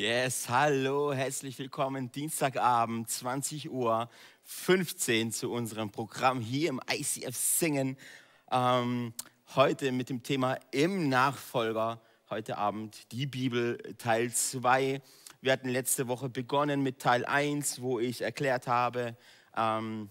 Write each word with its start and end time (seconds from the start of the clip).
Yes, 0.00 0.48
hallo, 0.48 1.12
herzlich 1.12 1.58
willkommen. 1.58 2.10
Dienstagabend, 2.10 3.10
20 3.10 3.68
Uhr 3.70 4.08
15 4.44 5.30
zu 5.30 5.52
unserem 5.52 5.90
Programm 5.90 6.40
hier 6.40 6.70
im 6.70 6.80
ICF 6.90 7.36
Singen. 7.36 7.98
Ähm, 8.50 9.12
heute 9.54 9.92
mit 9.92 10.08
dem 10.08 10.22
Thema 10.22 10.58
im 10.70 11.10
Nachfolger. 11.10 12.00
Heute 12.30 12.56
Abend 12.56 13.12
die 13.12 13.26
Bibel 13.26 13.76
Teil 13.98 14.32
2. 14.32 15.02
Wir 15.42 15.52
hatten 15.52 15.68
letzte 15.68 16.08
Woche 16.08 16.30
begonnen 16.30 16.82
mit 16.82 16.98
Teil 16.98 17.26
1, 17.26 17.82
wo 17.82 18.00
ich 18.00 18.22
erklärt 18.22 18.68
habe, 18.68 19.18
ähm, 19.54 20.08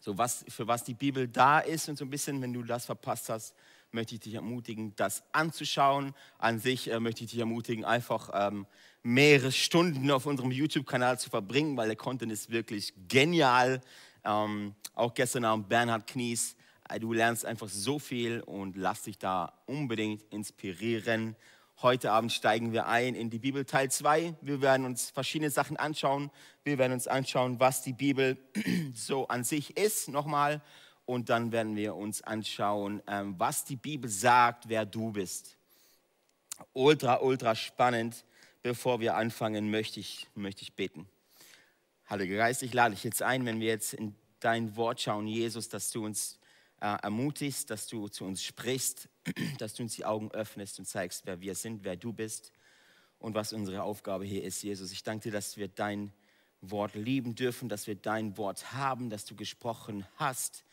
so 0.00 0.18
was, 0.18 0.44
für 0.48 0.66
was 0.66 0.84
die 0.84 0.92
Bibel 0.92 1.28
da 1.28 1.60
ist 1.60 1.88
und 1.88 1.96
so 1.96 2.04
ein 2.04 2.10
bisschen, 2.10 2.42
wenn 2.42 2.52
du 2.52 2.62
das 2.62 2.84
verpasst 2.84 3.30
hast, 3.30 3.54
möchte 3.92 4.14
ich 4.14 4.20
dich 4.20 4.34
ermutigen, 4.34 4.94
das 4.96 5.22
anzuschauen. 5.32 6.14
An 6.38 6.58
sich 6.58 6.90
äh, 6.90 6.98
möchte 6.98 7.24
ich 7.24 7.30
dich 7.30 7.40
ermutigen, 7.40 7.84
einfach 7.84 8.30
ähm, 8.32 8.66
mehrere 9.02 9.52
Stunden 9.52 10.10
auf 10.10 10.26
unserem 10.26 10.50
YouTube-Kanal 10.50 11.18
zu 11.18 11.30
verbringen, 11.30 11.76
weil 11.76 11.88
der 11.88 11.96
Content 11.96 12.30
ist 12.32 12.50
wirklich 12.50 12.92
genial. 13.08 13.80
Ähm, 14.24 14.74
auch 14.94 15.14
gestern 15.14 15.44
Abend 15.44 15.68
Bernhard 15.68 16.06
Knies. 16.06 16.56
Äh, 16.88 17.00
du 17.00 17.12
lernst 17.12 17.44
einfach 17.44 17.68
so 17.68 17.98
viel 17.98 18.40
und 18.40 18.76
lass 18.76 19.02
dich 19.02 19.18
da 19.18 19.52
unbedingt 19.66 20.22
inspirieren. 20.30 21.36
Heute 21.80 22.12
Abend 22.12 22.32
steigen 22.32 22.72
wir 22.72 22.86
ein 22.86 23.14
in 23.14 23.30
die 23.30 23.40
Bibel 23.40 23.64
Teil 23.64 23.90
2. 23.90 24.34
Wir 24.40 24.62
werden 24.62 24.86
uns 24.86 25.10
verschiedene 25.10 25.50
Sachen 25.50 25.76
anschauen. 25.76 26.30
Wir 26.62 26.78
werden 26.78 26.92
uns 26.92 27.08
anschauen, 27.08 27.58
was 27.58 27.82
die 27.82 27.92
Bibel 27.92 28.36
so 28.94 29.26
an 29.26 29.42
sich 29.42 29.76
ist, 29.76 30.08
nochmal 30.08 30.62
und 31.06 31.28
dann 31.28 31.52
werden 31.52 31.76
wir 31.76 31.94
uns 31.94 32.22
anschauen, 32.22 33.02
ähm, 33.06 33.34
was 33.38 33.64
die 33.64 33.76
Bibel 33.76 34.08
sagt, 34.08 34.68
wer 34.68 34.86
du 34.86 35.12
bist. 35.12 35.56
Ultra, 36.72 37.20
ultra 37.20 37.54
spannend. 37.54 38.24
Bevor 38.62 39.00
wir 39.00 39.16
anfangen, 39.16 39.70
möchte 39.70 40.00
ich, 40.00 40.28
möchte 40.34 40.62
ich 40.62 40.74
beten. 40.74 41.08
Heiliger 42.08 42.36
Geist, 42.36 42.62
ich 42.62 42.72
lade 42.72 42.94
dich 42.94 43.04
jetzt 43.04 43.22
ein, 43.22 43.44
wenn 43.44 43.60
wir 43.60 43.68
jetzt 43.68 43.94
in 43.94 44.14
dein 44.40 44.76
Wort 44.76 45.00
schauen, 45.00 45.26
Jesus, 45.26 45.68
dass 45.68 45.90
du 45.90 46.04
uns 46.04 46.38
äh, 46.80 46.96
ermutigst, 47.02 47.70
dass 47.70 47.86
du 47.86 48.08
zu 48.08 48.24
uns 48.24 48.42
sprichst, 48.42 49.08
dass 49.58 49.74
du 49.74 49.82
uns 49.82 49.94
die 49.94 50.04
Augen 50.04 50.30
öffnest 50.30 50.78
und 50.78 50.84
zeigst, 50.84 51.26
wer 51.26 51.40
wir 51.40 51.54
sind, 51.54 51.84
wer 51.84 51.96
du 51.96 52.12
bist 52.12 52.52
und 53.18 53.34
was 53.34 53.52
unsere 53.52 53.82
Aufgabe 53.82 54.24
hier 54.24 54.42
ist, 54.44 54.62
Jesus. 54.62 54.92
Ich 54.92 55.02
danke 55.02 55.24
dir, 55.24 55.32
dass 55.32 55.56
wir 55.56 55.68
dein 55.68 56.12
Wort 56.60 56.94
lieben 56.94 57.34
dürfen, 57.34 57.68
dass 57.68 57.86
wir 57.86 57.96
dein 57.96 58.36
Wort 58.36 58.72
haben, 58.72 59.10
dass 59.10 59.24
du 59.24 59.34
gesprochen 59.34 60.06
hast 60.16 60.64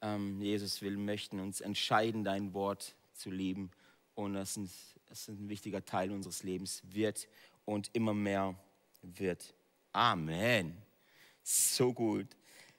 ähm, 0.00 0.40
Jesus, 0.40 0.80
wir 0.80 0.90
möchten 0.92 1.40
uns 1.40 1.60
entscheiden, 1.60 2.24
dein 2.24 2.54
Wort 2.54 2.94
zu 3.14 3.30
lieben. 3.30 3.70
Und 4.14 4.34
das 4.34 4.56
ist, 4.56 4.97
ist 5.10 5.28
ein 5.28 5.48
wichtiger 5.48 5.84
Teil 5.84 6.10
unseres 6.10 6.42
Lebens 6.42 6.82
wird 6.84 7.28
und 7.64 7.90
immer 7.94 8.14
mehr 8.14 8.54
wird. 9.02 9.54
Amen. 9.92 10.76
So 11.42 11.92
gut. 11.92 12.26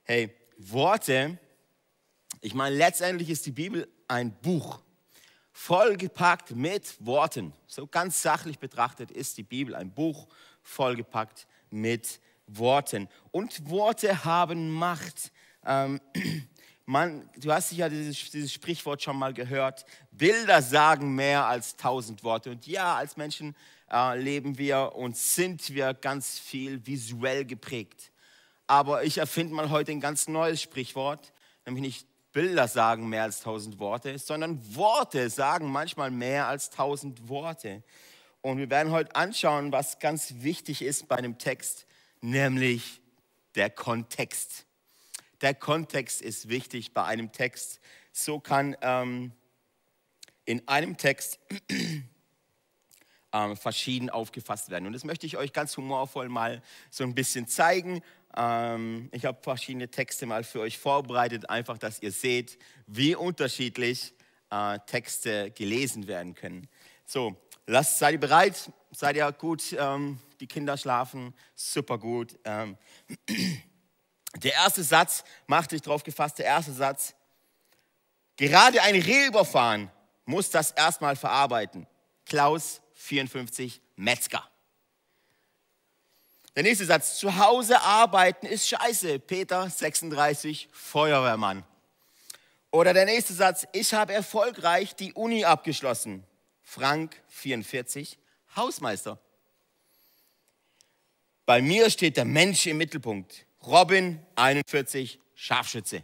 Hey, 0.03 0.35
Worte, 0.57 1.39
ich 2.41 2.53
meine, 2.53 2.75
letztendlich 2.75 3.29
ist 3.29 3.45
die 3.45 3.51
Bibel 3.51 3.87
ein 4.07 4.31
Buch, 4.41 4.81
vollgepackt 5.51 6.51
mit 6.55 6.95
Worten. 7.05 7.53
So 7.67 7.87
ganz 7.87 8.21
sachlich 8.21 8.59
betrachtet 8.59 9.11
ist 9.11 9.37
die 9.37 9.43
Bibel 9.43 9.75
ein 9.75 9.91
Buch, 9.91 10.27
vollgepackt 10.61 11.47
mit 11.69 12.19
Worten. 12.47 13.09
Und 13.31 13.69
Worte 13.69 14.23
haben 14.23 14.71
Macht. 14.71 15.31
Ähm, 15.65 15.99
man, 16.89 17.29
du 17.37 17.53
hast 17.53 17.69
sicher 17.69 17.87
dieses, 17.87 18.31
dieses 18.31 18.51
Sprichwort 18.51 19.03
schon 19.03 19.15
mal 19.15 19.31
gehört, 19.31 19.85
Bilder 20.09 20.63
sagen 20.63 21.13
mehr 21.13 21.45
als 21.45 21.75
tausend 21.75 22.23
Worte. 22.23 22.49
Und 22.49 22.65
ja, 22.65 22.95
als 22.95 23.15
Menschen 23.15 23.55
äh, 23.91 24.19
leben 24.19 24.57
wir 24.57 24.93
und 24.95 25.15
sind 25.15 25.71
wir 25.75 25.93
ganz 25.93 26.39
viel 26.39 26.83
visuell 26.87 27.45
geprägt. 27.45 28.11
Aber 28.65 29.03
ich 29.03 29.19
erfinde 29.19 29.53
mal 29.53 29.69
heute 29.69 29.91
ein 29.91 29.99
ganz 29.99 30.27
neues 30.27 30.63
Sprichwort, 30.63 31.31
nämlich 31.63 31.83
nicht 31.83 32.07
Bilder 32.31 32.67
sagen 32.67 33.07
mehr 33.07 33.23
als 33.23 33.41
tausend 33.41 33.77
Worte, 33.77 34.17
sondern 34.17 34.59
Worte 34.75 35.29
sagen 35.29 35.71
manchmal 35.71 36.09
mehr 36.09 36.47
als 36.47 36.71
tausend 36.71 37.29
Worte. 37.29 37.83
Und 38.41 38.57
wir 38.57 38.69
werden 38.71 38.91
heute 38.91 39.15
anschauen, 39.15 39.71
was 39.71 39.99
ganz 39.99 40.33
wichtig 40.39 40.81
ist 40.81 41.07
bei 41.07 41.17
einem 41.17 41.37
Text, 41.37 41.85
nämlich 42.21 42.99
der 43.53 43.69
Kontext. 43.69 44.65
Der 45.41 45.53
Kontext 45.53 46.21
ist 46.21 46.49
wichtig 46.49 46.93
bei 46.93 47.03
einem 47.05 47.31
Text. 47.31 47.79
So 48.11 48.39
kann 48.39 48.75
ähm, 48.81 49.31
in 50.45 50.67
einem 50.67 50.97
Text 50.97 51.39
ähm, 53.33 53.55
verschieden 53.55 54.09
aufgefasst 54.09 54.69
werden. 54.69 54.85
Und 54.85 54.93
das 54.93 55.05
möchte 55.05 55.25
ich 55.25 55.37
euch 55.37 55.53
ganz 55.53 55.77
humorvoll 55.77 56.27
mal 56.27 56.61
so 56.89 57.03
ein 57.03 57.15
bisschen 57.15 57.47
zeigen. 57.47 58.01
Ähm, 58.35 59.09
ich 59.11 59.25
habe 59.25 59.41
verschiedene 59.41 59.89
Texte 59.89 60.25
mal 60.25 60.43
für 60.43 60.59
euch 60.59 60.77
vorbereitet, 60.77 61.49
einfach, 61.49 61.77
dass 61.77 62.01
ihr 62.01 62.11
seht, 62.11 62.57
wie 62.87 63.15
unterschiedlich 63.15 64.13
äh, 64.49 64.79
Texte 64.87 65.51
gelesen 65.51 66.07
werden 66.07 66.35
können. 66.35 66.67
So, 67.05 67.37
lasst, 67.65 67.99
seid 67.99 68.13
ihr 68.13 68.19
bereit? 68.19 68.71
Seid 68.91 69.15
ihr 69.15 69.31
gut? 69.31 69.75
Ähm, 69.77 70.19
die 70.39 70.47
Kinder 70.47 70.77
schlafen 70.77 71.33
super 71.55 71.97
gut. 71.97 72.37
Der 74.37 74.53
erste 74.53 74.83
Satz, 74.83 75.23
macht 75.47 75.71
dich 75.71 75.81
drauf 75.81 76.03
gefasst, 76.03 76.39
der 76.39 76.45
erste 76.45 76.73
Satz, 76.73 77.15
gerade 78.37 78.81
ein 78.81 78.95
Reh 78.95 79.27
überfahren 79.27 79.91
muss 80.29 80.51
das 80.51 80.71
erstmal 80.71 81.15
verarbeiten. 81.15 81.87
Klaus 82.25 82.81
54, 82.93 83.81
Metzger. 83.95 84.47
Der 86.55 86.61
nächste 86.61 86.85
Satz, 86.85 87.17
zu 87.17 87.35
Hause 87.37 87.81
arbeiten 87.81 88.45
ist 88.45 88.67
scheiße. 88.67 89.19
Peter 89.19 89.67
36, 89.67 90.69
Feuerwehrmann. 90.71 91.63
Oder 92.69 92.93
der 92.93 93.05
nächste 93.05 93.33
Satz, 93.33 93.65
ich 93.73 93.93
habe 93.95 94.13
erfolgreich 94.13 94.95
die 94.95 95.13
Uni 95.13 95.45
abgeschlossen. 95.45 96.23
Frank 96.61 97.19
44, 97.29 98.19
Hausmeister. 98.55 99.17
Bei 101.47 101.63
mir 101.63 101.89
steht 101.89 102.17
der 102.17 102.25
Mensch 102.25 102.67
im 102.67 102.77
Mittelpunkt. 102.77 103.47
Robin 103.65 104.25
41, 104.35 105.19
Scharfschütze. 105.35 106.03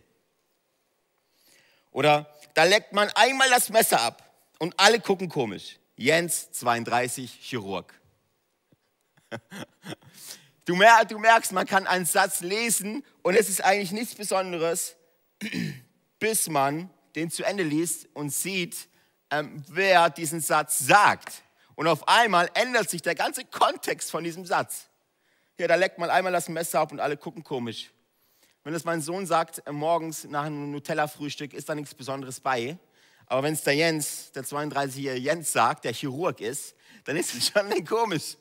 Oder 1.92 2.30
da 2.54 2.64
leckt 2.64 2.94
man 2.94 3.10
einmal 3.16 3.50
das 3.50 3.70
Messer 3.70 4.02
ab 4.02 4.24
und 4.60 4.74
alle 4.78 5.00
gucken 5.00 5.30
komisch. 5.30 5.78
Jens 5.96 6.52
32, 6.52 7.32
Chirurg. 7.42 7.94
Du, 10.66 10.76
merkst, 10.76 11.52
man 11.52 11.68
kann 11.68 11.86
einen 11.86 12.06
Satz 12.06 12.42
lesen 12.42 13.06
und 13.22 13.36
es 13.36 13.50
ist 13.50 13.64
eigentlich 13.64 13.92
nichts 13.92 14.16
Besonderes, 14.16 14.96
bis 16.20 16.50
man 16.50 16.90
den 17.16 17.30
zu 17.30 17.44
Ende 17.44 17.62
liest 17.62 18.08
und 18.16 18.32
sieht, 18.32 18.90
ähm, 19.30 19.64
wer 19.68 20.10
diesen 20.10 20.42
Satz 20.42 20.80
sagt. 20.80 21.44
Und 21.76 21.88
auf 21.88 22.08
einmal 22.08 22.50
ändert 22.56 22.90
sich 22.90 23.04
der 23.04 23.14
ganze 23.14 23.46
Kontext 23.46 24.10
von 24.10 24.24
diesem 24.24 24.48
Satz. 24.48 24.88
Ja, 25.58 25.68
da 25.68 25.76
leckt 25.76 25.98
man 25.98 26.10
einmal 26.10 26.34
das 26.34 26.50
Messer 26.50 26.82
ab 26.82 26.92
und 26.92 27.00
alle 27.00 27.16
gucken 27.16 27.42
komisch. 27.42 27.92
Wenn 28.66 28.74
es 28.74 28.84
mein 28.84 29.02
Sohn 29.02 29.26
sagt, 29.26 29.66
äh, 29.66 29.72
morgens 29.72 30.26
nach 30.26 30.44
einem 30.44 30.72
Nutella-Frühstück 30.72 31.54
ist 31.54 31.70
da 31.70 31.76
nichts 31.76 31.96
Besonderes 31.96 32.42
bei. 32.42 32.78
Aber 33.28 33.44
wenn 33.44 33.54
es 33.54 33.64
der 33.64 33.76
Jens, 33.76 34.34
der 34.34 34.44
32-jährige 34.44 35.22
Jens 35.22 35.54
sagt, 35.54 35.86
der 35.86 35.94
Chirurg 35.94 36.42
ist, 36.42 36.76
dann 37.06 37.16
ist 37.16 37.34
es 37.34 37.48
schon 37.54 37.86
komisch. 37.86 38.36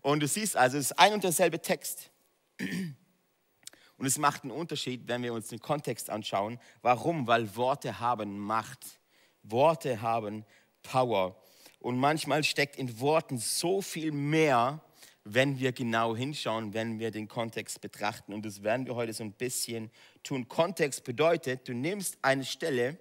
Und 0.00 0.20
du 0.20 0.26
siehst 0.26 0.56
also, 0.56 0.76
es 0.76 0.90
ist 0.90 0.98
ein 0.98 1.12
und 1.12 1.22
derselbe 1.22 1.60
Text. 1.62 2.10
Und 2.58 4.06
es 4.06 4.18
macht 4.18 4.42
einen 4.42 4.50
Unterschied, 4.50 5.06
wenn 5.06 5.22
wir 5.22 5.32
uns 5.32 5.48
den 5.48 5.60
Kontext 5.60 6.10
anschauen. 6.10 6.58
Warum? 6.82 7.28
Weil 7.28 7.54
Worte 7.54 8.00
haben 8.00 8.38
Macht. 8.38 8.98
Worte 9.44 10.02
haben 10.02 10.44
Power. 10.82 11.40
Und 11.78 11.96
manchmal 11.96 12.42
steckt 12.42 12.76
in 12.76 12.98
Worten 12.98 13.38
so 13.38 13.80
viel 13.82 14.10
mehr, 14.10 14.80
wenn 15.28 15.58
wir 15.58 15.72
genau 15.72 16.14
hinschauen, 16.14 16.72
wenn 16.72 17.00
wir 17.00 17.10
den 17.10 17.26
Kontext 17.26 17.80
betrachten. 17.80 18.32
Und 18.32 18.46
das 18.46 18.62
werden 18.62 18.86
wir 18.86 18.94
heute 18.94 19.12
so 19.12 19.24
ein 19.24 19.32
bisschen 19.32 19.90
tun. 20.22 20.48
Kontext 20.48 21.02
bedeutet, 21.02 21.66
du 21.66 21.74
nimmst 21.74 22.16
eine 22.22 22.44
Stelle 22.44 22.96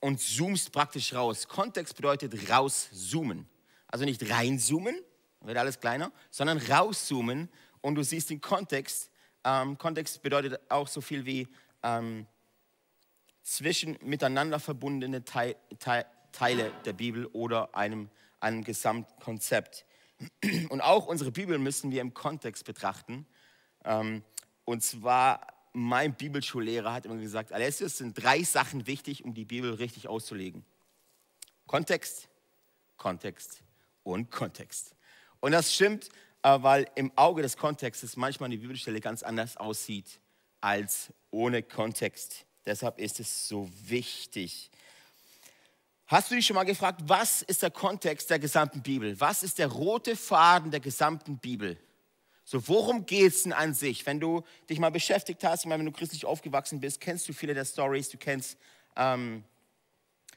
und 0.00 0.18
zoomst 0.18 0.72
praktisch 0.72 1.12
raus. 1.12 1.46
Kontext 1.46 1.94
bedeutet 1.94 2.50
rauszoomen. 2.50 3.46
Also 3.86 4.06
nicht 4.06 4.30
reinzoomen, 4.30 4.96
wird 5.42 5.58
alles 5.58 5.78
kleiner, 5.78 6.10
sondern 6.30 6.56
rauszoomen 6.56 7.50
und 7.82 7.94
du 7.94 8.02
siehst 8.02 8.30
den 8.30 8.40
Kontext. 8.40 9.10
Ähm, 9.44 9.76
Kontext 9.76 10.22
bedeutet 10.22 10.58
auch 10.70 10.88
so 10.88 11.02
viel 11.02 11.26
wie 11.26 11.48
ähm, 11.82 12.26
zwischen 13.42 13.98
miteinander 14.00 14.58
verbundene 14.58 15.22
Teil, 15.22 15.56
Teil, 15.78 16.06
Teile 16.32 16.72
der 16.86 16.94
Bibel 16.94 17.26
oder 17.26 17.74
einem 17.76 18.08
einem 18.42 18.64
Gesamtkonzept. 18.64 19.86
Und 20.68 20.80
auch 20.80 21.06
unsere 21.06 21.32
Bibel 21.32 21.58
müssen 21.58 21.90
wir 21.90 22.00
im 22.00 22.14
Kontext 22.14 22.64
betrachten. 22.64 23.26
Ähm, 23.84 24.22
und 24.64 24.82
zwar, 24.82 25.46
mein 25.72 26.14
Bibelschullehrer 26.14 26.92
hat 26.92 27.06
immer 27.06 27.16
gesagt, 27.16 27.52
Alessius, 27.52 27.98
sind 27.98 28.14
drei 28.22 28.42
Sachen 28.42 28.86
wichtig, 28.86 29.24
um 29.24 29.34
die 29.34 29.44
Bibel 29.44 29.74
richtig 29.74 30.08
auszulegen. 30.08 30.64
Kontext, 31.66 32.28
Kontext 32.96 33.62
und 34.02 34.30
Kontext. 34.30 34.94
Und 35.40 35.52
das 35.52 35.74
stimmt, 35.74 36.08
äh, 36.42 36.62
weil 36.62 36.86
im 36.94 37.10
Auge 37.16 37.42
des 37.42 37.56
Kontextes 37.56 38.16
manchmal 38.16 38.50
die 38.50 38.58
Bibelstelle 38.58 39.00
ganz 39.00 39.22
anders 39.22 39.56
aussieht 39.56 40.20
als 40.60 41.12
ohne 41.30 41.62
Kontext. 41.62 42.46
Deshalb 42.64 42.98
ist 42.98 43.18
es 43.18 43.48
so 43.48 43.68
wichtig. 43.86 44.70
Hast 46.12 46.30
du 46.30 46.34
dich 46.34 46.44
schon 46.44 46.56
mal 46.56 46.64
gefragt, 46.64 47.00
was 47.06 47.40
ist 47.40 47.62
der 47.62 47.70
Kontext 47.70 48.28
der 48.28 48.38
gesamten 48.38 48.82
Bibel? 48.82 49.18
Was 49.18 49.42
ist 49.42 49.58
der 49.58 49.68
rote 49.68 50.14
Faden 50.14 50.70
der 50.70 50.80
gesamten 50.80 51.38
Bibel? 51.38 51.78
So, 52.44 52.68
worum 52.68 53.06
geht 53.06 53.32
es 53.32 53.44
denn 53.44 53.54
an 53.54 53.72
sich? 53.72 54.04
Wenn 54.04 54.20
du 54.20 54.42
dich 54.68 54.78
mal 54.78 54.90
beschäftigt 54.90 55.42
hast, 55.42 55.66
wenn 55.66 55.86
du 55.86 55.90
christlich 55.90 56.26
aufgewachsen 56.26 56.80
bist, 56.80 57.00
kennst 57.00 57.26
du 57.30 57.32
viele 57.32 57.54
der 57.54 57.64
Stories, 57.64 58.10
du 58.10 58.18
kennst 58.18 58.58
ähm, 58.94 59.42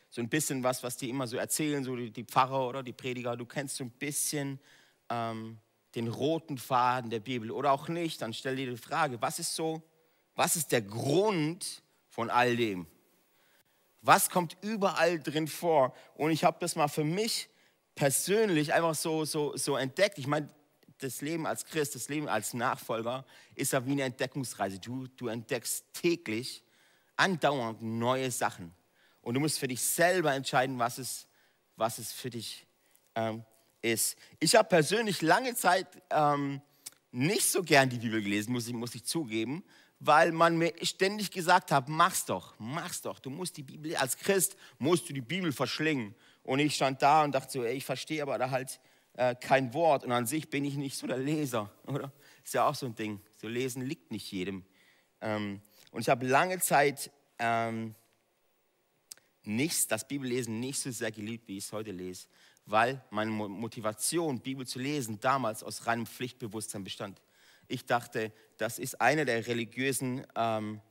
so 0.09 0.21
ein 0.21 0.29
bisschen 0.29 0.63
was, 0.63 0.81
was 0.81 0.95
die 0.95 1.09
immer 1.09 1.27
so 1.27 1.35
erzählen, 1.35 1.83
so 1.83 1.97
die, 1.97 2.09
die 2.09 2.23
Pfarrer 2.23 2.69
oder 2.69 2.81
die 2.81 2.93
Prediger, 2.93 3.35
du 3.35 3.45
kennst 3.45 3.75
so 3.75 3.83
ein 3.83 3.91
bisschen 3.91 4.61
ähm, 5.09 5.57
den 5.93 6.07
roten 6.07 6.57
Faden 6.57 7.09
der 7.09 7.19
Bibel 7.19 7.51
oder 7.51 7.73
auch 7.73 7.89
nicht, 7.89 8.21
dann 8.21 8.33
stell 8.33 8.55
dir 8.55 8.69
die 8.69 8.77
Frage, 8.77 9.21
was 9.21 9.39
ist 9.39 9.53
so, 9.53 9.83
was 10.35 10.55
ist 10.55 10.71
der 10.71 10.83
Grund 10.83 11.83
von 12.07 12.29
all 12.29 12.55
dem? 12.55 12.87
Was 14.05 14.29
kommt 14.29 14.55
überall 14.61 15.19
drin 15.19 15.47
vor? 15.47 15.95
Und 16.13 16.29
ich 16.29 16.43
habe 16.43 16.57
das 16.59 16.75
mal 16.75 16.87
für 16.87 17.03
mich 17.03 17.49
persönlich 17.95 18.71
einfach 18.71 18.93
so, 18.93 19.25
so, 19.25 19.57
so 19.57 19.77
entdeckt. 19.77 20.19
Ich 20.19 20.27
meine, 20.27 20.47
das 20.99 21.21
Leben 21.21 21.47
als 21.47 21.65
Christ, 21.65 21.95
das 21.95 22.07
Leben 22.07 22.29
als 22.29 22.53
Nachfolger 22.53 23.25
ist 23.55 23.73
ja 23.73 23.83
wie 23.83 23.93
eine 23.93 24.03
Entdeckungsreise. 24.03 24.77
Du, 24.77 25.07
du 25.17 25.27
entdeckst 25.27 25.85
täglich 25.93 26.63
andauernd 27.17 27.81
neue 27.81 28.29
Sachen. 28.29 28.71
Und 29.21 29.33
du 29.33 29.39
musst 29.39 29.57
für 29.57 29.67
dich 29.67 29.81
selber 29.81 30.35
entscheiden, 30.35 30.77
was 30.77 30.99
es, 30.99 31.27
was 31.75 31.97
es 31.97 32.11
für 32.11 32.29
dich 32.29 32.67
ähm, 33.15 33.43
ist. 33.81 34.17
Ich 34.39 34.55
habe 34.55 34.69
persönlich 34.69 35.23
lange 35.23 35.55
Zeit 35.55 35.87
ähm, 36.11 36.61
nicht 37.11 37.49
so 37.49 37.63
gern 37.63 37.89
die 37.89 37.97
Bibel 37.97 38.21
gelesen, 38.21 38.53
muss 38.53 38.67
ich, 38.67 38.73
muss 38.73 38.93
ich 38.93 39.03
zugeben, 39.03 39.63
weil 39.99 40.31
man 40.31 40.57
mir 40.57 40.73
ständig 40.81 41.31
gesagt 41.31 41.71
hat, 41.71 41.87
mach's 41.87 42.25
doch, 42.25 42.53
mach's 42.59 43.01
doch. 43.01 43.19
Du 43.19 43.29
musst 43.29 43.57
die 43.57 43.63
Bibel, 43.63 43.95
als 43.95 44.17
Christ 44.17 44.57
musst 44.77 45.09
du 45.09 45.13
die 45.13 45.21
Bibel 45.21 45.51
verschlingen. 45.51 46.13
Und 46.43 46.59
ich 46.59 46.75
stand 46.75 47.01
da 47.01 47.23
und 47.23 47.33
dachte 47.33 47.51
so, 47.51 47.63
ey, 47.63 47.75
ich 47.75 47.85
verstehe 47.85 48.21
aber 48.21 48.37
da 48.37 48.51
halt 48.51 48.79
äh, 49.13 49.35
kein 49.35 49.73
Wort. 49.73 50.03
Und 50.03 50.11
an 50.11 50.27
sich 50.27 50.49
bin 50.49 50.65
ich 50.65 50.75
nicht 50.75 50.97
so 50.97 51.07
der 51.07 51.17
Leser, 51.17 51.71
oder? 51.87 52.11
Ist 52.43 52.53
ja 52.53 52.67
auch 52.67 52.75
so 52.75 52.85
ein 52.85 52.95
Ding. 52.95 53.19
So 53.37 53.47
lesen 53.47 53.81
liegt 53.81 54.11
nicht 54.11 54.31
jedem. 54.31 54.65
Ähm, 55.21 55.61
und 55.91 56.01
ich 56.01 56.09
habe 56.09 56.27
lange 56.27 56.59
Zeit 56.59 57.09
ähm, 57.39 57.95
nicht, 59.43 59.91
das 59.91 60.07
Bibellesen 60.07 60.59
nicht 60.59 60.79
so 60.79 60.91
sehr 60.91 61.11
geliebt, 61.11 61.47
wie 61.47 61.57
ich 61.57 61.65
es 61.65 61.71
heute 61.71 61.91
lese, 61.91 62.27
weil 62.65 63.03
meine 63.11 63.31
Motivation, 63.31 64.39
Bibel 64.39 64.65
zu 64.65 64.79
lesen, 64.79 65.19
damals 65.19 65.63
aus 65.63 65.87
reinem 65.87 66.05
Pflichtbewusstsein 66.05 66.83
bestand. 66.83 67.21
Ich 67.67 67.85
dachte, 67.85 68.31
das 68.57 68.79
ist 68.79 69.01
eine 69.01 69.25
der 69.25 69.47
religiösen 69.47 70.25
ähm, 70.35 70.81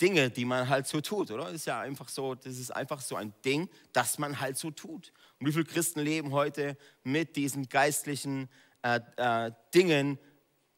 Dinge, 0.00 0.30
die 0.30 0.44
man 0.44 0.68
halt 0.68 0.86
so 0.86 1.00
tut, 1.00 1.30
oder? 1.30 1.44
Das 1.44 1.54
ist 1.54 1.66
ja 1.66 1.80
einfach 1.80 2.08
so, 2.08 2.34
das 2.34 2.58
ist 2.58 2.70
einfach 2.70 3.00
so 3.00 3.16
ein 3.16 3.34
Ding, 3.44 3.68
das 3.92 4.18
man 4.18 4.40
halt 4.40 4.56
so 4.56 4.70
tut. 4.70 5.12
Und 5.38 5.46
wie 5.46 5.52
viele 5.52 5.64
Christen 5.64 6.00
leben 6.00 6.32
heute 6.32 6.76
mit 7.02 7.36
diesen 7.36 7.68
geistlichen 7.68 8.48
äh, 8.82 9.00
äh, 9.16 9.52
Dingen, 9.74 10.18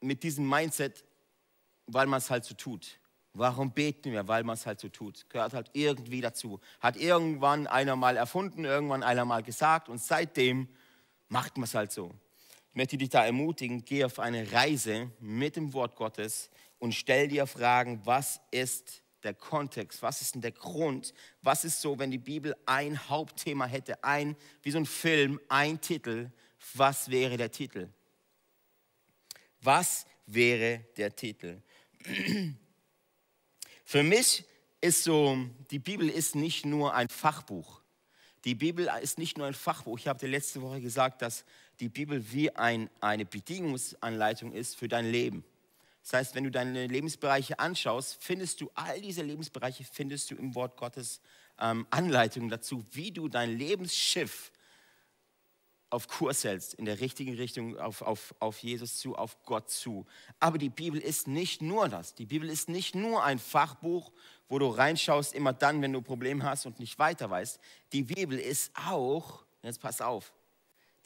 mit 0.00 0.24
diesem 0.24 0.48
Mindset, 0.48 1.04
weil 1.86 2.06
man 2.06 2.18
es 2.18 2.30
halt 2.30 2.44
so 2.44 2.54
tut? 2.54 2.98
Warum 3.34 3.72
beten 3.72 4.12
wir? 4.12 4.28
Weil 4.28 4.44
man 4.44 4.54
es 4.54 4.66
halt 4.66 4.80
so 4.80 4.88
tut. 4.88 5.28
Gehört 5.30 5.54
halt 5.54 5.70
irgendwie 5.72 6.20
dazu. 6.20 6.60
Hat 6.80 6.96
irgendwann 6.96 7.66
einer 7.66 7.96
mal 7.96 8.16
erfunden, 8.16 8.64
irgendwann 8.64 9.02
einer 9.02 9.24
mal 9.24 9.42
gesagt 9.42 9.88
und 9.88 10.02
seitdem 10.02 10.68
macht 11.28 11.56
man 11.56 11.64
es 11.64 11.74
halt 11.74 11.92
so. 11.92 12.12
Ich 12.72 12.76
möchte 12.76 12.96
dich 12.96 13.10
da 13.10 13.26
ermutigen, 13.26 13.84
geh 13.84 14.02
auf 14.02 14.18
eine 14.18 14.50
Reise 14.50 15.10
mit 15.20 15.56
dem 15.56 15.74
Wort 15.74 15.94
Gottes 15.94 16.48
und 16.78 16.94
stell 16.94 17.28
dir 17.28 17.46
Fragen, 17.46 18.00
was 18.04 18.40
ist 18.50 19.02
der 19.22 19.34
Kontext, 19.34 20.00
was 20.00 20.22
ist 20.22 20.36
denn 20.36 20.40
der 20.40 20.52
Grund, 20.52 21.12
was 21.42 21.66
ist 21.66 21.82
so, 21.82 21.98
wenn 21.98 22.10
die 22.10 22.16
Bibel 22.16 22.56
ein 22.64 23.10
Hauptthema 23.10 23.66
hätte, 23.66 24.02
ein, 24.02 24.36
wie 24.62 24.70
so 24.70 24.78
ein 24.78 24.86
Film, 24.86 25.38
ein 25.50 25.82
Titel, 25.82 26.30
was 26.72 27.10
wäre 27.10 27.36
der 27.36 27.50
Titel? 27.50 27.90
Was 29.60 30.06
wäre 30.24 30.86
der 30.96 31.14
Titel? 31.14 31.60
Für 33.84 34.02
mich 34.02 34.46
ist 34.80 35.04
so, 35.04 35.36
die 35.70 35.78
Bibel 35.78 36.08
ist 36.08 36.36
nicht 36.36 36.64
nur 36.64 36.94
ein 36.94 37.10
Fachbuch. 37.10 37.82
Die 38.46 38.54
Bibel 38.54 38.90
ist 39.02 39.18
nicht 39.18 39.36
nur 39.36 39.46
ein 39.46 39.52
Fachbuch. 39.52 39.98
Ich 39.98 40.08
habe 40.08 40.18
dir 40.18 40.28
letzte 40.28 40.62
Woche 40.62 40.80
gesagt, 40.80 41.20
dass 41.20 41.44
die 41.82 41.88
Bibel 41.88 42.32
wie 42.32 42.54
ein, 42.54 42.88
eine 43.00 43.24
Bedienungsanleitung 43.24 44.52
ist 44.52 44.76
für 44.76 44.86
dein 44.86 45.10
Leben. 45.10 45.44
Das 46.04 46.12
heißt, 46.12 46.34
wenn 46.36 46.44
du 46.44 46.50
deine 46.52 46.86
Lebensbereiche 46.86 47.58
anschaust, 47.58 48.22
findest 48.22 48.60
du 48.60 48.70
all 48.74 49.00
diese 49.00 49.22
Lebensbereiche, 49.22 49.82
findest 49.82 50.30
du 50.30 50.36
im 50.36 50.54
Wort 50.54 50.76
Gottes 50.76 51.20
ähm, 51.58 51.84
Anleitungen 51.90 52.48
dazu, 52.48 52.84
wie 52.92 53.10
du 53.10 53.28
dein 53.28 53.58
Lebensschiff 53.58 54.52
auf 55.90 56.06
Kurs 56.06 56.44
hältst, 56.44 56.74
in 56.74 56.84
der 56.84 57.00
richtigen 57.00 57.34
Richtung, 57.34 57.76
auf, 57.76 58.00
auf, 58.00 58.32
auf 58.38 58.58
Jesus 58.60 58.98
zu, 58.98 59.16
auf 59.16 59.42
Gott 59.42 59.68
zu. 59.68 60.06
Aber 60.38 60.58
die 60.58 60.70
Bibel 60.70 61.00
ist 61.00 61.26
nicht 61.26 61.62
nur 61.62 61.88
das. 61.88 62.14
Die 62.14 62.26
Bibel 62.26 62.48
ist 62.48 62.68
nicht 62.68 62.94
nur 62.94 63.24
ein 63.24 63.40
Fachbuch, 63.40 64.12
wo 64.48 64.60
du 64.60 64.68
reinschaust, 64.68 65.34
immer 65.34 65.52
dann, 65.52 65.82
wenn 65.82 65.92
du 65.92 66.00
Probleme 66.00 66.44
hast 66.44 66.64
und 66.64 66.78
nicht 66.78 67.00
weiter 67.00 67.28
weißt. 67.28 67.58
Die 67.92 68.04
Bibel 68.04 68.38
ist 68.38 68.70
auch, 68.86 69.44
jetzt 69.62 69.80
pass 69.80 70.00
auf, 70.00 70.32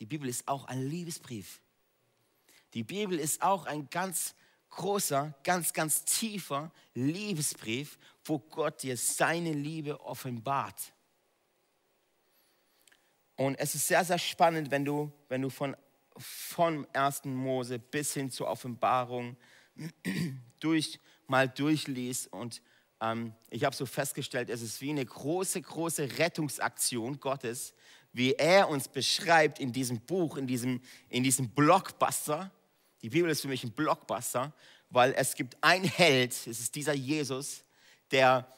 die 0.01 0.07
Bibel 0.07 0.29
ist 0.29 0.47
auch 0.49 0.67
ein 0.67 0.83
Liebesbrief. 0.83 1.61
Die 2.75 2.85
Bibel 2.85 3.19
ist 3.19 3.43
auch 3.43 3.67
ein 3.67 3.89
ganz 3.91 4.35
großer, 4.71 5.35
ganz, 5.43 5.73
ganz 5.73 6.05
tiefer 6.05 6.71
Liebesbrief, 6.95 7.99
wo 8.25 8.39
Gott 8.39 8.83
dir 8.83 8.97
seine 8.97 9.53
Liebe 9.53 10.01
offenbart. 10.01 10.93
Und 13.37 13.55
es 13.57 13.75
ist 13.75 13.87
sehr, 13.87 14.05
sehr 14.05 14.19
spannend, 14.19 14.71
wenn 14.71 14.85
du, 14.85 15.13
wenn 15.29 15.43
du 15.43 15.51
von, 15.51 15.77
von 16.17 16.87
1. 16.95 17.25
Mose 17.25 17.79
bis 17.79 18.15
hin 18.15 18.31
zur 18.31 18.49
Offenbarung 18.49 19.37
durch, 20.61 20.99
mal 21.27 21.49
durchliest. 21.49 22.33
Und 22.33 22.63
ähm, 23.01 23.35
ich 23.51 23.65
habe 23.65 23.77
so 23.77 23.85
festgestellt, 23.85 24.49
es 24.49 24.63
ist 24.63 24.81
wie 24.81 24.91
eine 24.91 25.05
große, 25.05 25.61
große 25.61 26.19
Rettungsaktion 26.19 27.21
Gottes, 27.21 27.75
wie 28.17 28.33
er 28.33 28.71
uns 28.71 28.89
beschreibt 28.89 29.59
in 29.59 29.75
diesem 29.75 30.01
Buch, 30.01 30.39
in 30.39 30.47
diesem, 30.47 30.81
in 31.11 31.23
diesem 31.23 31.51
Blockbuster. 31.51 32.51
Die 33.03 33.11
Bibel 33.11 33.31
ist 33.31 33.43
für 33.43 33.49
mich 33.49 33.63
ein 33.63 33.73
Blockbuster, 33.73 34.55
weil 34.89 35.13
es 35.19 35.35
gibt 35.35 35.55
einen 35.61 35.85
Held, 35.85 36.33
es 36.33 36.47
ist 36.47 36.75
dieser 36.75 36.95
Jesus, 36.95 37.63
der, 38.11 38.51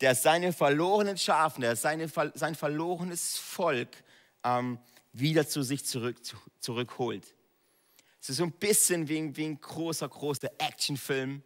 der 0.00 0.16
seine 0.16 0.52
verlorenen 0.52 1.16
Schafen, 1.16 1.60
der 1.60 1.76
seine, 1.76 2.08
sein 2.08 2.56
verlorenes 2.56 3.38
Volk 3.38 4.02
ähm, 4.42 4.80
wieder 5.12 5.46
zu 5.46 5.62
sich 5.62 5.84
zurück, 5.84 6.16
zurückholt. 6.58 7.36
Es 8.20 8.30
ist 8.30 8.38
so 8.38 8.42
ein 8.42 8.50
bisschen 8.50 9.06
wie 9.06 9.18
ein, 9.18 9.36
wie 9.36 9.44
ein 9.44 9.60
großer, 9.60 10.08
großer 10.08 10.50
Actionfilm, 10.58 11.44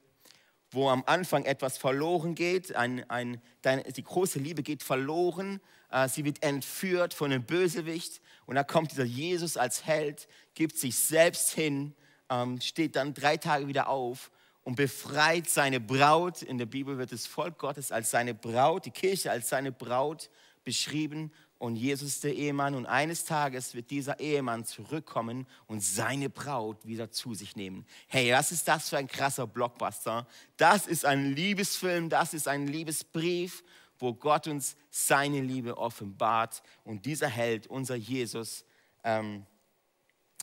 wo 0.71 0.89
am 0.89 1.03
Anfang 1.05 1.45
etwas 1.45 1.77
verloren 1.77 2.35
geht. 2.35 2.75
Ein, 2.75 3.05
ein, 3.11 3.43
deine, 3.61 3.83
die 3.83 4.05
große 4.05 4.39
Liebe 4.39 4.63
geht 4.63 4.83
verloren. 4.83 5.61
Äh, 5.91 6.09
sie 6.09 6.25
wird 6.25 6.43
entführt 6.43 7.15
von 7.15 7.33
einem 7.33 7.45
Bösewicht. 7.45 8.21
Und 8.47 8.55
da 8.55 8.65
kommt 8.65 8.93
dieser 8.93 9.05
Jesus 9.05 9.57
als 9.57 9.85
Held, 9.87 10.29
gibt 10.55 10.79
sich 10.79 10.97
selbst 10.97 11.53
hin, 11.53 11.95
ähm, 12.31 12.61
steht 12.61 12.97
dann 12.97 13.15
drei 13.15 13.37
Tage 13.37 13.69
wieder 13.69 13.89
auf 13.89 14.31
und 14.65 14.77
befreit 14.77 15.49
seine 15.49 15.81
Braut. 15.81 16.43
In 16.43 16.59
der 16.59 16.67
Bibel 16.67 16.99
wird 16.99 17.13
das 17.13 17.27
Volk 17.27 17.59
Gottes 17.59 17.93
als 17.93 18.11
seine 18.11 18.35
Braut, 18.35 18.87
die 18.87 18.91
Kirche 18.91 19.31
als 19.31 19.49
seine 19.49 19.73
Braut 19.73 20.31
beschrieben 20.65 21.33
und 21.59 21.75
Jesus 21.75 22.21
der 22.21 22.35
Ehemann 22.35 22.75
und 22.75 22.87
eines 22.87 23.25
Tages 23.25 23.75
wird 23.75 23.91
dieser 23.91 24.21
Ehemann 24.21 24.65
zurückkommen 24.65 25.47
und 25.67 25.83
seine 25.83 26.31
Braut 26.31 26.87
wieder 26.87 27.11
zu 27.11 27.35
sich 27.35 27.57
nehmen. 27.57 27.85
Hey, 28.07 28.33
was 28.33 28.53
ist 28.53 28.69
das 28.69 28.89
für 28.89 28.97
ein 28.97 29.09
krasser 29.09 29.47
Blockbuster? 29.47 30.27
Das 30.57 30.87
ist 30.87 31.05
ein 31.05 31.35
Liebesfilm, 31.35 32.11
das 32.11 32.33
ist 32.33 32.47
ein 32.47 32.69
Liebesbrief, 32.69 33.65
wo 33.99 34.15
Gott 34.15 34.47
uns 34.47 34.77
seine 34.91 35.41
Liebe 35.41 35.77
offenbart 35.77 36.63
und 36.85 37.07
dieser 37.07 37.29
Held, 37.29 37.67
unser 37.67 37.97
Jesus, 37.97 38.65
ähm, 39.05 39.47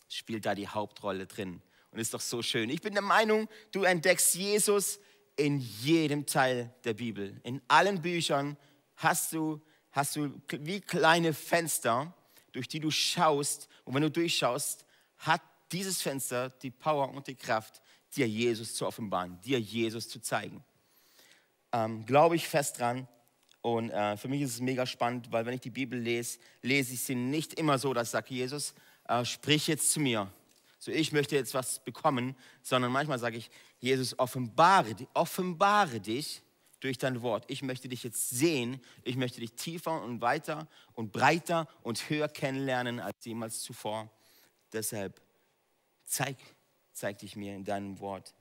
spielt 0.10 0.46
da 0.46 0.56
die 0.56 0.68
Hauptrolle 0.68 1.28
drin. 1.28 1.62
Und 1.92 2.00
ist 2.00 2.14
doch 2.14 2.22
so 2.22 2.42
schön. 2.42 2.70
Ich 2.70 2.82
bin 2.82 2.94
der 2.94 3.02
Meinung, 3.02 3.48
du 3.72 3.84
entdeckst 3.84 4.36
Jesus 4.36 5.00
in 5.38 5.60
jedem 5.60 6.26
Teil 6.26 6.74
der 6.84 6.94
Bibel. 6.94 7.40
In 7.44 7.62
allen 7.68 8.02
Büchern 8.02 8.58
hast 8.96 9.34
du 9.34 9.62
hast 9.96 10.18
du 10.18 10.42
wie 10.50 10.82
kleine 10.82 11.34
Fenster, 11.34 12.14
durch 12.52 12.68
die 12.68 12.82
du 12.82 12.92
schaust. 12.92 13.70
Und 13.86 13.94
wenn 13.96 14.02
du 14.02 14.12
durchschaust, 14.12 14.86
hat 15.20 15.42
dieses 15.72 16.02
Fenster 16.02 16.50
die 16.50 16.70
Power 16.70 17.10
und 17.10 17.28
die 17.28 17.36
Kraft, 17.36 17.82
dir 18.16 18.28
Jesus 18.28 18.76
zu 18.76 18.86
offenbaren, 18.86 19.40
dir 19.42 19.60
Jesus 19.60 20.10
zu 20.10 20.20
zeigen. 20.20 20.64
Ähm, 21.72 22.06
Glaube 22.06 22.36
ich 22.36 22.48
fest 22.48 22.80
dran. 22.80 23.08
Und 23.66 23.90
äh, 23.90 24.16
für 24.16 24.28
mich 24.28 24.44
ist 24.44 24.52
es 24.52 24.62
mega 24.62 24.86
spannend, 24.86 25.32
weil 25.32 25.44
wenn 25.48 25.56
ich 25.56 25.62
die 25.62 25.72
Bibel 25.72 26.00
lese, 26.00 26.38
lese 26.62 26.94
ich 26.94 27.02
sie 27.02 27.16
nicht 27.16 27.56
immer 27.56 27.80
so, 27.80 27.96
dass 27.96 28.10
ich 28.10 28.12
sage, 28.12 28.32
Jesus, 28.32 28.76
äh, 29.08 29.26
sprich 29.26 29.66
jetzt 29.66 29.92
zu 29.92 30.00
mir. 30.00 30.32
So, 30.78 30.92
ich 30.92 31.12
möchte 31.12 31.36
jetzt 31.36 31.56
was 31.56 31.84
bekommen, 31.84 32.36
sondern 32.62 32.92
manchmal 32.92 33.18
sage 33.18 33.38
ich, 33.38 33.50
Jesus, 33.80 34.20
offenbare, 34.20 34.96
offenbare 35.16 36.00
dich 36.00 36.44
durch 36.80 37.00
dein 37.00 37.24
Wort. 37.24 37.46
Ich 37.48 37.64
möchte 37.64 37.90
dich 37.90 38.04
jetzt 38.04 38.30
sehen, 38.30 38.80
ich 39.02 39.16
möchte 39.16 39.40
dich 39.40 39.54
tiefer 39.54 40.00
und 40.00 40.22
weiter 40.22 40.68
und 40.94 41.12
breiter 41.12 41.68
und 41.82 42.08
höher 42.08 42.30
kennenlernen 42.30 43.00
als 43.00 43.16
jemals 43.24 43.62
zuvor. 43.62 44.12
Deshalb 44.74 45.20
zeig, 46.04 46.38
zeig 46.94 47.18
dich 47.18 47.36
mir 47.36 47.56
in 47.56 47.64
deinem 47.64 48.00
Wort. 48.00 48.36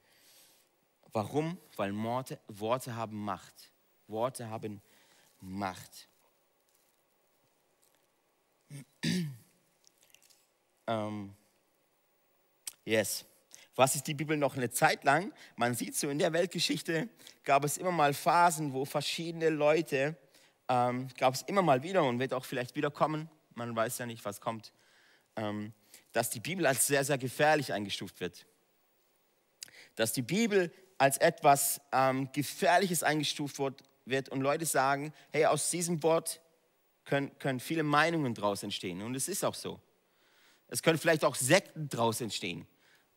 Warum? 1.14 1.56
Weil 1.76 1.96
Worte, 1.96 2.38
Worte 2.48 2.94
haben 2.94 3.24
Macht. 3.24 3.72
Worte 4.06 4.50
haben 4.50 4.74
Macht. 4.74 4.93
ähm, 10.86 11.34
yes. 12.84 13.24
Was 13.76 13.96
ist 13.96 14.06
die 14.06 14.14
Bibel 14.14 14.36
noch 14.36 14.56
eine 14.56 14.70
Zeit 14.70 15.02
lang? 15.04 15.32
Man 15.56 15.74
sieht 15.74 15.96
so 15.96 16.08
in 16.08 16.18
der 16.18 16.32
Weltgeschichte 16.32 17.08
gab 17.44 17.64
es 17.64 17.76
immer 17.76 17.92
mal 17.92 18.14
Phasen, 18.14 18.72
wo 18.72 18.84
verschiedene 18.84 19.50
Leute, 19.50 20.16
ähm, 20.68 21.08
gab 21.18 21.34
es 21.34 21.42
immer 21.42 21.62
mal 21.62 21.82
wieder 21.82 22.02
und 22.02 22.18
wird 22.18 22.32
auch 22.32 22.44
vielleicht 22.44 22.74
wiederkommen, 22.74 23.28
man 23.54 23.76
weiß 23.76 23.98
ja 23.98 24.06
nicht, 24.06 24.24
was 24.24 24.40
kommt, 24.40 24.72
ähm, 25.36 25.72
dass 26.12 26.30
die 26.30 26.40
Bibel 26.40 26.66
als 26.66 26.86
sehr, 26.86 27.04
sehr 27.04 27.18
gefährlich 27.18 27.72
eingestuft 27.72 28.20
wird. 28.20 28.46
Dass 29.94 30.12
die 30.12 30.22
Bibel 30.22 30.72
als 30.98 31.18
etwas 31.18 31.80
ähm, 31.92 32.30
Gefährliches 32.32 33.02
eingestuft 33.02 33.58
wird, 33.58 33.82
wird 34.04 34.28
und 34.28 34.40
Leute 34.40 34.66
sagen, 34.66 35.12
hey, 35.32 35.46
aus 35.46 35.70
diesem 35.70 36.02
Wort 36.02 36.40
können, 37.04 37.37
können 37.38 37.61
viele 37.61 37.82
Meinungen 37.82 38.34
draus 38.34 38.62
entstehen. 38.62 39.02
Und 39.02 39.14
es 39.14 39.28
ist 39.28 39.44
auch 39.44 39.54
so. 39.54 39.80
Es 40.68 40.82
können 40.82 40.99
vielleicht 40.99 41.25
auch 41.25 41.34
Sekten 41.34 41.88
draus 41.88 42.20
entstehen 42.20 42.66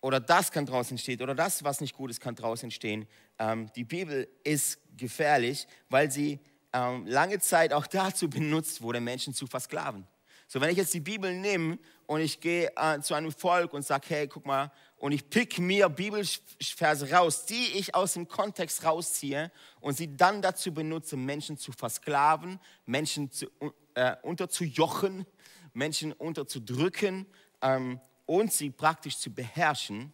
oder 0.02 0.20
das 0.20 0.52
kann 0.52 0.66
draußen 0.66 0.94
entstehen 0.94 1.22
oder 1.22 1.36
das, 1.36 1.64
was 1.64 1.82
nicht 1.82 1.96
gut 1.96 2.12
ist, 2.12 2.22
kann 2.22 2.36
draußen 2.36 2.68
entstehen. 2.68 3.08
Ähm, 3.40 3.72
die 3.76 3.84
Bibel 3.84 4.28
ist 4.44 4.80
gefährlich, 4.96 5.68
weil 5.90 6.12
sie 6.12 6.40
ähm, 6.74 7.06
lange 7.08 7.40
Zeit 7.40 7.74
auch 7.74 7.88
dazu 7.88 8.30
benutzt 8.30 8.82
wurde, 8.82 9.00
Menschen 9.00 9.34
zu 9.34 9.48
versklaven. 9.48 10.08
So, 10.48 10.62
wenn 10.62 10.70
ich 10.70 10.78
jetzt 10.78 10.94
die 10.94 11.02
Bibel 11.02 11.34
nehme 11.34 11.78
und 12.06 12.22
ich 12.22 12.40
gehe 12.40 12.72
äh, 12.76 13.00
zu 13.02 13.14
einem 13.14 13.32
Volk 13.32 13.74
und 13.74 13.84
sage, 13.84 14.06
hey, 14.10 14.28
guck 14.28 14.46
mal, 14.46 14.72
und 14.98 15.12
ich 15.12 15.30
pick 15.30 15.60
mir 15.60 15.90
Bibelverse 15.90 17.12
raus, 17.12 17.46
die 17.46 17.78
ich 17.78 17.94
aus 17.94 18.14
dem 18.14 18.28
Kontext 18.28 18.84
rausziehe 18.84 19.52
und 19.82 19.96
sie 19.96 20.16
dann 20.16 20.42
dazu 20.42 20.74
benutze, 20.74 21.18
Menschen 21.18 21.58
zu 21.58 21.72
versklaven, 21.72 22.60
Menschen 22.86 23.30
zu, 23.30 23.48
äh, 23.94 24.16
unterzujochen, 24.24 25.26
Menschen 25.74 26.14
unterzudrücken, 26.14 27.28
ähm, 27.62 28.00
und 28.26 28.52
sie 28.52 28.70
praktisch 28.70 29.18
zu 29.18 29.34
beherrschen, 29.34 30.14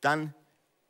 dann 0.00 0.34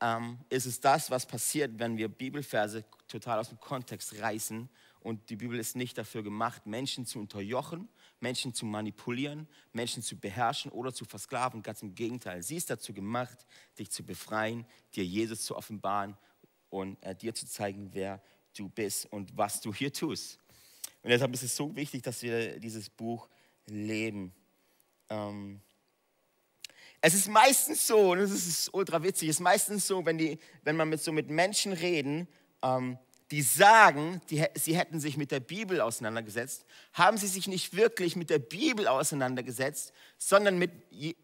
ähm, 0.01 0.39
ist 0.49 0.67
es 0.67 0.81
das, 0.81 1.11
was 1.11 1.27
passiert, 1.27 1.73
wenn 1.79 1.97
wir 1.97 2.09
Bibelverse 2.09 2.85
total 3.09 3.41
aus 3.41 3.51
dem 3.51 3.61
Kontext 3.61 4.19
reißen. 4.21 4.69
Und 5.03 5.31
die 5.31 5.37
Bibel 5.37 5.59
ist 5.59 5.75
nicht 5.75 5.99
dafür 5.99 6.23
gemacht, 6.23 6.65
Menschen 6.65 7.07
zu 7.07 7.19
unterjochen, 7.19 7.89
Menschen 8.21 8.55
zu 8.55 8.65
manipulieren, 8.65 9.49
Menschen 9.73 10.01
zu 10.03 10.17
beherrschen 10.17 10.71
oder 10.71 10.95
zu 10.95 11.05
versklaven. 11.05 11.63
Ganz 11.63 11.83
im 11.83 11.95
Gegenteil. 11.95 12.43
Sie 12.43 12.57
ist 12.57 12.71
dazu 12.71 12.93
gemacht, 12.93 13.47
dich 13.79 13.91
zu 13.91 14.05
befreien, 14.05 14.65
dir 14.95 15.05
Jesus 15.05 15.45
zu 15.45 15.57
offenbaren 15.57 16.17
und 16.71 17.03
äh, 17.03 17.17
dir 17.17 17.35
zu 17.35 17.47
zeigen, 17.47 17.91
wer 17.93 18.23
du 18.57 18.69
bist 18.69 19.07
und 19.07 19.37
was 19.37 19.61
du 19.61 19.75
hier 19.75 19.93
tust. 19.93 20.39
Und 21.03 21.11
deshalb 21.11 21.35
ist 21.35 21.43
es 21.43 21.57
so 21.57 21.75
wichtig, 21.75 22.03
dass 22.03 22.23
wir 22.23 22.61
dieses 22.61 22.89
Buch 22.89 23.29
leben. 23.67 24.33
Ähm, 25.09 25.61
es 27.01 27.15
ist 27.15 27.29
meistens 27.29 27.85
so, 27.85 28.13
und 28.13 28.19
das 28.19 28.31
ist 28.31 28.73
ultra 28.73 29.03
witzig, 29.03 29.29
es 29.29 29.37
ist 29.37 29.41
meistens 29.41 29.85
so, 29.89 30.07
wenn, 30.07 30.19
die, 30.19 30.39
wenn 30.63 30.77
man 30.77 30.89
mit, 30.89 31.03
so 31.03 31.11
mit 31.11 31.29
Menschen 31.29 31.73
reden, 31.73 32.29
ähm, 32.63 32.99
die 33.33 33.41
sagen, 33.41 34.21
die, 34.29 34.45
sie 34.55 34.77
hätten 34.77 35.01
sich 35.01 35.17
mit 35.17 35.31
der 35.31 35.41
Bibel 35.41 35.81
auseinandergesetzt, 35.81 36.67
haben 36.93 37.17
sie 37.17 37.27
sich 37.27 37.49
nicht 37.49 37.75
wirklich 37.75 38.15
mit 38.15 38.29
der 38.29 38.39
Bibel 38.39 38.87
auseinandergesetzt, 38.87 39.95
sondern 40.19 40.59
mit, 40.59 40.71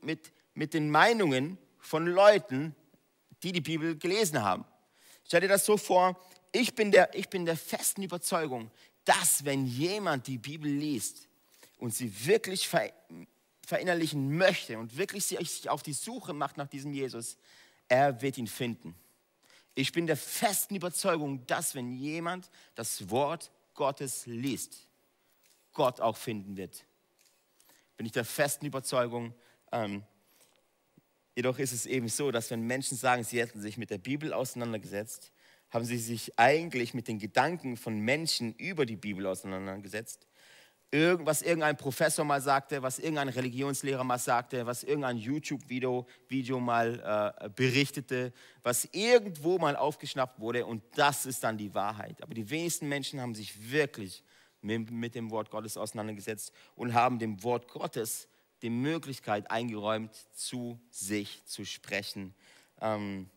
mit, 0.02 0.32
mit 0.54 0.72
den 0.72 0.90
Meinungen 0.90 1.58
von 1.78 2.06
Leuten, 2.06 2.74
die 3.42 3.52
die 3.52 3.60
Bibel 3.60 3.96
gelesen 3.98 4.42
haben. 4.42 4.64
Stell 5.22 5.42
dir 5.42 5.48
das 5.48 5.66
so 5.66 5.76
vor, 5.76 6.18
ich 6.50 6.74
bin 6.74 6.90
der, 6.90 7.14
ich 7.14 7.28
bin 7.28 7.44
der 7.44 7.58
festen 7.58 8.02
Überzeugung, 8.02 8.70
dass 9.04 9.44
wenn 9.44 9.66
jemand 9.66 10.26
die 10.28 10.38
Bibel 10.38 10.70
liest 10.70 11.28
und 11.76 11.94
sie 11.94 12.26
wirklich 12.26 12.68
ver, 12.68 12.90
verinnerlichen 13.66 14.34
möchte 14.34 14.78
und 14.78 14.96
wirklich 14.96 15.26
sich 15.26 15.68
auf 15.68 15.82
die 15.82 15.92
Suche 15.92 16.32
macht 16.32 16.56
nach 16.56 16.68
diesem 16.68 16.94
Jesus, 16.94 17.36
er 17.86 18.22
wird 18.22 18.38
ihn 18.38 18.46
finden. 18.46 18.94
Ich 19.78 19.92
bin 19.92 20.08
der 20.08 20.16
festen 20.16 20.74
Überzeugung, 20.74 21.46
dass 21.46 21.76
wenn 21.76 21.92
jemand 21.92 22.50
das 22.74 23.10
Wort 23.10 23.52
Gottes 23.74 24.26
liest, 24.26 24.88
Gott 25.72 26.00
auch 26.00 26.16
finden 26.16 26.56
wird. 26.56 26.84
Bin 27.96 28.04
ich 28.04 28.10
der 28.10 28.24
festen 28.24 28.66
Überzeugung. 28.66 29.32
Ähm, 29.70 30.02
jedoch 31.36 31.60
ist 31.60 31.70
es 31.70 31.86
eben 31.86 32.08
so, 32.08 32.32
dass 32.32 32.50
wenn 32.50 32.62
Menschen 32.62 32.98
sagen, 32.98 33.22
sie 33.22 33.40
hätten 33.40 33.60
sich 33.60 33.76
mit 33.76 33.90
der 33.90 33.98
Bibel 33.98 34.32
auseinandergesetzt, 34.32 35.30
haben 35.70 35.84
sie 35.84 35.98
sich 35.98 36.36
eigentlich 36.40 36.92
mit 36.92 37.06
den 37.06 37.20
Gedanken 37.20 37.76
von 37.76 38.00
Menschen 38.00 38.54
über 38.54 38.84
die 38.84 38.96
Bibel 38.96 39.26
auseinandergesetzt 39.26 40.27
was 40.90 41.42
irgendein 41.42 41.76
Professor 41.76 42.24
mal 42.24 42.40
sagte, 42.40 42.82
was 42.82 42.98
irgendein 42.98 43.28
Religionslehrer 43.28 44.04
mal 44.04 44.18
sagte, 44.18 44.64
was 44.64 44.84
irgendein 44.84 45.18
YouTube-Video 45.18 46.06
Video 46.28 46.60
mal 46.60 47.34
äh, 47.42 47.50
berichtete, 47.50 48.32
was 48.62 48.88
irgendwo 48.92 49.58
mal 49.58 49.76
aufgeschnappt 49.76 50.40
wurde 50.40 50.64
und 50.64 50.82
das 50.94 51.26
ist 51.26 51.44
dann 51.44 51.58
die 51.58 51.74
Wahrheit. 51.74 52.22
Aber 52.22 52.32
die 52.32 52.48
wenigsten 52.48 52.88
Menschen 52.88 53.20
haben 53.20 53.34
sich 53.34 53.70
wirklich 53.70 54.24
mit, 54.62 54.90
mit 54.90 55.14
dem 55.14 55.30
Wort 55.30 55.50
Gottes 55.50 55.76
auseinandergesetzt 55.76 56.52
und 56.74 56.94
haben 56.94 57.18
dem 57.18 57.42
Wort 57.42 57.68
Gottes 57.68 58.26
die 58.62 58.70
Möglichkeit 58.70 59.50
eingeräumt, 59.50 60.14
zu 60.32 60.80
sich 60.90 61.44
zu 61.44 61.64
sprechen. 61.64 62.34
Ähm, 62.80 63.28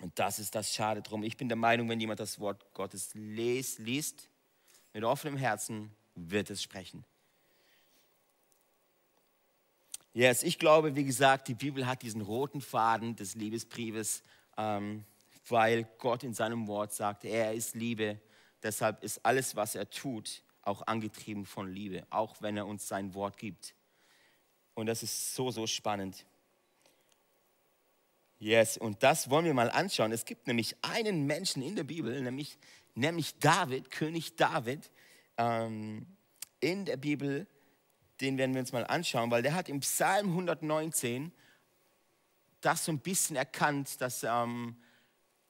und 0.00 0.18
das 0.18 0.38
ist 0.38 0.54
das 0.54 0.72
Schade 0.72 1.02
drum. 1.02 1.24
Ich 1.24 1.36
bin 1.36 1.48
der 1.48 1.58
Meinung, 1.58 1.88
wenn 1.88 2.00
jemand 2.00 2.20
das 2.20 2.38
Wort 2.38 2.72
Gottes 2.74 3.10
liest, 3.14 3.80
liest 3.80 4.28
mit 4.94 5.04
offenem 5.04 5.36
Herzen, 5.36 5.94
wird 6.28 6.50
es 6.50 6.62
sprechen. 6.62 7.04
Yes, 10.12 10.42
ich 10.42 10.58
glaube, 10.58 10.96
wie 10.96 11.04
gesagt, 11.04 11.46
die 11.46 11.54
Bibel 11.54 11.86
hat 11.86 12.02
diesen 12.02 12.20
roten 12.20 12.60
Faden 12.60 13.14
des 13.14 13.36
Liebesbriefes, 13.36 14.24
ähm, 14.56 15.04
weil 15.48 15.84
Gott 15.98 16.24
in 16.24 16.34
seinem 16.34 16.66
Wort 16.66 16.92
sagt, 16.92 17.24
er 17.24 17.54
ist 17.54 17.76
Liebe. 17.76 18.20
Deshalb 18.62 19.02
ist 19.04 19.24
alles, 19.24 19.54
was 19.54 19.76
er 19.76 19.88
tut, 19.88 20.42
auch 20.62 20.86
angetrieben 20.86 21.46
von 21.46 21.72
Liebe, 21.72 22.04
auch 22.10 22.42
wenn 22.42 22.56
er 22.56 22.66
uns 22.66 22.88
sein 22.88 23.14
Wort 23.14 23.38
gibt. 23.38 23.74
Und 24.74 24.86
das 24.86 25.02
ist 25.02 25.34
so, 25.34 25.50
so 25.50 25.66
spannend. 25.66 26.26
Yes, 28.40 28.78
und 28.78 29.02
das 29.02 29.30
wollen 29.30 29.44
wir 29.44 29.54
mal 29.54 29.70
anschauen. 29.70 30.12
Es 30.12 30.24
gibt 30.24 30.46
nämlich 30.46 30.74
einen 30.82 31.26
Menschen 31.26 31.62
in 31.62 31.76
der 31.76 31.84
Bibel, 31.84 32.20
nämlich, 32.20 32.58
nämlich 32.94 33.38
David, 33.38 33.90
König 33.90 34.34
David, 34.34 34.90
ähm, 35.40 36.06
in 36.60 36.84
der 36.84 36.98
Bibel, 36.98 37.46
den 38.20 38.36
werden 38.36 38.54
wir 38.54 38.60
uns 38.60 38.72
mal 38.72 38.86
anschauen, 38.86 39.30
weil 39.30 39.42
der 39.42 39.54
hat 39.54 39.68
im 39.68 39.80
Psalm 39.80 40.28
119 40.28 41.32
das 42.60 42.84
so 42.84 42.92
ein 42.92 42.98
bisschen 42.98 43.36
erkannt, 43.36 44.00
dass, 44.02 44.22
ähm, 44.22 44.76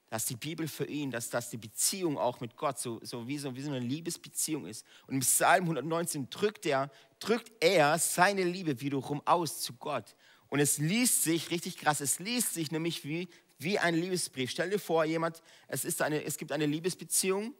dass 0.09 0.25
die 0.25 0.37
Bibel 0.37 0.69
für 0.69 0.85
ihn, 0.85 1.11
dass 1.11 1.29
das 1.29 1.49
die 1.49 1.57
Beziehung 1.57 2.17
auch 2.17 2.39
mit 2.39 2.55
Gott 2.55 2.79
so, 2.79 3.01
so, 3.03 3.27
wie, 3.27 3.37
so 3.37 3.53
wie 3.55 3.61
so 3.61 3.69
eine 3.69 3.79
Liebesbeziehung 3.79 4.65
ist. 4.65 4.85
Und 5.07 5.15
im 5.15 5.19
Psalm 5.19 5.63
119 5.63 6.29
drückt 6.29 6.65
er, 6.65 6.89
drückt 7.19 7.51
er 7.59 7.99
seine 7.99 8.43
Liebe 8.43 8.79
wiederum 8.79 9.21
aus 9.25 9.59
zu 9.59 9.73
Gott. 9.73 10.15
Und 10.47 10.61
es 10.61 10.77
liest 10.77 11.23
sich, 11.23 11.51
richtig 11.51 11.77
krass, 11.77 11.99
es 11.99 12.19
liest 12.19 12.53
sich 12.53 12.71
nämlich 12.71 13.03
wie, 13.03 13.27
wie 13.57 13.77
ein 13.77 13.95
Liebesbrief. 13.95 14.51
Stell 14.51 14.69
dir 14.69 14.79
vor, 14.79 15.03
jemand, 15.03 15.43
es, 15.67 15.83
ist 15.83 16.01
eine, 16.01 16.23
es 16.23 16.37
gibt 16.37 16.53
eine 16.53 16.65
Liebesbeziehung 16.65 17.53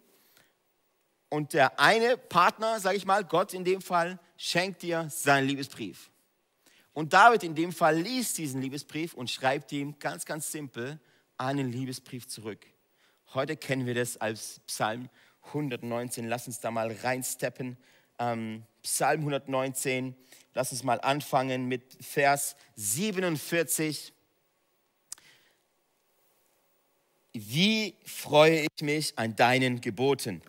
und 1.32 1.54
der 1.54 1.80
eine 1.80 2.18
Partner, 2.18 2.82
sage 2.82 2.98
ich 2.98 3.06
mal, 3.06 3.24
Gott 3.24 3.54
in 3.54 3.64
dem 3.64 3.82
Fall, 3.82 4.20
schenkt 4.36 4.82
dir 4.82 5.08
seinen 5.10 5.48
Liebesbrief. 5.48 6.12
Und 6.92 7.14
David 7.14 7.44
in 7.44 7.56
dem 7.56 7.72
Fall 7.72 7.96
liest 7.96 8.38
diesen 8.38 8.62
Liebesbrief 8.62 9.14
und 9.14 9.30
schreibt 9.30 9.72
ihm 9.72 9.98
ganz, 9.98 10.26
ganz 10.26 10.52
simpel 10.52 11.00
einen 11.38 11.72
Liebesbrief 11.72 12.28
zurück. 12.28 12.68
Heute 13.34 13.56
kennen 13.56 13.86
wir 13.86 13.96
das 13.96 14.18
als 14.18 14.60
Psalm 14.68 15.08
119. 15.48 16.28
Lass 16.28 16.48
uns 16.48 16.60
da 16.60 16.70
mal 16.70 16.92
reinsteppen. 16.92 17.78
Ähm, 18.20 18.64
Psalm 18.84 19.22
119, 19.22 20.14
lass 20.54 20.74
uns 20.74 20.84
mal 20.84 21.00
anfangen 21.00 21.70
mit 21.70 21.96
Vers 22.02 22.58
47. 22.76 24.12
Wie 27.32 27.96
freue 28.04 28.66
ich 28.66 28.84
mich 28.84 29.18
an 29.18 29.38
deinen 29.38 29.80
Geboten 29.80 30.42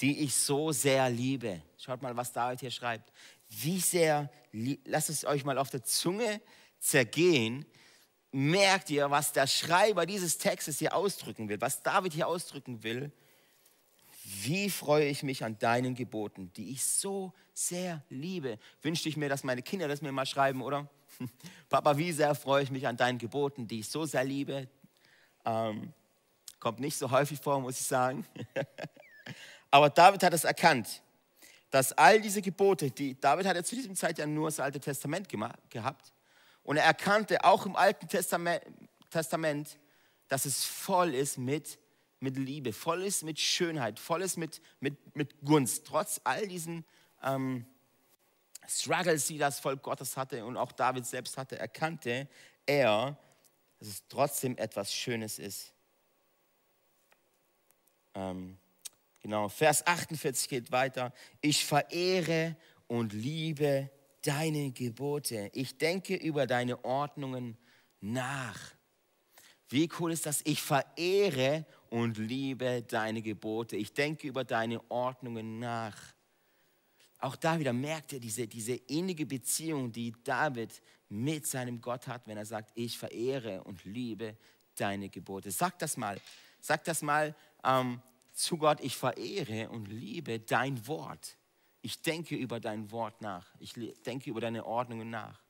die 0.00 0.20
ich 0.20 0.34
so 0.34 0.72
sehr 0.72 1.10
liebe. 1.10 1.62
Schaut 1.76 2.02
mal, 2.02 2.16
was 2.16 2.32
David 2.32 2.60
hier 2.60 2.70
schreibt. 2.70 3.12
Wie 3.48 3.80
sehr 3.80 4.30
lasst 4.52 5.10
es 5.10 5.24
euch 5.24 5.44
mal 5.44 5.58
auf 5.58 5.70
der 5.70 5.82
Zunge 5.82 6.40
zergehen. 6.78 7.66
Merkt 8.30 8.90
ihr, 8.90 9.10
was 9.10 9.32
der 9.32 9.46
Schreiber 9.46 10.06
dieses 10.06 10.38
Textes 10.38 10.78
hier 10.78 10.94
ausdrücken 10.94 11.48
will, 11.48 11.60
was 11.60 11.82
David 11.82 12.12
hier 12.12 12.28
ausdrücken 12.28 12.82
will? 12.82 13.10
Wie 14.42 14.68
freue 14.68 15.06
ich 15.08 15.22
mich 15.22 15.44
an 15.44 15.58
deinen 15.58 15.94
Geboten, 15.94 16.52
die 16.52 16.70
ich 16.70 16.84
so 16.84 17.32
sehr 17.54 18.04
liebe. 18.10 18.58
Wünschte 18.82 19.08
ich 19.08 19.16
mir, 19.16 19.28
dass 19.28 19.42
meine 19.42 19.62
Kinder 19.62 19.88
das 19.88 20.02
mir 20.02 20.12
mal 20.12 20.26
schreiben, 20.26 20.62
oder? 20.62 20.88
Papa, 21.68 21.96
wie 21.96 22.12
sehr 22.12 22.34
freue 22.34 22.62
ich 22.62 22.70
mich 22.70 22.86
an 22.86 22.96
deinen 22.96 23.18
Geboten, 23.18 23.66
die 23.66 23.80
ich 23.80 23.88
so 23.88 24.04
sehr 24.04 24.24
liebe. 24.24 24.68
Ähm, 25.44 25.92
kommt 26.60 26.78
nicht 26.78 26.96
so 26.96 27.10
häufig 27.10 27.40
vor, 27.40 27.60
muss 27.60 27.80
ich 27.80 27.86
sagen. 27.86 28.26
Aber 29.70 29.90
David 29.90 30.22
hat 30.22 30.32
es 30.32 30.44
erkannt, 30.44 31.02
dass 31.70 31.92
all 31.92 32.20
diese 32.20 32.40
Gebote, 32.40 32.90
die 32.90 33.20
David 33.20 33.46
hat 33.46 33.56
ja 33.56 33.62
zu 33.62 33.74
diesem 33.74 33.94
Zeit 33.94 34.18
ja 34.18 34.26
nur 34.26 34.48
das 34.48 34.60
Alte 34.60 34.80
Testament 34.80 35.28
gemacht, 35.28 35.58
gehabt, 35.70 36.12
und 36.62 36.76
er 36.76 36.84
erkannte 36.84 37.44
auch 37.44 37.64
im 37.64 37.76
Alten 37.76 38.08
Testament, 38.08 38.62
Testament 39.10 39.78
dass 40.28 40.44
es 40.44 40.64
voll 40.64 41.14
ist 41.14 41.38
mit, 41.38 41.78
mit 42.20 42.36
Liebe, 42.36 42.72
voll 42.72 43.02
ist 43.02 43.22
mit 43.22 43.40
Schönheit, 43.40 43.98
voll 43.98 44.22
ist 44.22 44.36
mit, 44.36 44.60
mit, 44.80 45.16
mit 45.16 45.34
Gunst. 45.42 45.86
Trotz 45.86 46.20
all 46.24 46.46
diesen 46.46 46.84
ähm, 47.22 47.66
Struggles, 48.68 49.26
die 49.26 49.38
das 49.38 49.60
Volk 49.60 49.82
Gottes 49.82 50.16
hatte 50.16 50.44
und 50.44 50.56
auch 50.56 50.72
David 50.72 51.06
selbst 51.06 51.38
hatte, 51.38 51.58
erkannte 51.58 52.28
er, 52.66 53.16
dass 53.78 53.88
es 53.88 54.02
trotzdem 54.08 54.56
etwas 54.58 54.92
Schönes 54.92 55.38
ist. 55.38 55.72
Ähm, 58.14 58.58
genau, 59.20 59.48
Vers 59.48 59.86
48 59.86 60.48
geht 60.48 60.72
weiter. 60.72 61.12
Ich 61.40 61.64
verehre 61.64 62.56
und 62.86 63.12
liebe 63.12 63.90
deine 64.22 64.70
Gebote. 64.72 65.50
Ich 65.54 65.78
denke 65.78 66.14
über 66.14 66.46
deine 66.46 66.84
Ordnungen 66.84 67.56
nach. 68.00 68.58
Wie 69.68 69.88
cool 69.98 70.12
ist 70.12 70.26
das? 70.26 70.40
Ich 70.44 70.62
verehre 70.62 71.66
und 71.90 72.16
liebe 72.16 72.82
deine 72.82 73.22
Gebote. 73.22 73.76
Ich 73.76 73.92
denke 73.92 74.26
über 74.26 74.44
deine 74.44 74.80
Ordnungen 74.90 75.58
nach. 75.58 75.96
Auch 77.20 77.36
da 77.36 77.58
wieder 77.58 77.72
merkt 77.72 78.12
er 78.12 78.20
diese, 78.20 78.46
diese 78.46 78.74
innige 78.74 79.26
Beziehung, 79.26 79.92
die 79.92 80.14
David 80.24 80.80
mit 81.08 81.46
seinem 81.46 81.80
Gott 81.80 82.06
hat, 82.06 82.26
wenn 82.26 82.36
er 82.36 82.46
sagt, 82.46 82.70
ich 82.74 82.96
verehre 82.96 83.64
und 83.64 83.84
liebe 83.84 84.36
deine 84.76 85.08
Gebote. 85.08 85.50
Sag 85.50 85.78
das 85.80 85.96
mal. 85.96 86.20
Sag 86.60 86.84
das 86.84 87.02
mal 87.02 87.34
ähm, 87.64 88.00
zu 88.38 88.56
Gott, 88.56 88.78
ich 88.80 88.96
verehre 88.96 89.68
und 89.70 89.86
liebe 89.86 90.38
dein 90.38 90.86
Wort. 90.86 91.36
Ich 91.82 92.00
denke 92.02 92.36
über 92.36 92.60
dein 92.60 92.90
Wort 92.92 93.20
nach. 93.20 93.46
Ich 93.58 93.74
denke 94.06 94.30
über 94.30 94.40
deine 94.40 94.64
Ordnungen 94.64 95.10
nach. 95.10 95.40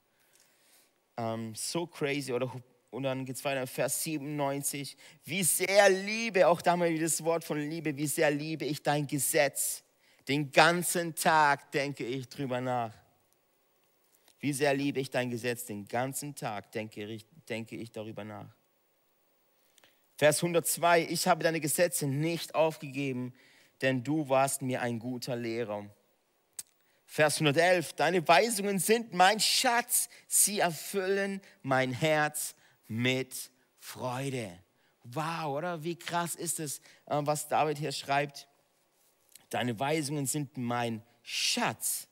Ähm, 1.18 1.54
so 1.54 1.86
crazy. 1.86 2.32
Oder, 2.32 2.50
und 2.90 3.02
dann 3.02 3.26
geht 3.26 3.36
es 3.36 3.44
weiter, 3.44 3.66
Vers 3.66 4.02
97. 4.04 4.96
Wie 5.24 5.42
sehr 5.42 5.90
liebe, 5.90 6.48
auch 6.48 6.62
da 6.62 6.76
mal 6.76 6.90
wieder 6.90 7.04
das 7.04 7.22
Wort 7.22 7.44
von 7.44 7.58
Liebe, 7.58 7.94
wie 7.96 8.06
sehr 8.06 8.30
liebe 8.30 8.64
ich 8.64 8.82
dein 8.82 9.06
Gesetz. 9.06 9.84
Den 10.26 10.50
ganzen 10.50 11.14
Tag 11.14 11.70
denke 11.72 12.04
ich 12.04 12.28
drüber 12.28 12.60
nach. 12.60 12.94
Wie 14.40 14.52
sehr 14.52 14.72
liebe 14.72 15.00
ich 15.00 15.10
dein 15.10 15.28
Gesetz. 15.28 15.66
Den 15.66 15.86
ganzen 15.86 16.34
Tag 16.34 16.72
denke 16.72 17.04
ich, 17.04 17.26
denke 17.48 17.76
ich 17.76 17.90
darüber 17.90 18.24
nach. 18.24 18.57
Vers 20.18 20.42
102. 20.42 21.06
Ich 21.10 21.28
habe 21.28 21.44
deine 21.44 21.60
Gesetze 21.60 22.08
nicht 22.08 22.56
aufgegeben, 22.56 23.32
denn 23.82 24.02
du 24.02 24.28
warst 24.28 24.62
mir 24.62 24.82
ein 24.82 24.98
guter 24.98 25.36
Lehrer. 25.36 25.88
Vers 27.06 27.36
111, 27.36 27.92
deine 27.92 28.26
Weisungen 28.26 28.80
sind 28.80 29.14
mein 29.14 29.38
Schatz, 29.38 30.08
sie 30.26 30.58
erfüllen 30.58 31.40
mein 31.62 31.92
Herz 31.92 32.56
mit 32.88 33.52
Freude. 33.78 34.58
Wow, 35.04 35.56
oder? 35.56 35.84
Wie 35.84 35.96
krass 35.96 36.34
ist 36.34 36.58
es, 36.58 36.80
äh, 37.06 37.20
was 37.20 37.46
David 37.46 37.78
hier 37.78 37.92
schreibt? 37.92 38.48
Deine 39.50 39.78
Weisungen 39.78 40.26
sind 40.26 40.56
mein 40.56 41.00
Schatz, 41.22 42.08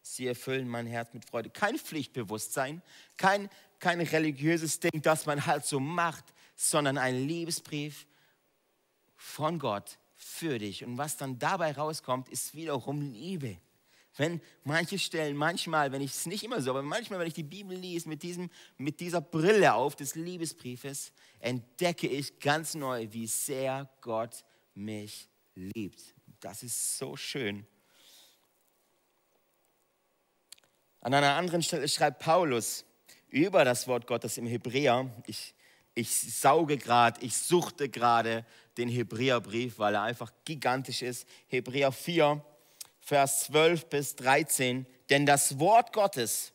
sie 0.00 0.28
erfüllen 0.28 0.68
mein 0.68 0.86
Herz 0.86 1.12
mit 1.12 1.24
Freude. 1.24 1.50
Kein 1.50 1.76
Pflichtbewusstsein, 1.76 2.82
kein, 3.16 3.50
kein 3.80 4.00
religiöses 4.00 4.78
Ding, 4.78 5.02
das 5.02 5.26
man 5.26 5.44
halt 5.44 5.66
so 5.66 5.80
macht, 5.80 6.24
sondern 6.60 6.98
ein 6.98 7.26
Liebesbrief 7.26 8.06
von 9.16 9.58
Gott 9.58 9.98
für 10.14 10.58
dich. 10.58 10.84
Und 10.84 10.98
was 10.98 11.16
dann 11.16 11.38
dabei 11.38 11.72
rauskommt, 11.72 12.28
ist 12.28 12.54
wiederum 12.54 13.00
Liebe 13.00 13.58
wenn 14.18 14.40
manche 14.64 14.98
Stellen, 14.98 15.36
manchmal, 15.36 15.92
wenn 15.92 16.00
ich 16.00 16.10
es 16.10 16.26
nicht 16.26 16.42
immer 16.42 16.60
so, 16.60 16.70
aber 16.70 16.82
manchmal, 16.82 17.20
wenn 17.20 17.28
ich 17.28 17.34
die 17.34 17.44
Bibel 17.44 17.76
lese 17.76 18.08
mit, 18.08 18.22
diesem, 18.22 18.50
mit 18.76 19.00
dieser 19.00 19.20
Brille 19.20 19.74
auf 19.74 19.96
des 19.96 20.14
Liebesbriefes, 20.16 21.12
entdecke 21.38 22.08
ich 22.08 22.40
ganz 22.40 22.74
neu, 22.74 23.06
wie 23.10 23.26
sehr 23.26 23.88
Gott 24.00 24.44
mich 24.74 25.28
liebt. 25.54 26.14
Das 26.40 26.62
ist 26.62 26.98
so 26.98 27.16
schön. 27.16 27.66
An 31.00 31.14
einer 31.14 31.34
anderen 31.34 31.62
Stelle 31.62 31.88
schreibt 31.88 32.18
Paulus 32.20 32.84
über 33.28 33.64
das 33.64 33.86
Wort 33.86 34.06
Gottes 34.06 34.36
im 34.36 34.46
Hebräer. 34.46 35.10
Ich, 35.26 35.54
ich 35.98 36.10
sauge 36.10 36.78
gerade, 36.78 37.20
ich 37.22 37.36
suchte 37.36 37.88
gerade 37.88 38.44
den 38.76 38.88
Hebräerbrief, 38.88 39.80
weil 39.80 39.96
er 39.96 40.02
einfach 40.02 40.32
gigantisch 40.44 41.02
ist. 41.02 41.26
Hebräer 41.48 41.90
4, 41.90 42.40
Vers 43.00 43.40
12 43.46 43.86
bis 43.86 44.14
13. 44.14 44.86
Denn 45.10 45.26
das 45.26 45.58
Wort 45.58 45.92
Gottes, 45.92 46.52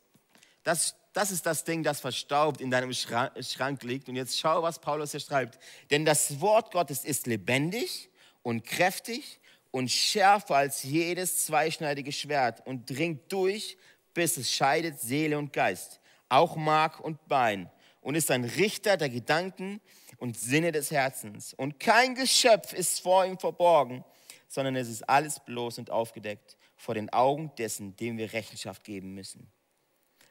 das, 0.64 0.96
das 1.12 1.30
ist 1.32 1.46
das 1.46 1.66
Ding, 1.66 1.84
das 1.84 2.00
verstaubt 2.00 2.62
in 2.62 2.72
deinem 2.72 2.94
Schrank 2.94 3.84
liegt. 3.84 4.08
Und 4.08 4.16
jetzt 4.16 4.40
schau, 4.40 4.64
was 4.64 4.80
Paulus 4.80 5.12
hier 5.12 5.20
schreibt. 5.20 5.60
Denn 5.92 6.06
das 6.06 6.40
Wort 6.40 6.72
Gottes 6.72 7.04
ist 7.04 7.28
lebendig 7.28 8.10
und 8.44 8.66
kräftig 8.66 9.42
und 9.72 9.92
schärfer 9.92 10.56
als 10.56 10.84
jedes 10.84 11.46
zweischneidige 11.48 12.14
Schwert 12.14 12.66
und 12.66 12.90
dringt 12.90 13.30
durch, 13.30 13.78
bis 14.14 14.38
es 14.38 14.50
scheidet 14.54 15.02
Seele 15.02 15.38
und 15.38 15.52
Geist, 15.52 16.00
auch 16.30 16.56
Mark 16.56 17.02
und 17.02 17.28
Bein 17.28 17.70
und 18.04 18.16
ist 18.16 18.30
ein 18.30 18.44
Richter 18.44 18.98
der 18.98 19.10
Gedanken 19.10 19.82
und 20.18 20.38
Sinne 20.38 20.72
des 20.72 20.92
Herzens. 20.92 21.54
Und 21.54 21.80
kein 21.80 22.16
Geschöpf 22.16 22.74
ist 22.74 23.00
vor 23.00 23.26
ihm 23.26 23.40
verborgen, 23.40 24.04
sondern 24.48 24.76
es 24.76 24.90
ist 24.90 25.10
alles 25.10 25.40
bloß 25.40 25.80
und 25.80 25.90
aufgedeckt 25.90 26.58
vor 26.76 26.96
den 26.96 27.12
Augen 27.12 27.52
dessen, 27.58 27.96
dem 27.96 28.18
wir 28.18 28.34
Rechenschaft 28.34 28.84
geben 28.84 29.16
müssen. 29.16 29.50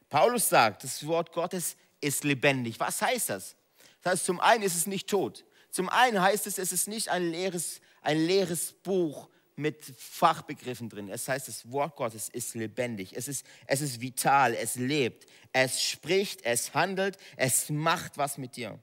Paulus 0.09 0.49
sagt, 0.49 0.85
das 0.85 1.07
Wort 1.07 1.33
Gottes 1.33 1.77
ist 2.01 2.25
lebendig. 2.25 2.79
Was 2.79 3.01
heißt 3.01 3.31
das? 3.31 3.57
Das 4.03 4.13
heißt, 4.13 4.27
zum 4.27 4.41
einen 4.41 4.63
ist 4.63 4.77
es 4.77 4.87
nicht 4.87 5.09
tot. 5.09 5.45
Zum 5.71 5.89
einen 5.89 6.21
heißt 6.21 6.47
es, 6.47 6.59
es 6.59 6.73
ist 6.73 6.87
nicht 6.87 7.09
ein 7.09 7.31
leeres, 7.31 7.81
ein 8.03 8.19
leeres 8.19 8.75
Buch 8.83 9.29
mit 9.57 9.85
Fachbegriffen 9.85 10.89
drin. 10.89 11.09
Es 11.09 11.29
heißt, 11.29 11.49
das 11.49 11.71
Wort 11.71 11.97
Gottes 11.97 12.29
ist 12.29 12.55
lebendig. 12.55 13.17
Es 13.17 13.29
ist, 13.29 13.47
es 13.67 13.81
ist 13.81 14.01
vital. 14.01 14.55
Es 14.55 14.77
lebt. 14.77 15.27
Es 15.53 15.83
spricht. 15.83 16.43
Es 16.43 16.75
handelt. 16.75 17.19
Es 17.37 17.71
macht 17.71 18.19
was 18.19 18.39
mit 18.39 18.57
dir. 18.57 18.79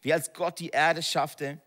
Wie 0.00 0.12
als 0.12 0.32
Gott 0.32 0.60
die 0.60 0.70
Erde 0.70 1.02
schaffte, 1.02 1.60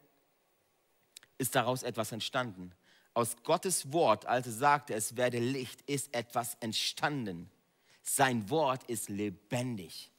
ist 1.38 1.56
daraus 1.56 1.84
etwas 1.84 2.12
entstanden. 2.12 2.74
Aus 3.14 3.36
Gottes 3.44 3.92
Wort, 3.92 4.26
als 4.26 4.48
er 4.48 4.54
sagte, 4.54 4.94
es 4.94 5.18
werde 5.18 5.40
Licht, 5.40 5.82
ist 5.82 6.14
etwas 6.14 6.56
entstanden. 6.62 7.52
Sein 8.04 8.50
Wort 8.50 8.84
ist 8.86 9.10
lebendig. 9.10 10.12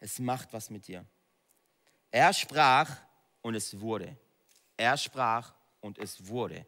Es 0.00 0.18
macht 0.18 0.52
was 0.52 0.70
mit 0.70 0.88
dir. 0.88 1.06
Er 2.10 2.32
sprach 2.32 2.90
und 3.42 3.54
es 3.54 3.80
wurde. 3.80 4.16
Er 4.76 4.96
sprach 4.96 5.53
und 5.84 5.98
es 5.98 6.26
wurde. 6.26 6.66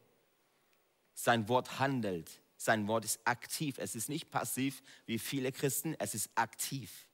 Sein 1.14 1.48
Wort 1.48 1.78
handelt. 1.78 2.30
Sein 2.56 2.86
Wort 2.86 3.04
ist 3.04 3.20
aktiv. 3.24 3.78
Es 3.78 3.94
ist 3.94 4.08
nicht 4.08 4.30
passiv 4.30 4.82
wie 5.06 5.18
viele 5.18 5.52
Christen, 5.52 5.94
es 5.98 6.14
ist 6.14 6.30
aktiv. 6.34 7.08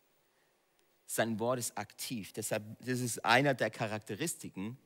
Sein 1.07 1.39
Wort 1.39 1.59
ist 1.59 1.77
aktiv. 1.79 2.33
Deshalb, 2.33 2.65
das 2.81 3.01
ist 3.01 3.25
einer 3.25 3.55
der 3.55 3.71
Charakteristiken 3.71 4.79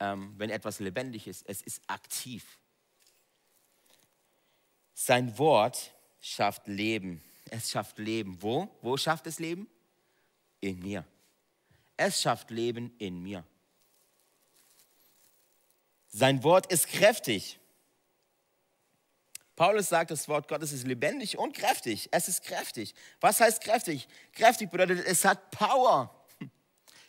ähm, 0.00 0.34
wenn 0.36 0.50
etwas 0.50 0.80
lebendig 0.80 1.26
ist. 1.26 1.48
Es 1.48 1.62
ist 1.62 1.82
aktiv. 1.86 2.58
Sein 4.94 5.36
Wort 5.38 5.94
schafft 6.20 6.68
Leben. 6.68 7.22
Es 7.50 7.70
schafft 7.70 7.98
Leben. 7.98 8.42
Wo? 8.42 8.68
Wo 8.82 8.96
schafft 8.96 9.26
es 9.26 9.38
Leben? 9.38 9.68
In 10.60 10.80
mir. 10.80 11.04
Es 11.96 12.20
schafft 12.20 12.50
Leben 12.50 12.94
in 12.98 13.22
mir. 13.22 13.44
Sein 16.16 16.42
Wort 16.44 16.72
ist 16.72 16.88
kräftig. 16.88 17.60
Paulus 19.54 19.90
sagt, 19.90 20.10
das 20.10 20.26
Wort 20.28 20.48
Gottes 20.48 20.72
ist 20.72 20.86
lebendig 20.86 21.36
und 21.36 21.54
kräftig. 21.54 22.08
Es 22.10 22.26
ist 22.26 22.42
kräftig. 22.42 22.94
Was 23.20 23.38
heißt 23.38 23.62
kräftig? 23.62 24.08
Kräftig 24.32 24.70
bedeutet, 24.70 25.04
es 25.06 25.26
hat 25.26 25.50
Power. 25.50 26.24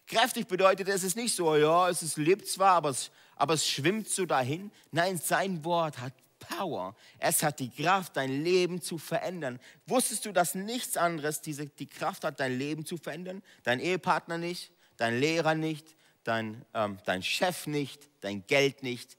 Kräftig 0.07 0.49
bedeutet, 0.49 0.89
es 0.89 1.05
ist 1.05 1.15
nicht 1.15 1.33
so, 1.33 1.55
ja, 1.55 1.87
es 1.87 2.03
ist, 2.03 2.17
lebt 2.17 2.49
zwar, 2.49 2.73
aber 2.73 2.89
es, 2.89 3.09
aber 3.37 3.53
es 3.53 3.65
schwimmt 3.65 4.09
so 4.09 4.25
dahin. 4.25 4.71
Nein, 4.91 5.17
sein 5.17 5.63
Wort 5.63 5.99
hat 5.99 6.11
Power. 6.39 6.93
Es 7.17 7.43
hat 7.43 7.61
die 7.61 7.69
Kraft, 7.69 8.17
dein 8.17 8.43
Leben 8.43 8.81
zu 8.81 8.97
verändern. 8.97 9.61
Wusstest 9.85 10.25
du, 10.25 10.33
dass 10.33 10.53
nichts 10.53 10.97
anderes 10.97 11.39
diese, 11.39 11.65
die 11.67 11.87
Kraft 11.87 12.25
hat, 12.25 12.41
dein 12.41 12.57
Leben 12.57 12.85
zu 12.85 12.97
verändern? 12.97 13.41
Dein 13.63 13.79
Ehepartner 13.79 14.37
nicht, 14.37 14.73
dein 14.97 15.17
Lehrer 15.17 15.55
nicht, 15.55 15.96
dein, 16.27 16.65
ähm, 16.73 16.99
dein 17.05 17.23
Chef 17.23 17.67
nicht, 17.67 18.09
dein 18.21 18.45
Geld 18.47 18.83
nicht. 18.83 19.17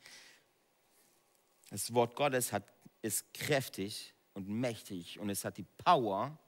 Das 1.70 1.92
Wort 1.94 2.14
Gottes 2.16 2.52
hat, 2.52 2.64
ist 3.02 3.32
kräftig 3.32 4.14
und 4.34 4.48
mächtig 4.48 5.18
und 5.18 5.30
es 5.30 5.44
hat 5.44 5.56
die 5.56 5.66
Power, 5.78 6.38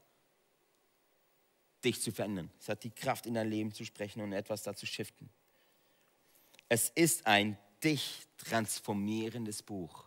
dich 1.85 2.01
zu 2.03 2.13
verändern. 2.13 2.51
Es 2.61 2.69
hat 2.69 2.85
die 2.85 2.91
Kraft, 2.91 3.25
in 3.25 3.35
dein 3.35 3.49
Leben 3.49 3.73
zu 3.73 3.85
sprechen 3.85 4.21
und 4.21 4.33
etwas 4.33 4.63
dazu 4.63 4.85
shiften. 4.85 5.31
Es 6.69 6.91
ist 6.91 7.27
ein 7.27 7.57
dich 7.83 8.27
transformierendes 8.37 9.63
Buch. 9.63 10.05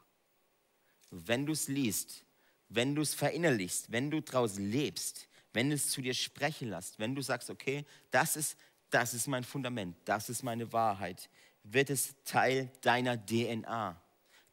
Wenn 1.09 1.47
du 1.47 1.53
es 1.53 1.67
liest, 1.67 2.23
wenn 2.69 2.93
du 2.93 3.01
es 3.01 3.15
verinnerlichst, 3.15 3.91
wenn 3.91 4.11
du 4.11 4.21
daraus 4.21 4.57
lebst, 4.57 5.27
wenn 5.51 5.71
es 5.71 5.89
zu 5.89 6.01
dir 6.01 6.13
sprechen 6.13 6.69
lässt, 6.69 6.99
wenn 6.99 7.15
du 7.15 7.21
sagst, 7.21 7.49
okay, 7.49 7.85
das 8.11 8.35
ist, 8.35 8.57
das 8.93 9.13
ist 9.15 9.27
mein 9.27 9.43
Fundament, 9.43 9.97
das 10.05 10.29
ist 10.29 10.43
meine 10.43 10.71
Wahrheit, 10.71 11.29
wird 11.63 11.89
es 11.89 12.13
Teil 12.25 12.69
deiner 12.81 13.17
DNA, 13.25 13.99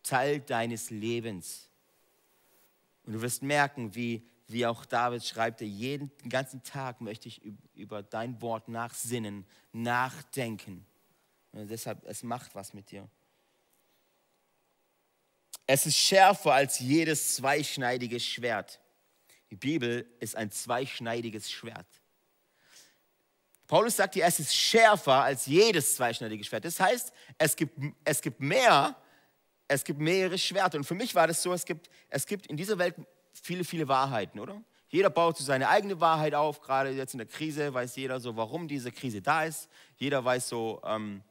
Teil 0.02 0.40
deines 0.40 0.88
Lebens. 0.88 1.68
Und 3.04 3.12
du 3.12 3.22
wirst 3.22 3.42
merken, 3.42 3.94
wie, 3.94 4.26
wie 4.48 4.64
auch 4.64 4.86
David 4.86 5.24
schreibt, 5.24 5.60
jeden 5.60 6.10
den 6.18 6.30
ganzen 6.30 6.62
Tag 6.62 7.02
möchte 7.02 7.28
ich 7.28 7.42
über 7.74 8.02
dein 8.02 8.40
Wort 8.40 8.68
nachsinnen, 8.68 9.44
nachdenken. 9.72 10.86
Und 11.52 11.68
deshalb, 11.68 12.02
es 12.06 12.22
macht 12.22 12.54
was 12.54 12.72
mit 12.72 12.90
dir. 12.90 13.08
Es 15.66 15.84
ist 15.84 15.96
schärfer 15.96 16.54
als 16.54 16.78
jedes 16.78 17.36
zweischneidige 17.36 18.18
Schwert. 18.18 18.80
Die 19.50 19.56
Bibel 19.56 20.06
ist 20.18 20.34
ein 20.34 20.50
zweischneidiges 20.50 21.50
Schwert. 21.50 21.86
Paulus 23.70 23.94
sagt 23.94 24.14
hier, 24.14 24.24
es 24.24 24.40
ist 24.40 24.52
schärfer 24.52 25.22
als 25.22 25.46
jedes 25.46 25.94
zweischneidige 25.94 26.42
Schwert. 26.42 26.64
Das 26.64 26.80
heißt, 26.80 27.12
es 27.38 27.54
gibt, 27.54 27.78
es 28.02 28.20
gibt 28.20 28.40
mehr, 28.40 28.96
es 29.68 29.84
gibt 29.84 30.00
mehrere 30.00 30.36
Schwerter. 30.38 30.76
Und 30.76 30.82
für 30.82 30.96
mich 30.96 31.14
war 31.14 31.28
das 31.28 31.40
so, 31.40 31.52
es 31.52 31.64
gibt, 31.64 31.88
es 32.08 32.26
gibt 32.26 32.48
in 32.48 32.56
dieser 32.56 32.78
Welt 32.78 32.96
viele, 33.32 33.62
viele 33.62 33.86
Wahrheiten, 33.86 34.40
oder? 34.40 34.60
Jeder 34.88 35.08
baut 35.08 35.36
so 35.36 35.44
seine 35.44 35.68
eigene 35.68 36.00
Wahrheit 36.00 36.34
auf. 36.34 36.60
Gerade 36.62 36.90
jetzt 36.90 37.14
in 37.14 37.18
der 37.18 37.28
Krise 37.28 37.72
weiß 37.72 37.94
jeder 37.94 38.18
so, 38.18 38.36
warum 38.36 38.66
diese 38.66 38.90
Krise 38.90 39.22
da 39.22 39.44
ist. 39.44 39.68
Jeder 39.98 40.24
weiß 40.24 40.48
so, 40.48 40.82
ähm, 40.84 41.22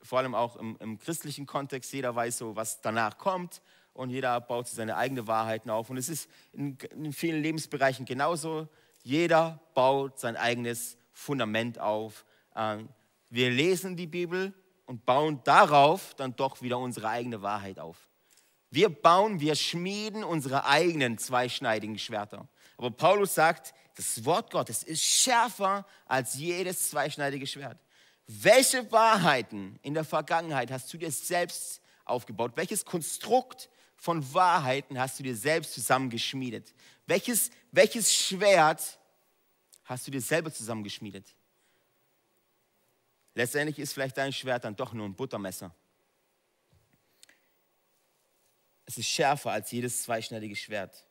vor 0.00 0.20
allem 0.20 0.34
auch 0.34 0.56
im, 0.56 0.78
im, 0.80 0.98
christlichen 0.98 1.44
Kontext, 1.44 1.92
jeder 1.92 2.16
weiß 2.16 2.38
so, 2.38 2.56
was 2.56 2.80
danach 2.80 3.18
kommt 3.18 3.60
und 3.92 4.08
jeder 4.08 4.40
baut 4.40 4.68
seine 4.68 4.96
eigenen 4.96 5.26
Wahrheiten 5.26 5.68
auf. 5.68 5.90
Und 5.90 5.98
es 5.98 6.08
ist 6.08 6.30
in, 6.54 6.78
in 6.94 7.12
vielen 7.12 7.42
Lebensbereichen 7.42 8.06
genauso. 8.06 8.68
Jeder 9.02 9.60
baut 9.74 10.18
sein 10.18 10.38
eigenes 10.38 10.96
Fundament 11.14 11.78
auf. 11.78 12.26
Ähm, 12.54 12.90
wir 13.30 13.50
lesen 13.50 13.96
die 13.96 14.06
Bibel 14.06 14.52
und 14.84 15.06
bauen 15.06 15.40
darauf 15.44 16.14
dann 16.14 16.36
doch 16.36 16.60
wieder 16.60 16.78
unsere 16.78 17.08
eigene 17.08 17.40
Wahrheit 17.40 17.78
auf. 17.78 17.96
Wir 18.70 18.90
bauen, 18.90 19.40
wir 19.40 19.54
schmieden 19.54 20.24
unsere 20.24 20.66
eigenen 20.66 21.16
zweischneidigen 21.16 21.98
Schwerter. 21.98 22.48
Aber 22.76 22.90
Paulus 22.90 23.34
sagt, 23.34 23.72
das 23.96 24.24
Wort 24.24 24.50
Gottes 24.50 24.82
ist 24.82 25.02
schärfer 25.02 25.86
als 26.06 26.34
jedes 26.34 26.90
zweischneidige 26.90 27.46
Schwert. 27.46 27.78
Welche 28.26 28.90
Wahrheiten 28.90 29.78
in 29.82 29.94
der 29.94 30.04
Vergangenheit 30.04 30.70
hast 30.70 30.92
du 30.92 30.98
dir 30.98 31.10
selbst 31.12 31.80
aufgebaut? 32.04 32.52
Welches 32.56 32.84
Konstrukt 32.84 33.68
von 33.96 34.34
Wahrheiten 34.34 34.98
hast 34.98 35.18
du 35.18 35.22
dir 35.22 35.36
selbst 35.36 35.74
zusammengeschmiedet? 35.74 36.74
Welches, 37.06 37.50
welches 37.70 38.12
Schwert 38.14 38.98
hast 39.84 40.06
du 40.06 40.10
dir 40.10 40.20
selber 40.20 40.52
zusammengeschmiedet? 40.52 41.34
Letztendlich 43.34 43.78
ist 43.78 43.92
vielleicht 43.92 44.16
dein 44.16 44.32
Schwert 44.32 44.64
dann 44.64 44.76
doch 44.76 44.92
nur 44.92 45.06
ein 45.06 45.14
Buttermesser. 45.14 45.74
Es 48.86 48.98
ist 48.98 49.08
schärfer 49.08 49.50
als 49.50 49.70
jedes 49.70 50.02
zweischneidige 50.02 50.56
Schwert. 50.56 51.06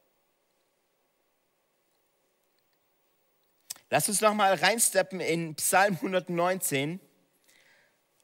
Lass 3.89 4.09
uns 4.09 4.21
noch 4.21 4.33
mal 4.33 4.53
reinsteppen 4.53 5.19
in 5.19 5.55
Psalm 5.55 5.95
119. 5.95 6.99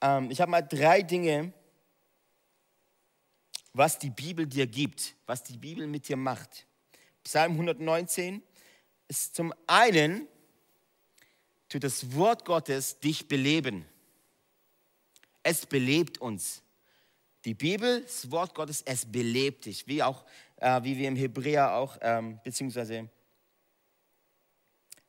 Ähm, 0.01 0.31
ich 0.31 0.41
habe 0.41 0.49
mal 0.49 0.61
drei 0.61 1.01
Dinge, 1.01 1.53
was 3.73 3.99
die 3.99 4.09
Bibel 4.09 4.47
dir 4.47 4.65
gibt, 4.65 5.15
was 5.25 5.43
die 5.43 5.57
Bibel 5.57 5.85
mit 5.87 6.07
dir 6.07 6.17
macht. 6.17 6.65
Psalm 7.23 7.51
119 7.51 8.41
ist 9.07 9.35
zum 9.35 9.53
einen, 9.67 10.27
tut 11.69 11.83
das 11.83 12.13
Wort 12.15 12.45
Gottes 12.45 12.99
dich 12.99 13.27
beleben. 13.27 13.85
Es 15.43 15.65
belebt 15.65 16.17
uns. 16.17 16.61
Die 17.45 17.53
Bibel, 17.53 18.01
das 18.01 18.29
Wort 18.31 18.53
Gottes, 18.53 18.81
es 18.85 19.05
belebt 19.05 19.65
dich, 19.65 19.87
wie 19.87 20.03
auch, 20.03 20.25
äh, 20.57 20.83
wie 20.83 20.97
wir 20.97 21.07
im 21.07 21.15
Hebräer 21.15 21.75
auch, 21.75 21.97
ähm, 22.01 22.39
beziehungsweise 22.43 23.09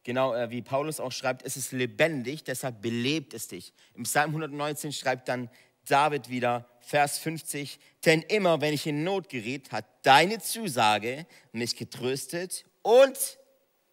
Genau 0.02 0.34
äh, 0.34 0.50
wie 0.50 0.62
Paulus 0.62 0.98
auch 0.98 1.12
schreibt, 1.12 1.44
es 1.44 1.56
ist 1.56 1.72
lebendig, 1.72 2.42
deshalb 2.44 2.80
belebt 2.80 3.34
es 3.34 3.48
dich. 3.48 3.72
Im 3.94 4.04
Psalm 4.04 4.30
119 4.30 4.92
schreibt 4.92 5.28
dann 5.28 5.50
David 5.86 6.30
wieder, 6.30 6.66
Vers 6.80 7.18
50, 7.18 7.78
denn 8.06 8.22
immer, 8.22 8.60
wenn 8.60 8.72
ich 8.72 8.86
in 8.86 9.04
Not 9.04 9.28
geriet, 9.28 9.72
hat 9.72 9.84
deine 10.02 10.38
Zusage 10.38 11.26
mich 11.52 11.76
getröstet 11.76 12.64
und 12.82 13.38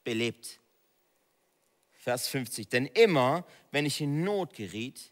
belebt. 0.03 0.59
Vers 2.07 2.29
50, 2.29 2.69
denn 2.69 2.85
immer, 2.85 3.45
wenn 3.71 3.85
ich 3.85 3.99
in 3.99 4.23
Not 4.23 4.53
geriet, 4.53 5.11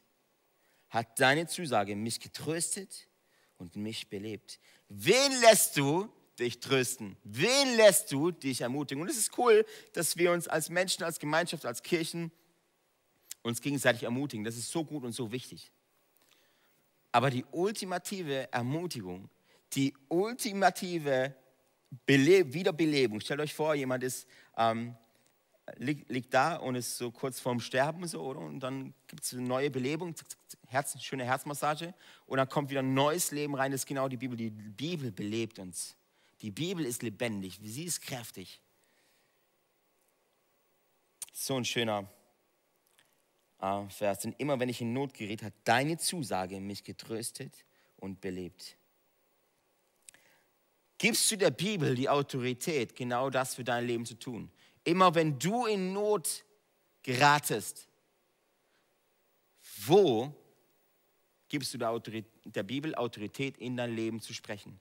hat 0.88 1.20
deine 1.20 1.46
Zusage 1.46 1.94
mich 1.94 2.22
getröstet 2.22 3.10
und 3.58 3.76
mich 3.76 4.08
belebt. 4.08 4.62
Wen 4.88 5.42
lässt 5.42 5.76
du 5.76 6.08
dich 6.40 6.62
trösten? 6.62 7.18
Wen 7.26 7.76
lässt 7.76 8.14
du 8.14 8.32
dich 8.32 8.62
ermutigen? 8.62 9.02
Und 9.02 9.10
es 9.10 9.18
ist 9.18 9.38
cool, 9.38 9.66
dass 9.92 10.16
wir 10.16 10.32
uns 10.32 10.48
als 10.48 10.70
Menschen, 10.70 11.04
als 11.04 11.20
Gemeinschaft, 11.20 11.66
als 11.66 11.84
Kirchen 11.84 12.32
uns 13.44 13.60
gegenseitig 13.60 14.04
ermutigen. 14.04 14.46
Das 14.46 14.56
ist 14.56 14.72
so 14.72 14.86
gut 14.86 15.04
und 15.04 15.12
so 15.12 15.34
wichtig. 15.34 15.74
Aber 17.12 17.30
die 17.30 17.44
ultimative 17.52 18.54
Ermutigung, 18.54 19.30
die 19.74 19.94
ultimative 20.08 21.36
Bele 22.06 22.54
Wiederbelebung, 22.54 23.20
stellt 23.20 23.42
euch 23.42 23.54
vor, 23.54 23.76
jemand 23.76 24.02
ist, 24.02 24.26
ähm, 24.56 24.96
liegt, 25.78 26.10
liegt, 26.10 26.34
da 26.34 26.56
und 26.58 26.75
ist 26.75 26.97
so 26.97 27.12
kurz 27.12 27.39
vorm 27.39 27.60
Sterben 27.60 28.08
so, 28.08 28.21
oder? 28.21 28.39
Und 28.39 28.60
dann 28.60 28.93
gibt 29.08 29.23
es 29.23 29.34
eine 29.34 29.41
neue 29.41 29.69
Belebung, 29.69 30.15
Herz, 30.67 31.01
schöne 31.01 31.25
Herzmassage 31.25 31.93
und 32.25 32.38
dann 32.38 32.49
kommt 32.49 32.69
wieder 32.69 32.82
ein 32.82 32.93
neues 32.93 33.32
Leben 33.32 33.56
rein. 33.56 33.71
Das 33.71 33.82
ist 33.82 33.88
genau 33.88 34.08
die 34.08 34.17
Bibel. 34.17 34.38
Die 34.38 34.49
Bibel 34.49 35.12
belebt 35.12 35.60
uns. 35.60 35.95
Die 36.41 36.51
Bibel 36.51 36.86
ist 36.86 37.01
lebendig, 37.01 37.60
sie 37.63 37.86
ist 37.86 38.01
kräftig. 38.01 38.60
So 41.32 41.56
ein 41.56 41.65
schöner 41.65 42.10
äh, 43.62 43.89
Vers. 43.89 44.19
Denn 44.19 44.34
immer 44.38 44.60
wenn 44.60 44.69
ich 44.69 44.82
in 44.82 44.93
Not 44.93 45.13
gerät, 45.13 45.43
hat 45.43 45.54
deine 45.63 45.97
Zusage 45.97 46.60
mich 46.60 46.84
getröstet 46.84 47.65
und 47.97 48.21
belebt. 48.21 48.78
Gibst 50.97 51.30
du 51.30 51.36
der 51.36 51.51
Bibel 51.51 51.95
die 51.95 52.08
Autorität, 52.08 52.95
genau 52.95 53.30
das 53.30 53.56
für 53.56 53.63
dein 53.63 53.86
Leben 53.86 54.06
zu 54.06 54.17
tun? 54.17 54.49
Immer 54.86 55.13
wenn 55.15 55.38
du 55.38 55.65
in 55.65 55.91
Not 55.91 56.45
geratest, 57.04 57.89
wo 59.86 60.34
gibst 61.50 61.74
du 61.74 61.78
der, 61.78 62.02
der 62.45 62.63
Bibel 62.63 62.95
Autorität 62.95 63.58
in 63.58 63.76
dein 63.76 63.93
Leben 63.95 64.21
zu 64.21 64.34
sprechen? 64.34 64.80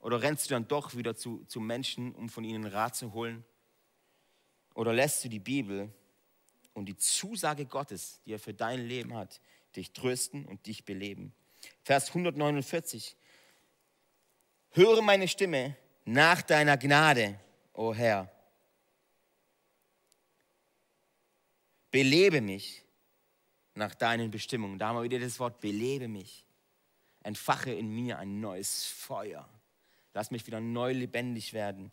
Oder 0.00 0.20
rennst 0.20 0.46
du 0.46 0.54
dann 0.54 0.66
doch 0.66 0.96
wieder 0.96 1.14
zu, 1.14 1.44
zu 1.46 1.60
Menschen, 1.60 2.14
um 2.14 2.28
von 2.28 2.44
ihnen 2.44 2.66
Rat 2.66 2.96
zu 2.96 3.12
holen? 3.12 3.44
Oder 4.74 4.92
lässt 4.92 5.24
du 5.24 5.28
die 5.28 5.38
Bibel 5.38 5.90
und 6.72 6.86
die 6.86 6.96
Zusage 6.96 7.64
Gottes, 7.64 8.20
die 8.26 8.32
er 8.32 8.38
für 8.38 8.54
dein 8.54 8.86
Leben 8.86 9.14
hat, 9.14 9.40
dich 9.76 9.92
trösten 9.92 10.44
und 10.46 10.66
dich 10.66 10.84
beleben? 10.84 11.32
Vers 11.82 12.08
149. 12.08 13.16
Höre 14.70 15.02
meine 15.02 15.28
Stimme 15.28 15.76
nach 16.04 16.42
deiner 16.42 16.76
Gnade, 16.76 17.38
o 17.72 17.88
oh 17.88 17.94
Herr. 17.94 18.33
Belebe 21.94 22.40
mich 22.40 22.82
nach 23.76 23.94
deinen 23.94 24.28
Bestimmungen. 24.32 24.80
Da 24.80 24.88
haben 24.88 24.96
wir 24.96 25.04
wieder 25.04 25.20
das 25.20 25.38
Wort, 25.38 25.60
belebe 25.60 26.08
mich. 26.08 26.44
Entfache 27.22 27.70
in 27.70 27.88
mir 27.94 28.18
ein 28.18 28.40
neues 28.40 28.86
Feuer. 28.86 29.48
Lass 30.12 30.32
mich 30.32 30.44
wieder 30.44 30.58
neu 30.60 30.90
lebendig 30.90 31.52
werden. 31.52 31.92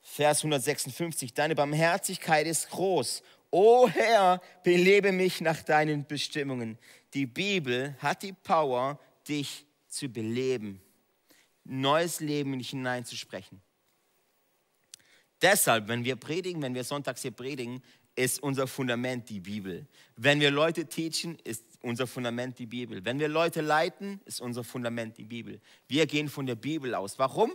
Vers 0.00 0.44
156, 0.44 1.34
deine 1.34 1.56
Barmherzigkeit 1.56 2.46
ist 2.46 2.70
groß. 2.70 3.24
O 3.50 3.88
Herr, 3.88 4.40
belebe 4.62 5.10
mich 5.10 5.40
nach 5.40 5.60
deinen 5.64 6.06
Bestimmungen. 6.06 6.78
Die 7.14 7.26
Bibel 7.26 7.96
hat 7.98 8.22
die 8.22 8.32
Power, 8.32 9.00
dich 9.26 9.66
zu 9.88 10.08
beleben. 10.08 10.80
neues 11.64 12.20
Leben 12.20 12.52
in 12.52 12.60
dich 12.60 12.70
hineinzusprechen. 12.70 13.60
Deshalb, 15.42 15.88
wenn 15.88 16.04
wir 16.04 16.14
predigen, 16.14 16.62
wenn 16.62 16.74
wir 16.74 16.84
sonntags 16.84 17.22
hier 17.22 17.30
predigen, 17.32 17.82
ist 18.18 18.42
unser 18.42 18.66
Fundament 18.66 19.28
die 19.28 19.38
Bibel. 19.38 19.86
Wenn 20.16 20.40
wir 20.40 20.50
Leute 20.50 20.86
teachen, 20.86 21.38
ist 21.44 21.64
unser 21.82 22.08
Fundament 22.08 22.58
die 22.58 22.66
Bibel. 22.66 23.04
Wenn 23.04 23.20
wir 23.20 23.28
Leute 23.28 23.60
leiten, 23.60 24.20
ist 24.24 24.40
unser 24.40 24.64
Fundament 24.64 25.16
die 25.18 25.24
Bibel. 25.24 25.60
Wir 25.86 26.04
gehen 26.06 26.28
von 26.28 26.44
der 26.44 26.56
Bibel 26.56 26.96
aus. 26.96 27.16
Warum? 27.20 27.52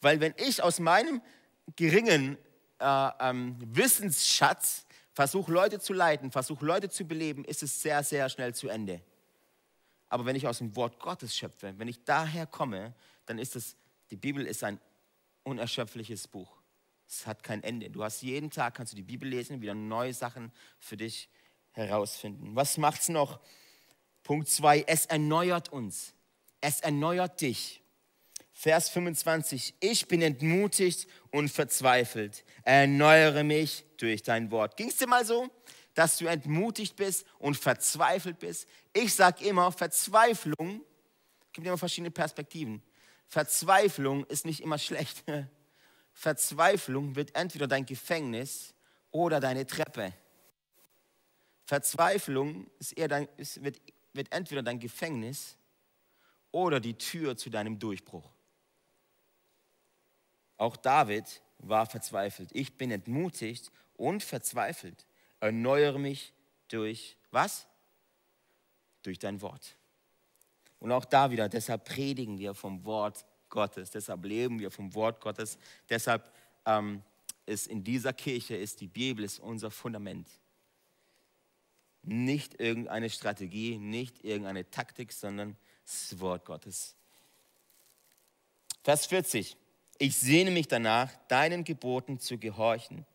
Weil 0.00 0.20
wenn 0.20 0.32
ich 0.36 0.62
aus 0.62 0.78
meinem 0.78 1.20
geringen 1.74 2.38
äh, 2.78 3.10
ähm, 3.18 3.56
Wissensschatz 3.58 4.86
versuche, 5.12 5.50
Leute 5.50 5.80
zu 5.80 5.92
leiten, 5.92 6.30
versuche, 6.30 6.64
Leute 6.64 6.88
zu 6.88 7.04
beleben, 7.04 7.44
ist 7.44 7.64
es 7.64 7.82
sehr, 7.82 8.04
sehr 8.04 8.28
schnell 8.28 8.54
zu 8.54 8.68
Ende. 8.68 9.02
Aber 10.08 10.26
wenn 10.26 10.36
ich 10.36 10.46
aus 10.46 10.58
dem 10.58 10.76
Wort 10.76 11.00
Gottes 11.00 11.36
schöpfe, 11.36 11.74
wenn 11.76 11.88
ich 11.88 12.04
daher 12.04 12.46
komme, 12.46 12.94
dann 13.26 13.40
ist 13.40 13.56
es, 13.56 13.74
die 14.10 14.16
Bibel 14.16 14.46
ist 14.46 14.62
ein 14.62 14.78
unerschöpfliches 15.42 16.28
Buch. 16.28 16.53
Es 17.08 17.26
hat 17.26 17.42
kein 17.42 17.62
Ende. 17.62 17.90
Du 17.90 18.02
hast 18.02 18.22
jeden 18.22 18.50
Tag, 18.50 18.74
kannst 18.74 18.92
du 18.92 18.96
die 18.96 19.02
Bibel 19.02 19.28
lesen, 19.28 19.60
wieder 19.60 19.74
neue 19.74 20.14
Sachen 20.14 20.52
für 20.78 20.96
dich 20.96 21.28
herausfinden. 21.72 22.54
Was 22.54 22.78
macht 22.78 23.02
es 23.02 23.08
noch? 23.08 23.40
Punkt 24.22 24.48
2, 24.48 24.84
es 24.86 25.06
erneuert 25.06 25.70
uns. 25.70 26.14
Es 26.60 26.80
erneuert 26.80 27.40
dich. 27.40 27.82
Vers 28.56 28.88
25, 28.90 29.74
ich 29.80 30.06
bin 30.06 30.22
entmutigt 30.22 31.08
und 31.30 31.50
verzweifelt. 31.50 32.44
Erneuere 32.62 33.42
mich 33.42 33.84
durch 33.96 34.22
dein 34.22 34.50
Wort. 34.50 34.76
Ging 34.76 34.88
es 34.88 34.96
dir 34.96 35.08
mal 35.08 35.26
so, 35.26 35.50
dass 35.94 36.18
du 36.18 36.26
entmutigt 36.26 36.96
bist 36.96 37.26
und 37.38 37.56
verzweifelt 37.56 38.38
bist? 38.38 38.68
Ich 38.92 39.12
sage 39.12 39.44
immer, 39.44 39.72
Verzweiflung, 39.72 40.82
gibt 41.52 41.66
immer 41.66 41.76
verschiedene 41.76 42.12
Perspektiven. 42.12 42.80
Verzweiflung 43.26 44.24
ist 44.26 44.46
nicht 44.46 44.60
immer 44.60 44.78
schlecht. 44.78 45.24
Verzweiflung 46.14 47.16
wird 47.16 47.34
entweder 47.34 47.66
dein 47.66 47.84
Gefängnis 47.84 48.72
oder 49.10 49.40
deine 49.40 49.66
Treppe. 49.66 50.14
Verzweiflung 51.64 52.70
ist 52.78 52.92
eher 52.92 53.08
dein, 53.08 53.28
ist, 53.36 53.62
wird, 53.62 53.80
wird 54.12 54.32
entweder 54.32 54.62
dein 54.62 54.78
Gefängnis 54.78 55.56
oder 56.52 56.80
die 56.80 56.94
Tür 56.94 57.36
zu 57.36 57.50
deinem 57.50 57.78
Durchbruch. 57.78 58.30
Auch 60.56 60.76
David 60.76 61.42
war 61.58 61.86
verzweifelt. 61.86 62.50
Ich 62.52 62.78
bin 62.78 62.90
entmutigt 62.90 63.72
und 63.96 64.22
verzweifelt. 64.22 65.06
Erneuere 65.40 65.98
mich 65.98 66.32
durch 66.68 67.16
was? 67.30 67.66
Durch 69.02 69.18
dein 69.18 69.42
Wort. 69.42 69.76
Und 70.78 70.92
auch 70.92 71.04
da 71.04 71.30
wieder, 71.30 71.48
deshalb 71.48 71.84
predigen 71.84 72.38
wir 72.38 72.54
vom 72.54 72.84
Wort 72.84 73.24
Gottes, 73.54 73.90
deshalb 73.90 74.24
leben 74.24 74.58
wir 74.58 74.70
vom 74.70 74.92
Wort 74.94 75.20
Gottes, 75.20 75.56
deshalb 75.88 76.30
ähm, 76.66 77.02
ist 77.46 77.68
in 77.68 77.84
dieser 77.84 78.12
Kirche 78.12 78.56
ist 78.56 78.80
die 78.80 78.88
Bibel 78.88 79.24
ist 79.24 79.38
unser 79.38 79.70
Fundament. 79.70 80.28
Nicht 82.02 82.60
irgendeine 82.60 83.08
Strategie, 83.08 83.78
nicht 83.78 84.24
irgendeine 84.24 84.68
Taktik, 84.68 85.12
sondern 85.12 85.56
das 85.84 86.20
Wort 86.20 86.44
Gottes. 86.44 86.96
Vers 88.82 89.06
40. 89.06 89.56
Ich 89.98 90.16
sehne 90.16 90.50
mich 90.50 90.66
danach, 90.66 91.10
deinen 91.28 91.64
Geboten 91.64 92.18
zu 92.18 92.38
gehorchen. 92.38 93.06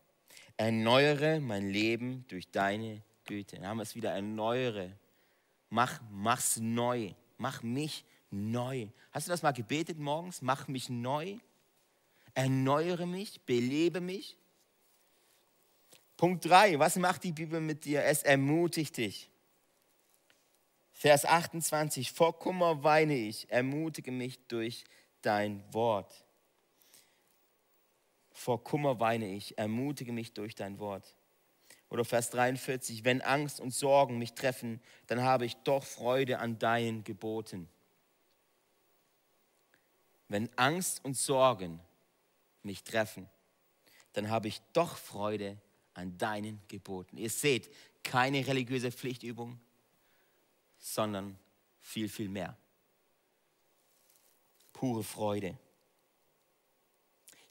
Erneuere 0.56 1.38
mein 1.38 1.68
Leben 1.68 2.24
durch 2.28 2.50
deine 2.50 3.02
Güte. 3.26 3.56
Dann 3.56 3.66
haben 3.66 3.76
wir 3.76 3.82
es 3.82 3.94
wieder, 3.94 4.12
erneuere. 4.12 4.96
Mach, 5.68 6.00
mach's 6.10 6.56
neu. 6.56 7.12
Mach 7.36 7.62
mich 7.62 8.04
neu. 8.30 8.88
Hast 9.12 9.26
du 9.26 9.30
das 9.30 9.42
mal 9.42 9.52
gebetet 9.52 9.98
morgens? 9.98 10.42
Mach 10.42 10.68
mich 10.68 10.88
neu. 10.88 11.36
Erneuere 12.34 13.06
mich, 13.06 13.40
belebe 13.42 14.00
mich. 14.00 14.36
Punkt 16.16 16.44
3. 16.44 16.78
Was 16.78 16.96
macht 16.96 17.24
die 17.24 17.32
Bibel 17.32 17.60
mit 17.60 17.84
dir? 17.84 18.04
Es 18.04 18.22
ermutigt 18.22 18.96
dich. 18.96 19.30
Vers 20.92 21.24
28. 21.24 22.12
Vor 22.12 22.38
Kummer 22.38 22.84
weine 22.84 23.16
ich, 23.16 23.50
ermutige 23.50 24.12
mich 24.12 24.38
durch 24.48 24.84
dein 25.22 25.62
Wort. 25.72 26.24
Vor 28.32 28.62
Kummer 28.62 29.00
weine 29.00 29.34
ich, 29.34 29.56
ermutige 29.58 30.12
mich 30.12 30.34
durch 30.34 30.54
dein 30.54 30.78
Wort. 30.78 31.14
Oder 31.88 32.04
Vers 32.04 32.30
43, 32.30 33.04
wenn 33.04 33.20
Angst 33.20 33.60
und 33.60 33.74
Sorgen 33.74 34.18
mich 34.18 34.34
treffen, 34.34 34.80
dann 35.08 35.22
habe 35.22 35.44
ich 35.46 35.56
doch 35.64 35.84
Freude 35.84 36.38
an 36.38 36.58
deinen 36.58 37.02
Geboten. 37.02 37.68
Wenn 40.30 40.48
Angst 40.56 41.04
und 41.04 41.16
Sorgen 41.16 41.80
mich 42.62 42.84
treffen, 42.84 43.28
dann 44.12 44.30
habe 44.30 44.46
ich 44.46 44.60
doch 44.72 44.96
Freude 44.96 45.60
an 45.92 46.16
deinen 46.18 46.62
Geboten. 46.68 47.16
Ihr 47.16 47.30
seht, 47.30 47.68
keine 48.04 48.46
religiöse 48.46 48.92
Pflichtübung, 48.92 49.58
sondern 50.78 51.36
viel, 51.80 52.08
viel 52.08 52.28
mehr. 52.28 52.56
Pure 54.72 55.02
Freude. 55.02 55.58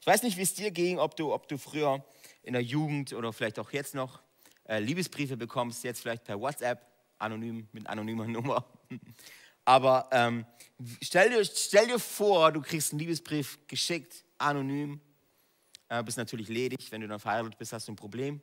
Ich 0.00 0.06
weiß 0.06 0.22
nicht, 0.22 0.38
wie 0.38 0.42
es 0.42 0.54
dir 0.54 0.70
ging, 0.70 0.98
ob 0.98 1.16
du, 1.16 1.34
ob 1.34 1.48
du 1.48 1.58
früher 1.58 2.02
in 2.42 2.54
der 2.54 2.62
Jugend 2.62 3.12
oder 3.12 3.34
vielleicht 3.34 3.58
auch 3.58 3.72
jetzt 3.72 3.94
noch 3.94 4.22
äh, 4.64 4.78
Liebesbriefe 4.78 5.36
bekommst, 5.36 5.84
jetzt 5.84 6.00
vielleicht 6.00 6.24
per 6.24 6.40
WhatsApp, 6.40 6.86
anonym, 7.18 7.68
mit 7.72 7.86
anonymer 7.86 8.24
Nummer. 8.26 8.64
Aber 9.70 10.08
ähm, 10.10 10.46
stell, 11.00 11.30
dir, 11.30 11.44
stell 11.44 11.86
dir 11.86 12.00
vor, 12.00 12.50
du 12.50 12.60
kriegst 12.60 12.90
einen 12.90 12.98
Liebesbrief 12.98 13.56
geschickt, 13.68 14.24
anonym, 14.36 15.00
äh, 15.88 16.02
bist 16.02 16.16
natürlich 16.16 16.48
ledig, 16.48 16.90
wenn 16.90 17.02
du 17.02 17.06
dann 17.06 17.20
verheiratet 17.20 17.56
bist, 17.56 17.72
hast 17.72 17.86
du 17.86 17.92
ein 17.92 17.96
Problem. 17.96 18.40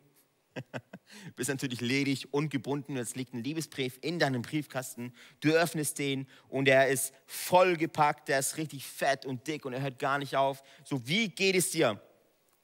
bist 1.35 1.49
natürlich 1.49 1.81
ledig 1.81 2.33
und 2.33 2.47
gebunden. 2.47 2.95
Jetzt 2.95 3.17
liegt 3.17 3.33
ein 3.33 3.43
Liebesbrief 3.43 3.99
in 4.01 4.19
deinem 4.19 4.41
Briefkasten. 4.41 5.13
Du 5.41 5.49
öffnest 5.49 5.99
den 5.99 6.27
und 6.47 6.69
er 6.69 6.87
ist 6.87 7.13
vollgepackt, 7.25 8.29
der 8.29 8.39
ist 8.39 8.55
richtig 8.55 8.85
fett 8.85 9.25
und 9.25 9.47
dick 9.47 9.65
und 9.65 9.73
er 9.73 9.81
hört 9.81 9.99
gar 9.99 10.19
nicht 10.19 10.37
auf. 10.37 10.63
So, 10.85 11.05
wie 11.09 11.27
geht 11.27 11.57
es 11.57 11.71
dir? 11.71 12.01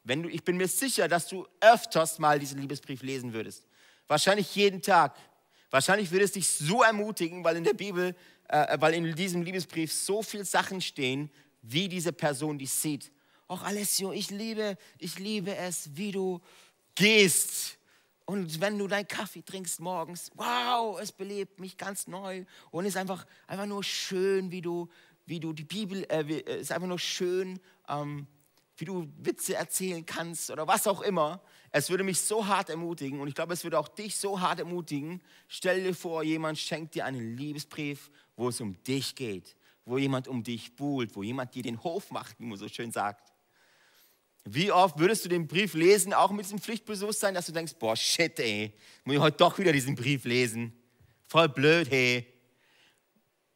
Wenn 0.05 0.23
du, 0.23 0.29
ich 0.29 0.45
bin 0.45 0.55
mir 0.55 0.69
sicher, 0.69 1.09
dass 1.09 1.27
du 1.27 1.45
öfters 1.59 2.17
mal 2.17 2.39
diesen 2.39 2.61
Liebesbrief 2.61 3.03
lesen 3.03 3.33
würdest. 3.33 3.67
Wahrscheinlich 4.07 4.55
jeden 4.55 4.81
Tag. 4.81 5.17
Wahrscheinlich 5.69 6.11
würde 6.11 6.23
es 6.23 6.31
dich 6.33 6.47
so 6.47 6.83
ermutigen, 6.83 7.43
weil 7.43 7.57
in 7.57 7.63
der 7.63 7.73
Bibel, 7.73 8.15
äh, 8.49 8.77
weil 8.79 8.93
in 8.93 9.15
diesem 9.15 9.41
Liebesbrief 9.41 9.91
so 9.93 10.21
viele 10.21 10.45
Sachen 10.45 10.81
stehen, 10.81 11.29
wie 11.61 11.87
diese 11.87 12.13
Person 12.13 12.57
dich 12.57 12.71
sieht. 12.71 13.11
Auch 13.47 13.63
Alessio, 13.63 14.11
ich 14.11 14.29
liebe, 14.29 14.77
ich 14.97 15.19
liebe 15.19 15.55
es, 15.55 15.95
wie 15.95 16.11
du 16.11 16.41
gehst, 16.95 17.77
und 18.25 18.61
wenn 18.61 18.77
du 18.77 18.87
deinen 18.87 19.07
Kaffee 19.07 19.41
trinkst 19.41 19.79
morgens, 19.79 20.31
wow, 20.35 20.99
es 20.99 21.11
belebt 21.11 21.59
mich 21.59 21.77
ganz 21.77 22.07
neu. 22.07 22.45
Und 22.71 22.85
ist 22.85 22.97
einfach, 22.97 23.25
einfach 23.47 23.65
nur 23.65 23.83
schön, 23.83 24.51
wie 24.51 24.61
du, 24.61 24.87
wie 25.25 25.39
du 25.39 25.51
die 25.53 25.65
Bibel, 25.65 26.05
äh, 26.09 26.21
äh, 26.21 26.61
ist 26.61 26.71
einfach 26.71 26.87
nur 26.87 26.99
schön, 26.99 27.59
ähm, 27.89 28.27
wie 28.77 28.85
du 28.85 29.11
Witze 29.17 29.55
erzählen 29.55 30.05
kannst 30.05 30.49
oder 30.49 30.67
was 30.67 30.87
auch 30.87 31.01
immer. 31.01 31.41
Es 31.71 31.89
würde 31.89 32.03
mich 32.03 32.21
so 32.21 32.47
hart 32.47 32.69
ermutigen 32.69 33.19
und 33.19 33.27
ich 33.27 33.35
glaube, 33.35 33.53
es 33.53 33.63
würde 33.63 33.77
auch 33.77 33.87
dich 33.87 34.15
so 34.15 34.39
hart 34.39 34.59
ermutigen. 34.59 35.21
Stell 35.47 35.83
dir 35.83 35.93
vor, 35.93 36.23
jemand 36.23 36.57
schenkt 36.57 36.95
dir 36.95 37.05
einen 37.05 37.37
Liebesbrief, 37.37 38.09
wo 38.35 38.49
es 38.49 38.59
um 38.61 38.81
dich 38.83 39.15
geht, 39.15 39.55
wo 39.85 39.97
jemand 39.97 40.27
um 40.27 40.43
dich 40.43 40.75
buhlt, 40.75 41.15
wo 41.15 41.23
jemand 41.23 41.53
dir 41.55 41.63
den 41.63 41.83
Hof 41.83 42.11
macht, 42.11 42.39
wie 42.39 42.45
man 42.45 42.57
so 42.57 42.67
schön 42.67 42.91
sagt. 42.91 43.31
Wie 44.45 44.71
oft 44.71 44.99
würdest 44.99 45.23
du 45.23 45.29
den 45.29 45.47
Brief 45.47 45.73
lesen, 45.73 46.13
auch 46.13 46.31
mit 46.31 46.45
diesem 46.45 46.59
Pflichtbewusstsein, 46.59 47.33
dass 47.33 47.45
du 47.45 47.53
denkst, 47.53 47.75
boah, 47.79 47.95
shit, 47.95 48.39
ey, 48.39 48.73
muss 49.05 49.15
ich 49.15 49.21
heute 49.21 49.37
doch 49.37 49.57
wieder 49.57 49.71
diesen 49.71 49.95
Brief 49.95 50.25
lesen? 50.25 50.73
Voll 51.27 51.47
blöd, 51.47 51.89
hey. 51.89 52.27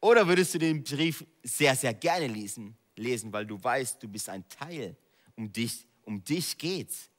Oder 0.00 0.26
würdest 0.26 0.54
du 0.54 0.58
den 0.58 0.82
Brief 0.82 1.24
sehr, 1.42 1.76
sehr 1.76 1.92
gerne 1.92 2.26
lesen, 2.26 2.76
lesen, 2.96 3.32
weil 3.32 3.44
du 3.44 3.62
weißt, 3.62 4.02
du 4.02 4.08
bist 4.08 4.28
ein 4.28 4.48
Teil. 4.48 4.96
Um 5.36 5.52
dich, 5.52 5.86
um 6.04 6.24
dich 6.24 6.56
geht's 6.56 7.10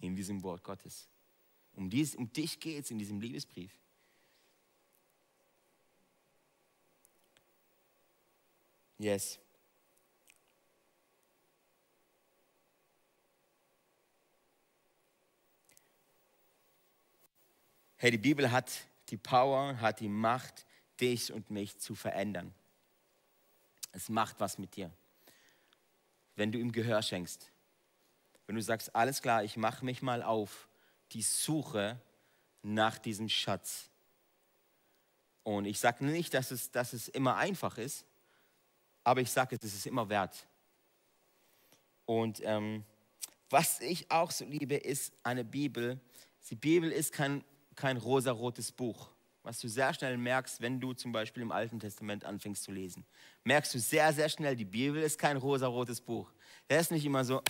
in 0.00 0.16
diesem 0.16 0.42
Wort 0.42 0.62
Gottes. 0.62 1.08
Um, 1.76 1.90
dies, 1.90 2.14
um 2.14 2.32
dich 2.32 2.60
geht's 2.60 2.90
in 2.90 2.98
diesem 2.98 3.20
Liebesbrief. 3.20 3.72
Yes. 8.98 9.38
Hey, 17.96 18.10
die 18.10 18.18
Bibel 18.18 18.50
hat 18.50 18.70
die 19.08 19.16
Power, 19.16 19.80
hat 19.80 20.00
die 20.00 20.08
Macht, 20.08 20.66
dich 21.00 21.32
und 21.32 21.50
mich 21.50 21.78
zu 21.78 21.94
verändern. 21.94 22.54
Es 23.92 24.08
macht 24.08 24.40
was 24.40 24.58
mit 24.58 24.76
dir. 24.76 24.90
Wenn 26.36 26.52
du 26.52 26.58
ihm 26.58 26.72
Gehör 26.72 27.02
schenkst. 27.02 27.50
Wenn 28.46 28.56
du 28.56 28.62
sagst, 28.62 28.94
alles 28.94 29.22
klar, 29.22 29.42
ich 29.44 29.56
mache 29.56 29.84
mich 29.84 30.02
mal 30.02 30.22
auf 30.22 30.68
die 31.12 31.22
Suche 31.22 32.00
nach 32.62 32.98
diesem 32.98 33.28
Schatz. 33.28 33.88
Und 35.42 35.64
ich 35.64 35.80
sage 35.80 36.04
nicht, 36.04 36.34
dass 36.34 36.50
es, 36.50 36.70
dass 36.70 36.92
es 36.92 37.08
immer 37.08 37.36
einfach 37.36 37.78
ist, 37.78 38.04
aber 39.04 39.20
ich 39.20 39.30
sage, 39.30 39.56
es 39.56 39.62
ist 39.62 39.86
immer 39.86 40.08
wert. 40.08 40.46
Und 42.06 42.40
ähm, 42.42 42.84
was 43.50 43.80
ich 43.80 44.10
auch 44.10 44.30
so 44.30 44.44
liebe, 44.44 44.74
ist 44.74 45.12
eine 45.22 45.44
Bibel. 45.44 46.00
Die 46.50 46.56
Bibel 46.56 46.90
ist 46.90 47.12
kein, 47.12 47.44
kein 47.76 47.98
rosarotes 47.98 48.72
Buch, 48.72 49.10
was 49.42 49.60
du 49.60 49.68
sehr 49.68 49.94
schnell 49.94 50.16
merkst, 50.16 50.60
wenn 50.60 50.80
du 50.80 50.92
zum 50.92 51.12
Beispiel 51.12 51.42
im 51.42 51.52
Alten 51.52 51.78
Testament 51.78 52.24
anfängst 52.24 52.64
zu 52.64 52.72
lesen. 52.72 53.04
Merkst 53.44 53.74
du 53.74 53.78
sehr, 53.78 54.12
sehr 54.12 54.28
schnell, 54.28 54.56
die 54.56 54.64
Bibel 54.64 55.02
ist 55.02 55.18
kein 55.18 55.36
rosarotes 55.36 56.00
Buch. 56.00 56.32
Der 56.68 56.80
ist 56.80 56.90
nicht 56.90 57.04
immer 57.04 57.24
so, 57.24 57.42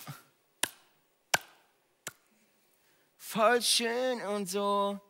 voll 3.16 3.62
schön 3.62 4.20
und 4.22 4.48
so, 4.48 5.00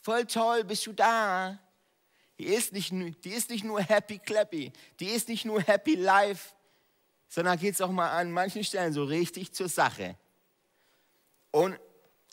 voll 0.00 0.26
toll, 0.26 0.64
bist 0.64 0.86
du 0.86 0.92
da. 0.92 1.58
Die 2.38 2.44
ist 2.44 2.72
nicht, 2.72 2.92
die 3.24 3.30
ist 3.30 3.50
nicht 3.50 3.64
nur 3.64 3.80
happy 3.80 4.18
clappy, 4.18 4.72
die 4.98 5.06
ist 5.06 5.28
nicht 5.28 5.44
nur 5.44 5.60
happy 5.60 5.94
life, 5.94 6.54
sondern 7.28 7.58
geht 7.58 7.74
es 7.74 7.80
auch 7.80 7.90
mal 7.90 8.10
an 8.10 8.32
manchen 8.32 8.64
Stellen 8.64 8.92
so 8.92 9.04
richtig 9.04 9.52
zur 9.52 9.68
Sache. 9.68 10.16
Und 11.50 11.78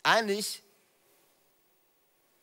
eigentlich 0.02 0.62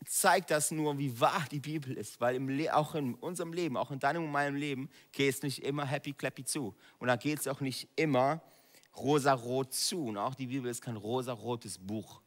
zeigt 0.06 0.52
das 0.52 0.72
nur, 0.72 0.98
wie 0.98 1.20
wahr 1.20 1.46
die 1.52 1.60
Bibel 1.60 1.98
ist, 1.98 2.22
weil 2.22 2.36
im 2.36 2.70
auch 2.70 2.96
in 2.96 3.16
unserem 3.16 3.52
Leben, 3.54 3.78
auch 3.78 3.92
in 3.92 4.00
deinem 4.00 4.24
und 4.24 4.32
meinem 4.32 4.56
Leben, 4.56 4.90
geht 5.12 5.36
es 5.36 5.44
nicht 5.44 5.64
immer 5.64 5.86
happy 5.86 6.14
clappy 6.14 6.46
zu. 6.46 6.76
Und 6.98 7.08
da 7.08 7.16
geht 7.16 7.40
es 7.40 7.48
auch 7.48 7.60
nicht 7.60 7.90
immer 7.96 8.42
rosarot 8.96 9.74
zu. 9.74 10.06
Und 10.06 10.18
auch 10.18 10.36
die 10.36 10.48
Bibel 10.48 10.72
ist 10.72 10.82
kein 10.82 10.96
rosarotes 10.96 11.78
Buch. 11.78 12.22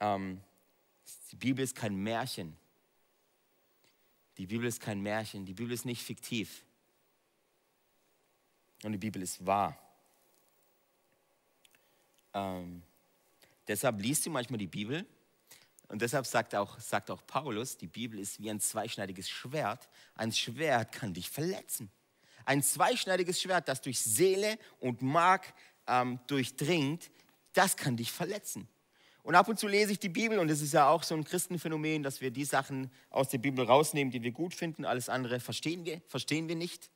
Ähm, 0.00 0.40
die 1.30 1.36
Bibel 1.36 1.62
ist 1.62 1.74
kein 1.74 1.94
Märchen. 1.94 2.56
Die 4.38 4.46
Bibel 4.46 4.66
ist 4.66 4.80
kein 4.80 5.00
Märchen. 5.00 5.44
Die 5.44 5.54
Bibel 5.54 5.72
ist 5.72 5.84
nicht 5.84 6.02
fiktiv. 6.02 6.64
Und 8.84 8.92
die 8.92 8.98
Bibel 8.98 9.20
ist 9.20 9.44
wahr. 9.44 9.76
Ähm, 12.32 12.82
deshalb 13.66 14.00
liest 14.00 14.24
du 14.26 14.30
manchmal 14.30 14.58
die 14.58 14.68
Bibel 14.68 15.04
und 15.88 16.02
deshalb 16.02 16.26
sagt 16.26 16.54
auch, 16.54 16.78
sagt 16.78 17.10
auch 17.10 17.26
Paulus, 17.26 17.76
die 17.76 17.86
Bibel 17.86 18.20
ist 18.20 18.40
wie 18.40 18.50
ein 18.50 18.60
zweischneidiges 18.60 19.28
Schwert. 19.28 19.88
Ein 20.14 20.32
Schwert 20.32 20.92
kann 20.92 21.14
dich 21.14 21.30
verletzen. 21.30 21.90
Ein 22.44 22.62
zweischneidiges 22.62 23.40
Schwert, 23.40 23.68
das 23.68 23.80
durch 23.80 23.98
Seele 23.98 24.58
und 24.80 25.02
Mark 25.02 25.52
ähm, 25.86 26.20
durchdringt, 26.26 27.10
das 27.54 27.76
kann 27.76 27.96
dich 27.96 28.12
verletzen. 28.12 28.68
Und 29.28 29.34
ab 29.34 29.46
und 29.46 29.58
zu 29.58 29.68
lese 29.68 29.92
ich 29.92 29.98
die 29.98 30.08
Bibel 30.08 30.38
und 30.38 30.48
es 30.48 30.62
ist 30.62 30.72
ja 30.72 30.88
auch 30.88 31.02
so 31.02 31.14
ein 31.14 31.22
Christenphänomen, 31.22 32.02
dass 32.02 32.22
wir 32.22 32.30
die 32.30 32.46
Sachen 32.46 32.90
aus 33.10 33.28
der 33.28 33.36
Bibel 33.36 33.62
rausnehmen, 33.62 34.10
die 34.10 34.22
wir 34.22 34.32
gut 34.32 34.54
finden. 34.54 34.86
Alles 34.86 35.10
andere 35.10 35.38
verstehen 35.38 35.84
wir, 35.84 36.00
verstehen 36.08 36.48
wir 36.48 36.56
nicht. 36.56 36.88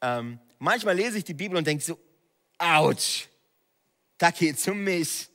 Ähm, 0.00 0.40
manchmal 0.58 0.96
lese 0.96 1.18
ich 1.18 1.22
die 1.22 1.34
Bibel 1.34 1.56
und 1.56 1.64
denke 1.64 1.84
so, 1.84 1.96
ouch, 2.58 3.28
da 4.18 4.32
geht 4.32 4.56
es 4.56 4.66
um 4.66 4.82
mich. 4.82 5.28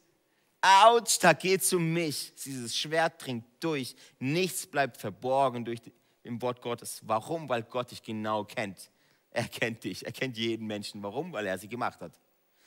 Autsch, 0.59 1.19
da 1.21 1.31
geht 1.31 1.61
es 1.61 1.71
um 1.71 1.93
mich. 1.93 2.33
Dieses 2.43 2.75
Schwert 2.75 3.25
dringt 3.25 3.45
durch. 3.61 3.95
Nichts 4.19 4.67
bleibt 4.67 4.97
verborgen 4.97 5.63
durch 5.63 5.79
die, 5.81 5.93
im 6.23 6.41
Wort 6.41 6.61
Gottes. 6.61 6.99
Warum? 7.05 7.47
Weil 7.47 7.63
Gott 7.63 7.91
dich 7.91 8.03
genau 8.03 8.43
kennt. 8.43 8.91
Er 9.31 9.47
kennt 9.47 9.85
dich. 9.85 10.05
Er 10.05 10.11
kennt 10.11 10.35
jeden 10.35 10.67
Menschen. 10.67 11.01
Warum? 11.01 11.31
Weil 11.31 11.47
er 11.47 11.57
sie 11.57 11.69
gemacht 11.69 12.01
hat. 12.01 12.19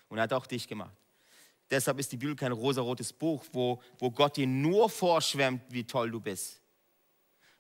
Und 0.09 0.17
er 0.17 0.23
hat 0.23 0.33
auch 0.33 0.47
dich 0.47 0.67
gemacht. 0.67 0.97
Deshalb 1.71 1.99
ist 2.01 2.11
die 2.13 2.17
Bibel 2.17 2.35
kein 2.35 2.53
rosarotes 2.53 3.13
Buch, 3.13 3.45
wo, 3.53 3.81
wo 3.99 4.11
Gott 4.11 4.37
dir 4.37 4.47
nur 4.47 4.91
vorschwärmt, 4.91 5.63
wie 5.69 5.85
toll 5.85 6.11
du 6.11 6.21
bist. 6.21 6.61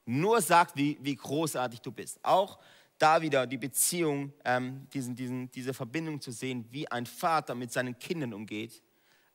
Nur 0.04 0.40
sagt, 0.40 0.76
wie, 0.76 0.98
wie 1.00 1.14
großartig 1.14 1.80
du 1.80 1.92
bist. 1.92 2.18
Auch 2.24 2.58
da 2.98 3.22
wieder 3.22 3.46
die 3.46 3.56
Beziehung, 3.56 4.32
ähm, 4.44 4.88
diesen, 4.92 5.14
diesen, 5.14 5.50
diese 5.52 5.72
Verbindung 5.72 6.20
zu 6.20 6.32
sehen, 6.32 6.66
wie 6.70 6.90
ein 6.90 7.06
Vater 7.06 7.54
mit 7.54 7.72
seinen 7.72 7.98
Kindern 7.98 8.34
umgeht 8.34 8.82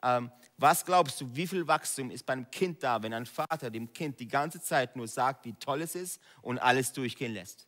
ähm, 0.05 0.31
was 0.57 0.85
glaubst 0.85 1.19
du, 1.19 1.35
wie 1.35 1.47
viel 1.47 1.67
Wachstum 1.67 2.11
ist 2.11 2.25
beim 2.25 2.49
Kind 2.51 2.83
da, 2.83 3.01
wenn 3.01 3.13
ein 3.13 3.25
Vater 3.25 3.71
dem 3.71 3.91
Kind 3.91 4.19
die 4.19 4.27
ganze 4.27 4.61
Zeit 4.61 4.95
nur 4.95 5.07
sagt, 5.07 5.45
wie 5.45 5.53
toll 5.53 5.81
es 5.81 5.95
ist 5.95 6.21
und 6.43 6.59
alles 6.59 6.93
durchgehen 6.93 7.33
lässt? 7.33 7.67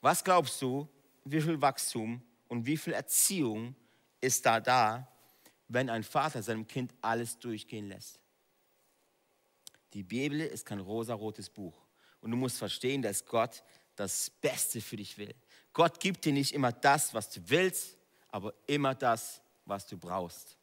Was 0.00 0.24
glaubst 0.24 0.60
du, 0.60 0.88
wie 1.24 1.40
viel 1.40 1.60
Wachstum 1.60 2.20
und 2.48 2.66
wie 2.66 2.76
viel 2.76 2.92
Erziehung 2.92 3.76
ist 4.20 4.44
da 4.44 4.58
da, 4.60 5.08
wenn 5.72 5.90
ein 5.90 6.02
Vater 6.02 6.42
seinem 6.42 6.66
Kind 6.66 6.94
alles 7.00 7.38
durchgehen 7.38 7.88
lässt? 7.88 8.20
Die 9.92 10.02
Bibel 10.02 10.40
ist 10.40 10.66
kein 10.66 10.80
rosarotes 10.80 11.50
Buch. 11.50 11.86
Und 12.20 12.30
du 12.30 12.36
musst 12.36 12.58
verstehen, 12.58 13.02
dass 13.02 13.24
Gott 13.26 13.62
das 13.96 14.30
Beste 14.30 14.80
für 14.80 14.96
dich 14.96 15.18
will. 15.18 15.34
Gott 15.72 16.00
gibt 16.00 16.24
dir 16.24 16.32
nicht 16.32 16.52
immer 16.52 16.72
das, 16.72 17.12
was 17.14 17.30
du 17.30 17.40
willst, 17.48 17.96
aber 18.28 18.54
immer 18.66 18.94
das, 18.94 19.42
was 19.64 19.86
du 19.86 19.98
brauchst. 19.98 20.56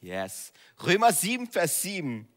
Yes. 0.00 0.52
Römer 0.82 1.12
7, 1.12 1.46
Vers 1.46 1.82
7. 1.82 2.28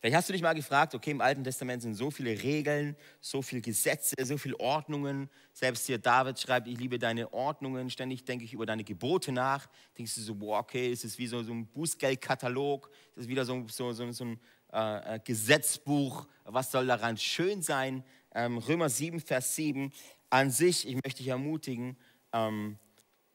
Vielleicht 0.00 0.16
hast 0.16 0.30
du 0.30 0.32
dich 0.32 0.40
mal 0.40 0.54
gefragt, 0.54 0.94
okay, 0.94 1.10
im 1.10 1.20
Alten 1.20 1.44
Testament 1.44 1.82
sind 1.82 1.94
so 1.94 2.10
viele 2.10 2.30
Regeln, 2.42 2.96
so 3.20 3.42
viele 3.42 3.60
Gesetze, 3.60 4.14
so 4.22 4.38
viele 4.38 4.58
Ordnungen. 4.58 5.28
Selbst 5.52 5.86
hier 5.86 5.98
David 5.98 6.40
schreibt, 6.40 6.68
ich 6.68 6.78
liebe 6.78 6.98
deine 6.98 7.30
Ordnungen. 7.34 7.90
Ständig 7.90 8.24
denke 8.24 8.46
ich 8.46 8.54
über 8.54 8.64
deine 8.64 8.82
Gebote 8.82 9.30
nach. 9.30 9.68
Denkst 9.98 10.14
du 10.14 10.22
so, 10.22 10.34
boah, 10.34 10.60
okay, 10.60 10.90
ist 10.90 11.04
es 11.04 11.18
wie 11.18 11.26
so, 11.26 11.42
so 11.42 11.52
ein 11.52 11.66
Bußgeldkatalog? 11.66 12.90
Ist 13.14 13.24
es 13.24 13.28
wieder 13.28 13.44
so, 13.44 13.62
so, 13.68 13.92
so, 13.92 14.10
so 14.10 14.24
ein 14.24 14.40
äh, 14.72 15.16
äh, 15.16 15.20
Gesetzbuch? 15.22 16.26
Was 16.44 16.70
soll 16.72 16.86
daran 16.86 17.18
schön 17.18 17.60
sein? 17.60 18.02
Ähm, 18.34 18.56
Römer 18.56 18.88
7, 18.88 19.20
Vers 19.20 19.54
7. 19.54 19.92
An 20.30 20.50
sich, 20.50 20.88
ich 20.88 20.94
möchte 20.94 21.18
dich 21.18 21.28
ermutigen, 21.28 21.98
ähm, 22.32 22.78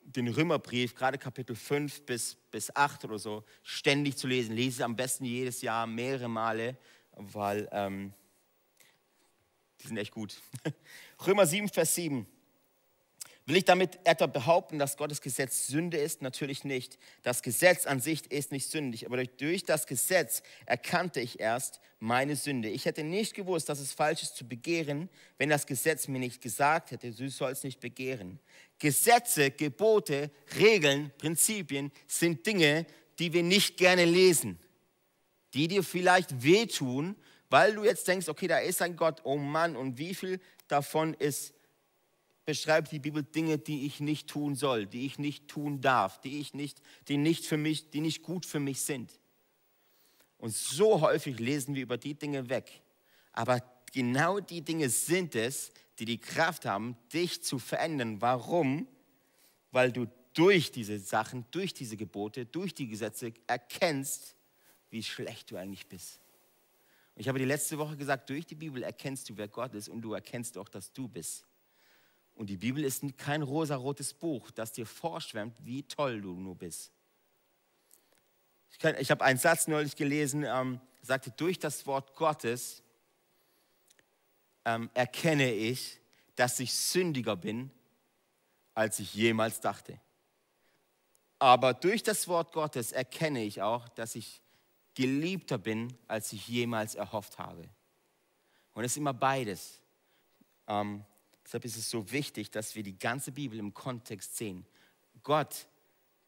den 0.06 0.28
Römerbrief, 0.28 0.96
gerade 0.96 1.18
Kapitel 1.18 1.56
5 1.56 2.06
bis, 2.06 2.36
bis 2.52 2.76
8 2.76 3.06
oder 3.06 3.20
so, 3.20 3.44
ständig 3.64 4.18
zu 4.18 4.28
lesen. 4.28 4.56
Lese 4.56 4.78
es 4.78 4.82
am 4.82 4.96
besten 4.96 5.26
jedes 5.26 5.62
Jahr 5.62 5.88
mehrere 5.88 6.30
Male, 6.30 6.78
weil 7.14 7.68
ähm, 7.72 8.14
die 9.82 9.88
sind 9.88 9.98
echt 9.98 10.12
gut. 10.12 10.40
Römer 11.26 11.46
7, 11.46 11.70
Vers 11.70 11.96
7. 11.96 12.26
Will 13.48 13.58
ich 13.58 13.66
damit 13.66 14.00
etwa 14.06 14.26
behaupten, 14.26 14.80
dass 14.80 14.98
Gottes 14.98 15.22
Gesetz 15.22 15.68
Sünde 15.68 15.98
ist? 15.98 16.24
Natürlich 16.24 16.64
nicht. 16.64 16.98
Das 17.22 17.44
Gesetz 17.44 17.86
an 17.86 18.00
sich 18.00 18.32
ist 18.32 18.52
nicht 18.52 18.72
sündig, 18.72 19.06
aber 19.06 19.24
durch, 19.24 19.64
das 19.64 19.86
Gesetz 19.86 20.42
erkannte 20.66 21.20
ich 21.20 21.40
erst 21.40 21.80
meine 22.00 22.36
Sünde. 22.36 22.70
Ich 22.70 22.86
hätte 22.86 23.04
nicht 23.04 23.36
gewusst, 23.36 23.70
dass 23.70 23.80
es 23.80 23.94
falsch 23.94 24.24
ist 24.24 24.36
zu 24.36 24.48
begehren, 24.48 25.10
wenn 25.38 25.50
das 25.50 25.68
Gesetz 25.68 26.08
mir 26.08 26.18
nicht 26.18 26.42
gesagt 26.42 26.90
hätte, 26.90 27.12
du 27.12 27.30
sollst 27.30 27.64
nicht 27.64 27.80
begehren. 27.80 28.40
Gesetze, 28.80 29.52
Gebote, 29.52 30.32
Regeln, 30.58 31.12
Prinzipien 31.20 31.92
sind 32.08 32.48
Dinge, 32.48 32.88
die 33.20 33.32
wir 33.32 33.44
nicht 33.44 33.78
gerne 33.78 34.06
lesen, 34.06 34.60
die 35.54 35.68
dir 35.68 35.84
vielleicht 35.84 36.44
wehtun, 36.44 37.16
weil 37.52 37.76
du 37.76 37.84
jetzt 37.84 38.08
denkst, 38.08 38.28
okay, 38.28 38.48
da 38.48 38.58
ist 38.58 38.82
ein 38.82 38.96
Gott, 38.96 39.22
oh 39.24 39.38
Mann, 39.38 39.76
und 39.76 40.00
wie 40.00 40.16
viel 40.16 40.40
davon 40.68 41.14
ist 41.14 41.55
beschreibt 42.46 42.92
die 42.92 43.00
Bibel 43.00 43.24
Dinge, 43.24 43.58
die 43.58 43.86
ich 43.86 44.00
nicht 44.00 44.28
tun 44.30 44.56
soll, 44.56 44.86
die 44.86 45.06
ich 45.06 45.18
nicht 45.18 45.48
tun 45.48 45.82
darf, 45.82 46.22
die 46.22 46.40
ich 46.40 46.54
nicht, 46.54 46.82
die 47.08 47.18
nicht 47.18 47.46
für 47.46 47.58
mich, 47.58 47.90
die 47.90 48.02
nicht 48.02 48.22
gut 48.22 48.46
für 48.46 48.60
mich 48.60 48.82
sind. 48.82 49.20
Und 50.38 50.54
so 50.54 51.02
häufig 51.02 51.40
lesen 51.40 51.76
wir 51.76 51.84
über 51.84 51.98
die 51.98 52.14
Dinge 52.14 52.50
weg. 52.50 52.82
Aber 53.32 53.64
genau 53.92 54.40
die 54.40 54.62
Dinge 54.62 54.90
sind 54.90 55.36
es, 55.36 55.72
die 55.98 56.06
die 56.06 56.20
Kraft 56.20 56.66
haben, 56.66 56.96
dich 57.14 57.44
zu 57.44 57.58
verändern. 57.58 58.22
Warum? 58.22 58.88
Weil 59.72 59.92
du 59.92 60.08
durch 60.34 60.72
diese 60.72 61.00
Sachen, 61.00 61.46
durch 61.52 61.74
diese 61.74 61.98
Gebote, 61.98 62.46
durch 62.46 62.76
die 62.76 62.88
Gesetze 62.88 63.34
erkennst, 63.48 64.36
wie 64.90 65.02
schlecht 65.02 65.50
du 65.50 65.58
eigentlich 65.58 65.88
bist. 65.88 66.20
Und 67.16 67.22
ich 67.22 67.28
habe 67.30 67.40
die 67.40 67.46
letzte 67.46 67.78
Woche 67.78 67.96
gesagt, 67.96 68.30
durch 68.30 68.46
die 68.46 68.56
Bibel 68.56 68.84
erkennst 68.84 69.30
du, 69.30 69.38
wer 69.38 69.48
Gott 69.48 69.74
ist 69.74 69.88
und 69.88 70.02
du 70.02 70.14
erkennst 70.14 70.58
auch, 70.58 70.68
dass 70.68 70.92
du 70.92 71.08
bist. 71.08 71.46
Und 72.36 72.50
die 72.50 72.58
Bibel 72.58 72.84
ist 72.84 73.04
kein 73.18 73.42
rosarotes 73.42 74.14
Buch, 74.14 74.52
das 74.52 74.74
dir 74.74 74.86
vorschwärmt, 74.86 75.56
wie 75.64 75.84
toll 75.84 76.22
du 76.22 76.34
nur 76.34 76.56
bist. 76.56 76.92
Ich, 78.70 78.84
ich 78.84 79.12
habe 79.12 79.24
einen 79.24 79.40
Satz 79.40 79.68
neulich 79.68 79.96
gelesen, 79.96 80.44
ähm, 80.44 80.82
sagte, 81.02 81.32
durch 81.32 81.60
das 81.60 81.88
Wort 81.88 82.14
Gottes 82.16 82.84
ähm, 84.66 84.90
erkenne 84.94 85.52
ich, 85.54 86.00
dass 86.36 86.60
ich 86.60 86.74
sündiger 86.74 87.38
bin, 87.38 87.72
als 88.74 89.00
ich 89.00 89.14
jemals 89.14 89.62
dachte. 89.62 90.00
Aber 91.40 91.74
durch 91.74 92.04
das 92.04 92.28
Wort 92.28 92.52
Gottes 92.52 92.92
erkenne 92.92 93.44
ich 93.44 93.62
auch, 93.62 93.88
dass 93.90 94.16
ich 94.16 94.42
geliebter 94.94 95.58
bin, 95.58 95.98
als 96.08 96.34
ich 96.34 96.48
jemals 96.48 96.96
erhofft 96.96 97.38
habe. 97.38 97.70
Und 98.74 98.84
es 98.84 98.94
ist 98.94 98.98
immer 98.98 99.14
beides. 99.14 99.82
Ähm, 100.68 101.06
Deshalb 101.46 101.64
ist 101.64 101.78
es 101.78 101.90
so 101.90 102.12
wichtig, 102.12 102.52
dass 102.52 102.76
wir 102.76 102.84
die 102.84 102.98
ganze 102.98 103.32
Bibel 103.32 103.58
im 103.60 103.74
Kontext 103.74 104.36
sehen. 104.36 104.66
Gott 105.24 105.68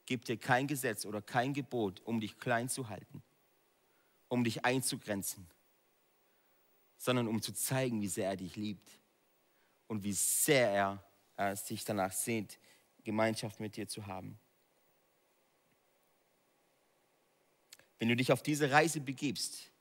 gibt 0.05 0.27
dir 0.27 0.37
kein 0.37 0.67
Gesetz 0.67 1.05
oder 1.05 1.21
kein 1.21 1.53
Gebot, 1.53 2.01
um 2.05 2.21
dich 2.21 2.39
klein 2.39 2.69
zu 2.69 2.87
halten, 2.87 3.21
um 4.29 4.43
dich 4.43 4.63
einzugrenzen, 4.63 5.45
sondern 6.97 7.27
um 7.27 7.41
zu 7.41 7.51
zeigen, 7.51 8.01
wie 8.01 8.07
sehr 8.07 8.29
er 8.29 8.37
dich 8.37 8.55
liebt, 8.55 8.89
und 9.87 10.03
wie 10.03 10.13
sehr 10.13 10.69
er 10.69 11.03
äh, 11.37 11.55
sich 11.55 11.83
danach 11.83 12.11
sehnt, 12.11 12.59
Gemeinschaft 13.03 13.59
mit 13.59 13.77
dir 13.77 13.87
zu 13.87 14.05
haben. 14.05 14.37
Wenn 17.99 18.09
du 18.09 18.15
dich 18.15 18.31
auf 18.31 18.43
diese 18.43 18.69
Reise 18.69 18.99
begibst, 18.99 19.71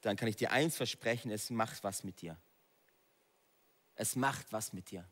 dann 0.00 0.16
kann 0.16 0.28
ich 0.28 0.36
dir 0.36 0.50
eins 0.50 0.76
versprechen, 0.76 1.30
es 1.30 1.50
macht 1.50 1.84
was 1.84 2.02
mit 2.02 2.20
dir. 2.22 2.36
Es 3.94 4.16
macht 4.16 4.52
was 4.52 4.72
mit 4.72 4.90
dir. 4.90 5.06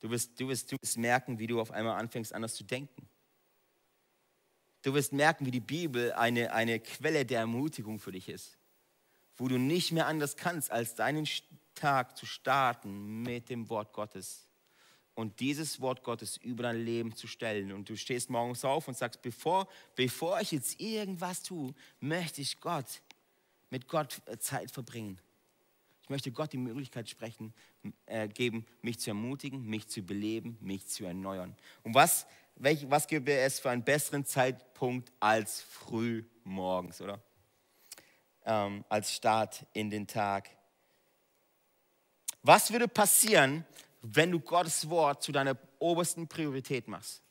Du 0.00 0.10
wirst, 0.10 0.38
du, 0.40 0.48
wirst, 0.48 0.72
du 0.72 0.76
wirst 0.80 0.98
merken, 0.98 1.38
wie 1.38 1.46
du 1.46 1.60
auf 1.60 1.70
einmal 1.70 1.98
anfängst, 1.98 2.32
anders 2.32 2.54
zu 2.54 2.64
denken. 2.64 3.08
Du 4.82 4.92
wirst 4.94 5.12
merken, 5.12 5.46
wie 5.46 5.52
die 5.52 5.60
Bibel 5.60 6.12
eine, 6.12 6.52
eine 6.52 6.80
Quelle 6.80 7.24
der 7.24 7.40
Ermutigung 7.40 8.00
für 8.00 8.10
dich 8.10 8.28
ist, 8.28 8.58
wo 9.36 9.46
du 9.46 9.58
nicht 9.58 9.92
mehr 9.92 10.08
anders 10.08 10.36
kannst, 10.36 10.72
als 10.72 10.96
deinen 10.96 11.28
Tag 11.74 12.16
zu 12.16 12.26
starten 12.26 13.22
mit 13.22 13.48
dem 13.48 13.68
Wort 13.68 13.92
Gottes 13.92 14.48
und 15.14 15.40
dieses 15.40 15.80
Wort 15.80 16.02
Gottes 16.02 16.36
über 16.38 16.64
dein 16.64 16.84
Leben 16.84 17.14
zu 17.14 17.26
stellen. 17.26 17.72
Und 17.72 17.88
du 17.88 17.96
stehst 17.96 18.30
morgens 18.30 18.64
auf 18.64 18.88
und 18.88 18.96
sagst, 18.96 19.22
bevor, 19.22 19.68
bevor 19.94 20.40
ich 20.40 20.52
jetzt 20.52 20.80
irgendwas 20.80 21.42
tue, 21.42 21.74
möchte 22.00 22.40
ich 22.40 22.60
Gott, 22.60 23.02
mit 23.70 23.86
Gott 23.88 24.20
Zeit 24.40 24.70
verbringen. 24.70 25.20
Möchte 26.12 26.30
Gott 26.30 26.52
die 26.52 26.58
Möglichkeit 26.58 27.08
sprechen, 27.08 27.54
äh, 28.04 28.28
geben, 28.28 28.66
mich 28.82 29.00
zu 29.00 29.08
ermutigen, 29.08 29.64
mich 29.64 29.88
zu 29.88 30.02
beleben, 30.02 30.58
mich 30.60 30.86
zu 30.86 31.06
erneuern. 31.06 31.56
Und 31.84 31.94
was, 31.94 32.26
welch, 32.56 32.90
was 32.90 33.06
gäbe 33.06 33.32
es 33.32 33.60
für 33.60 33.70
einen 33.70 33.82
besseren 33.82 34.26
Zeitpunkt 34.26 35.10
als 35.20 35.62
früh 35.62 36.22
morgens, 36.44 37.00
oder? 37.00 37.18
Ähm, 38.44 38.84
als 38.90 39.14
Start 39.14 39.64
in 39.72 39.88
den 39.88 40.06
Tag. 40.06 40.50
Was 42.42 42.70
würde 42.70 42.88
passieren, 42.88 43.64
wenn 44.02 44.30
du 44.32 44.38
Gottes 44.38 44.90
Wort 44.90 45.22
zu 45.22 45.32
deiner 45.32 45.56
obersten 45.78 46.28
Priorität 46.28 46.88
machst? 46.88 47.22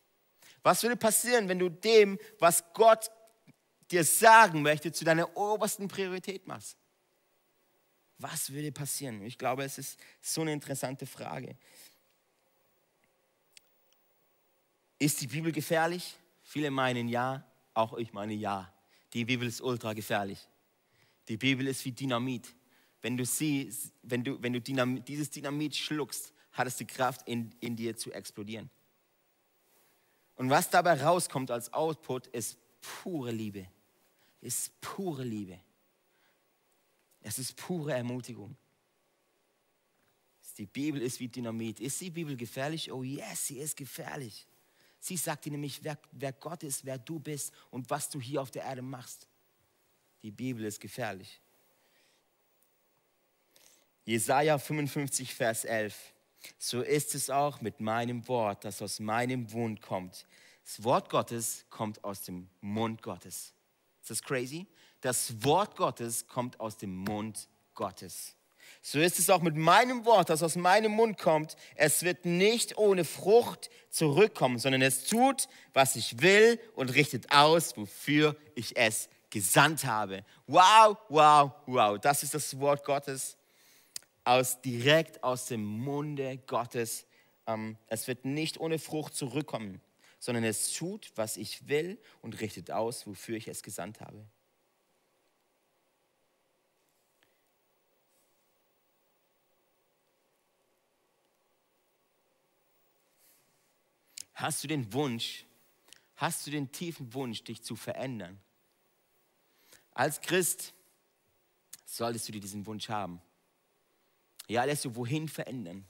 Was 0.64 0.82
würde 0.82 0.96
passieren, 0.96 1.48
wenn 1.48 1.60
du 1.60 1.70
dem, 1.70 2.18
was 2.40 2.64
Gott 2.74 3.12
dir 3.92 4.04
sagen 4.04 4.64
möchte, 4.64 4.92
zu 4.92 5.06
deiner 5.06 5.38
obersten 5.38 5.88
Priorität 5.88 6.48
machst? 6.48 6.81
Was 8.22 8.52
würde 8.52 8.72
passieren? 8.72 9.24
Ich 9.24 9.38
glaube, 9.38 9.64
es 9.64 9.80
ist 9.80 10.00
so 10.22 10.42
eine 10.42 10.54
interessante 10.54 11.08
Frage. 11.08 11.56
Ist 15.00 15.22
die 15.22 15.28
Bibel 15.28 15.52
gefährlich? 15.52 16.16
Viele 16.44 16.70
meinen 16.70 17.08
ja, 17.08 17.44
auch 17.74 17.98
ich 17.98 18.14
meine 18.14 18.34
ja. 18.34 18.72
Die 19.14 19.26
Bibel 19.26 19.48
ist 19.48 19.60
ultra 19.60 19.94
gefährlich. 19.94 20.48
Die 21.28 21.38
Bibel 21.38 21.66
ist 21.68 21.84
wie 21.84 21.92
Dynamit. 21.92 22.54
Wenn 23.02 23.18
du, 23.18 23.26
sie, 23.26 23.74
wenn 24.04 24.24
du, 24.24 24.42
wenn 24.44 24.54
du 24.54 24.62
Dynamit, 24.62 25.08
dieses 25.08 25.32
Dynamit 25.32 25.76
schluckst, 25.76 26.32
hat 26.52 26.68
es 26.68 26.78
die 26.78 26.86
Kraft, 26.86 27.28
in, 27.28 27.52
in 27.60 27.76
dir 27.76 27.98
zu 27.98 28.12
explodieren. 28.12 28.70
Und 30.36 30.52
was 30.52 30.70
dabei 30.70 31.02
rauskommt 31.02 31.50
als 31.50 31.74
Output, 31.74 32.28
ist 32.28 32.60
pure 32.82 33.32
Liebe. 33.32 33.66
Ist 34.42 34.80
pure 34.80 35.24
Liebe. 35.24 35.60
Es 37.22 37.40
ist 37.40 37.56
pure 37.56 37.94
Ermutigung. 37.94 38.56
Die 40.58 40.66
Bibel 40.66 41.02
ist 41.02 41.20
wie 41.20 41.28
Dynamit. 41.28 41.80
Ist 41.80 42.00
die 42.02 42.10
Bibel 42.10 42.36
gefährlich? 42.36 42.92
Oh 42.92 43.04
yes, 43.04 43.48
sie 43.48 43.60
ist 43.60 43.78
gefährlich. 43.78 44.46
Sie 45.00 45.18
sagt 45.18 45.46
dir 45.46 45.52
nämlich, 45.52 45.84
wer, 45.84 45.98
wer 46.12 46.34
Gott 46.34 46.62
ist, 46.64 46.86
wer 46.86 47.00
du 47.00 47.20
bist 47.20 47.52
und 47.72 47.90
was 47.90 48.10
du 48.10 48.22
hier 48.22 48.42
auf 48.42 48.52
der 48.52 48.64
Erde 48.64 48.84
machst. 48.84 49.28
Die 50.22 50.30
Bibel 50.30 50.64
ist 50.66 50.80
gefährlich. 50.80 51.42
Jesaja 54.06 54.60
55, 54.60 55.34
Vers 55.34 55.66
11. 55.66 56.14
So 56.58 56.82
ist 56.82 57.16
es 57.16 57.30
auch 57.30 57.62
mit 57.62 57.80
meinem 57.80 58.28
Wort, 58.28 58.66
das 58.66 58.82
aus 58.82 59.00
meinem 59.00 59.48
Mund 59.52 59.82
kommt. 59.82 60.28
Das 60.64 60.84
Wort 60.84 61.10
Gottes 61.10 61.66
kommt 61.70 62.04
aus 62.04 62.22
dem 62.22 62.50
Mund 62.62 63.02
Gottes. 63.02 63.54
Ist 64.02 64.10
das 64.10 64.22
crazy? 64.22 64.68
Das 65.02 65.44
Wort 65.44 65.76
Gottes 65.76 66.28
kommt 66.28 66.60
aus 66.60 66.78
dem 66.78 66.96
Mund 66.96 67.50
Gottes. 67.74 68.36
So 68.84 69.00
ist 69.00 69.20
es 69.20 69.30
auch 69.30 69.42
mit 69.42 69.56
meinem 69.56 70.06
Wort, 70.06 70.30
das 70.30 70.42
aus 70.42 70.56
meinem 70.56 70.94
Mund 70.94 71.18
kommt. 71.18 71.56
Es 71.76 72.04
wird 72.04 72.26
nicht 72.26 72.78
ohne 72.78 73.06
Frucht 73.06 73.70
zurückkommen, 73.90 74.58
sondern 74.58 74.82
es 74.82 75.04
tut, 75.04 75.48
was 75.74 75.96
ich 75.96 76.22
will 76.22 76.60
und 76.76 76.94
richtet 76.96 77.32
aus, 77.32 77.78
wofür 77.78 78.36
ich 78.56 78.78
es 78.78 79.10
gesandt 79.30 79.86
habe. 79.86 80.24
Wow, 80.48 80.98
wow, 81.10 81.52
wow. 81.68 82.00
Das 82.00 82.24
ist 82.24 82.34
das 82.34 82.60
Wort 82.60 82.84
Gottes 82.84 83.38
aus, 84.24 84.62
direkt 84.62 85.24
aus 85.24 85.46
dem 85.46 85.64
Munde 85.64 86.40
Gottes. 86.48 87.06
Ähm, 87.48 87.78
es 87.88 88.08
wird 88.08 88.26
nicht 88.26 88.60
ohne 88.60 88.80
Frucht 88.80 89.16
zurückkommen, 89.16 89.82
sondern 90.20 90.44
es 90.44 90.74
tut, 90.74 91.12
was 91.16 91.38
ich 91.38 91.68
will 91.68 92.00
und 92.22 92.40
richtet 92.42 92.72
aus, 92.72 93.06
wofür 93.08 93.38
ich 93.38 93.48
es 93.48 93.64
gesandt 93.64 94.02
habe. 94.02 94.26
Hast 104.42 104.64
du 104.64 104.68
den 104.68 104.92
Wunsch, 104.92 105.46
hast 106.16 106.48
du 106.48 106.52
den 106.52 106.72
tiefen 106.72 107.14
Wunsch, 107.14 107.44
dich 107.44 107.62
zu 107.62 107.76
verändern? 107.76 108.40
Als 109.92 110.20
Christ 110.20 110.74
solltest 111.86 112.28
du 112.28 112.32
dir 112.32 112.42
diesen 112.42 112.66
Wunsch 112.66 112.90
haben. 112.90 113.22
Ja, 114.48 114.64
lässt 114.64 114.84
du 114.84 114.96
wohin 114.96 115.30
verändern? 115.30 115.86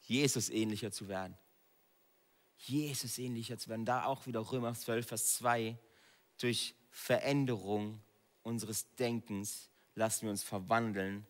Jesus 0.00 0.48
ähnlicher 0.48 0.90
zu 0.90 1.08
werden. 1.08 1.36
Jesus 2.56 3.18
ähnlicher 3.18 3.58
zu 3.58 3.68
werden. 3.68 3.84
Da 3.84 4.06
auch 4.06 4.26
wieder 4.26 4.40
Römer 4.50 4.72
12, 4.72 5.06
Vers 5.06 5.34
2. 5.34 5.76
Durch 6.38 6.74
Veränderung 6.90 8.00
unseres 8.44 8.94
Denkens 8.94 9.68
lassen 9.94 10.22
wir 10.22 10.30
uns 10.30 10.42
verwandeln. 10.42 11.26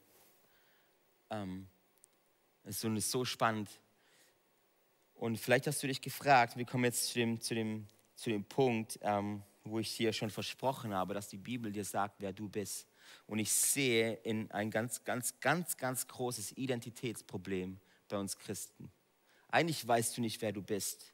Ähm, 1.31 1.67
so, 2.65 2.89
ist 2.95 3.11
so 3.11 3.25
spannend. 3.25 3.81
Und 5.17 5.39
vielleicht 5.39 5.67
hast 5.67 5.83
du 5.83 5.87
dich 5.87 6.01
gefragt, 6.01 6.57
wir 6.57 6.65
kommen 6.65 6.85
jetzt 6.85 7.09
zu 7.09 7.15
dem, 7.15 7.41
zu 7.41 7.55
dem, 7.55 7.87
zu 8.15 8.31
dem 8.31 8.45
Punkt, 8.45 8.99
ähm, 9.03 9.43
wo 9.65 9.79
ich 9.79 9.97
dir 9.97 10.13
schon 10.13 10.31
versprochen 10.31 10.95
habe, 10.95 11.15
dass 11.15 11.29
die 11.29 11.39
Bibel 11.39 11.73
dir 11.73 11.85
sagt, 11.85 12.17
wer 12.19 12.33
du 12.33 12.49
bist. 12.49 12.87
Und 13.27 13.39
ich 13.39 13.51
sehe 13.51 14.15
in 14.25 14.51
ein 14.51 14.71
ganz, 14.71 15.05
ganz, 15.05 15.41
ganz, 15.41 15.77
ganz 15.77 16.07
großes 16.07 16.53
Identitätsproblem 16.53 17.79
bei 18.09 18.19
uns 18.19 18.39
Christen. 18.39 18.91
Eigentlich 19.49 19.87
weißt 19.87 20.17
du 20.17 20.21
nicht, 20.21 20.41
wer 20.43 20.53
du 20.53 20.63
bist. 20.63 21.13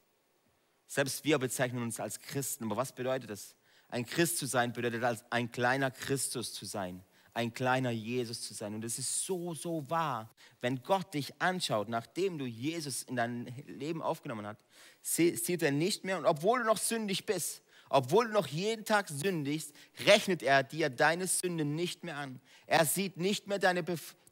Selbst 0.87 1.23
wir 1.23 1.39
bezeichnen 1.39 1.81
uns 1.81 1.99
als 1.99 2.19
Christen. 2.19 2.65
Aber 2.65 2.77
was 2.77 2.93
bedeutet 2.93 3.29
das? 3.29 3.55
Ein 3.87 4.05
Christ 4.05 4.37
zu 4.37 4.45
sein 4.47 4.73
bedeutet 4.73 5.03
als 5.03 5.23
ein 5.31 5.51
kleiner 5.51 5.91
Christus 5.91 6.53
zu 6.53 6.65
sein 6.65 7.03
ein 7.33 7.53
kleiner 7.53 7.91
Jesus 7.91 8.41
zu 8.41 8.53
sein. 8.53 8.75
Und 8.75 8.83
es 8.83 8.99
ist 8.99 9.25
so, 9.25 9.53
so 9.53 9.89
wahr. 9.89 10.29
Wenn 10.61 10.83
Gott 10.83 11.13
dich 11.13 11.33
anschaut, 11.41 11.89
nachdem 11.89 12.37
du 12.37 12.45
Jesus 12.45 13.03
in 13.03 13.15
dein 13.15 13.45
Leben 13.67 14.01
aufgenommen 14.01 14.45
hast, 14.45 14.63
sieht 15.01 15.63
er 15.63 15.71
nicht 15.71 16.03
mehr, 16.03 16.17
und 16.17 16.25
obwohl 16.25 16.59
du 16.59 16.65
noch 16.65 16.77
sündig 16.77 17.25
bist, 17.25 17.61
obwohl 17.89 18.27
du 18.27 18.33
noch 18.33 18.47
jeden 18.47 18.85
Tag 18.85 19.07
sündigst, 19.09 19.73
rechnet 20.05 20.41
er 20.41 20.63
dir 20.63 20.89
deine 20.89 21.27
Sünde 21.27 21.65
nicht 21.65 22.03
mehr 22.03 22.17
an. 22.17 22.39
Er 22.65 22.85
sieht 22.85 23.17
nicht 23.17 23.47
mehr 23.47 23.59
deine, 23.59 23.83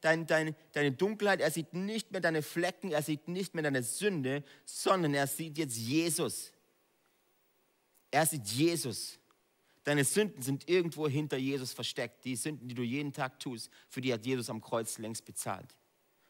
deine, 0.02 0.26
deine, 0.26 0.56
deine 0.74 0.92
Dunkelheit, 0.92 1.42
er 1.42 1.52
sieht 1.52 1.74
nicht 1.74 2.12
mehr 2.12 2.22
deine 2.22 2.42
Flecken, 2.42 2.92
er 2.92 3.04
sieht 3.04 3.28
nicht 3.28 3.54
mehr 3.54 3.64
deine 3.64 3.84
Sünde, 3.84 4.44
sondern 4.66 5.14
er 5.14 5.28
sieht 5.28 5.58
jetzt 5.58 5.78
Jesus. 5.78 6.52
Er 8.10 8.26
sieht 8.26 8.48
Jesus. 8.48 9.20
Deine 9.84 10.04
Sünden 10.04 10.44
sind 10.44 10.70
irgendwo 10.70 11.08
hinter 11.08 11.38
Jesus 11.38 11.74
versteckt. 11.74 12.24
Die 12.26 12.36
Sünden, 12.36 12.68
die 12.68 12.76
du 12.76 12.84
jeden 12.84 13.14
Tag 13.14 13.40
tust, 13.40 13.72
für 13.90 14.02
die 14.02 14.14
hat 14.14 14.26
Jesus 14.26 14.50
am 14.50 14.62
Kreuz 14.62 14.98
längst 15.00 15.26
bezahlt. 15.26 15.76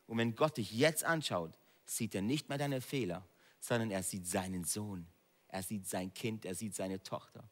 Und 0.08 0.18
wenn 0.18 0.36
Gott 0.36 0.58
dich 0.58 0.72
jetzt 0.72 1.04
anschaut, 1.04 1.58
sieht 1.86 2.16
er 2.16 2.22
nicht 2.22 2.47
mehr 2.49 2.58
deine 2.58 2.82
Fehler, 2.82 3.28
sondern 3.60 3.91
er 3.91 4.04
sieht 4.04 4.26
seinen 4.26 4.64
Sohn. 4.64 5.06
Er 5.49 5.64
sieht 5.64 5.88
sein 5.88 6.14
Kind, 6.14 6.45
er 6.45 6.56
sieht 6.56 6.76
seine 6.76 7.04
Tochter. 7.04 7.43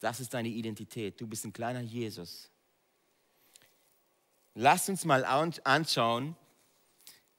Das 0.00 0.20
ist 0.20 0.32
deine 0.32 0.48
Identität. 0.48 1.20
Du 1.20 1.26
bist 1.26 1.44
ein 1.44 1.52
kleiner 1.52 1.80
Jesus. 1.80 2.50
Lass 4.54 4.88
uns 4.88 5.04
mal 5.04 5.24
anschauen, 5.24 6.36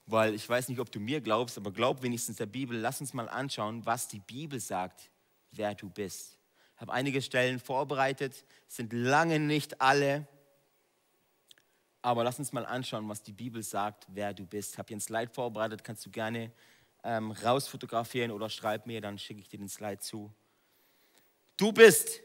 weil 0.06 0.36
ich 0.36 0.48
weiß 0.48 0.70
nicht, 0.70 0.80
ob 0.80 0.92
du 0.92 1.00
mir 1.00 1.22
glaubst, 1.22 1.58
aber 1.58 1.72
glaub 1.72 2.04
wenigstens 2.04 2.38
der 2.38 2.46
Bibel. 2.46 2.78
Lass 2.78 3.02
uns 3.02 3.14
mal 3.14 3.28
anschauen, 3.30 3.86
was 3.86 4.08
die 4.08 4.20
Bibel 4.20 4.60
sagt, 4.60 5.10
wer 5.58 5.76
du 5.76 5.90
bist. 5.90 6.38
Ich 6.76 6.82
habe 6.82 6.94
einige 6.94 7.22
Stellen 7.22 7.60
vorbereitet, 7.60 8.46
sind 8.68 8.94
lange 8.94 9.40
nicht 9.40 9.82
alle, 9.82 10.28
aber 12.02 12.24
lass 12.24 12.40
uns 12.40 12.54
mal 12.54 12.66
anschauen, 12.66 13.10
was 13.10 13.22
die 13.22 13.34
Bibel 13.34 13.64
sagt, 13.64 14.06
wer 14.10 14.34
du 14.34 14.46
bist. 14.46 14.74
Ich 14.74 14.78
habe 14.78 14.88
hier 14.88 14.98
ein 14.98 15.02
Slide 15.02 15.32
vorbereitet, 15.34 15.84
kannst 15.84 16.06
du 16.06 16.12
gerne 16.12 16.52
ähm, 17.04 17.32
rausfotografieren 17.32 18.32
oder 18.32 18.50
schreib 18.50 18.86
mir, 18.86 19.02
dann 19.02 19.18
schicke 19.18 19.42
ich 19.42 19.50
dir 19.50 19.58
den 19.58 19.70
Slide 19.70 20.00
zu. 20.00 20.32
Du 21.58 21.72
bist, 21.72 22.22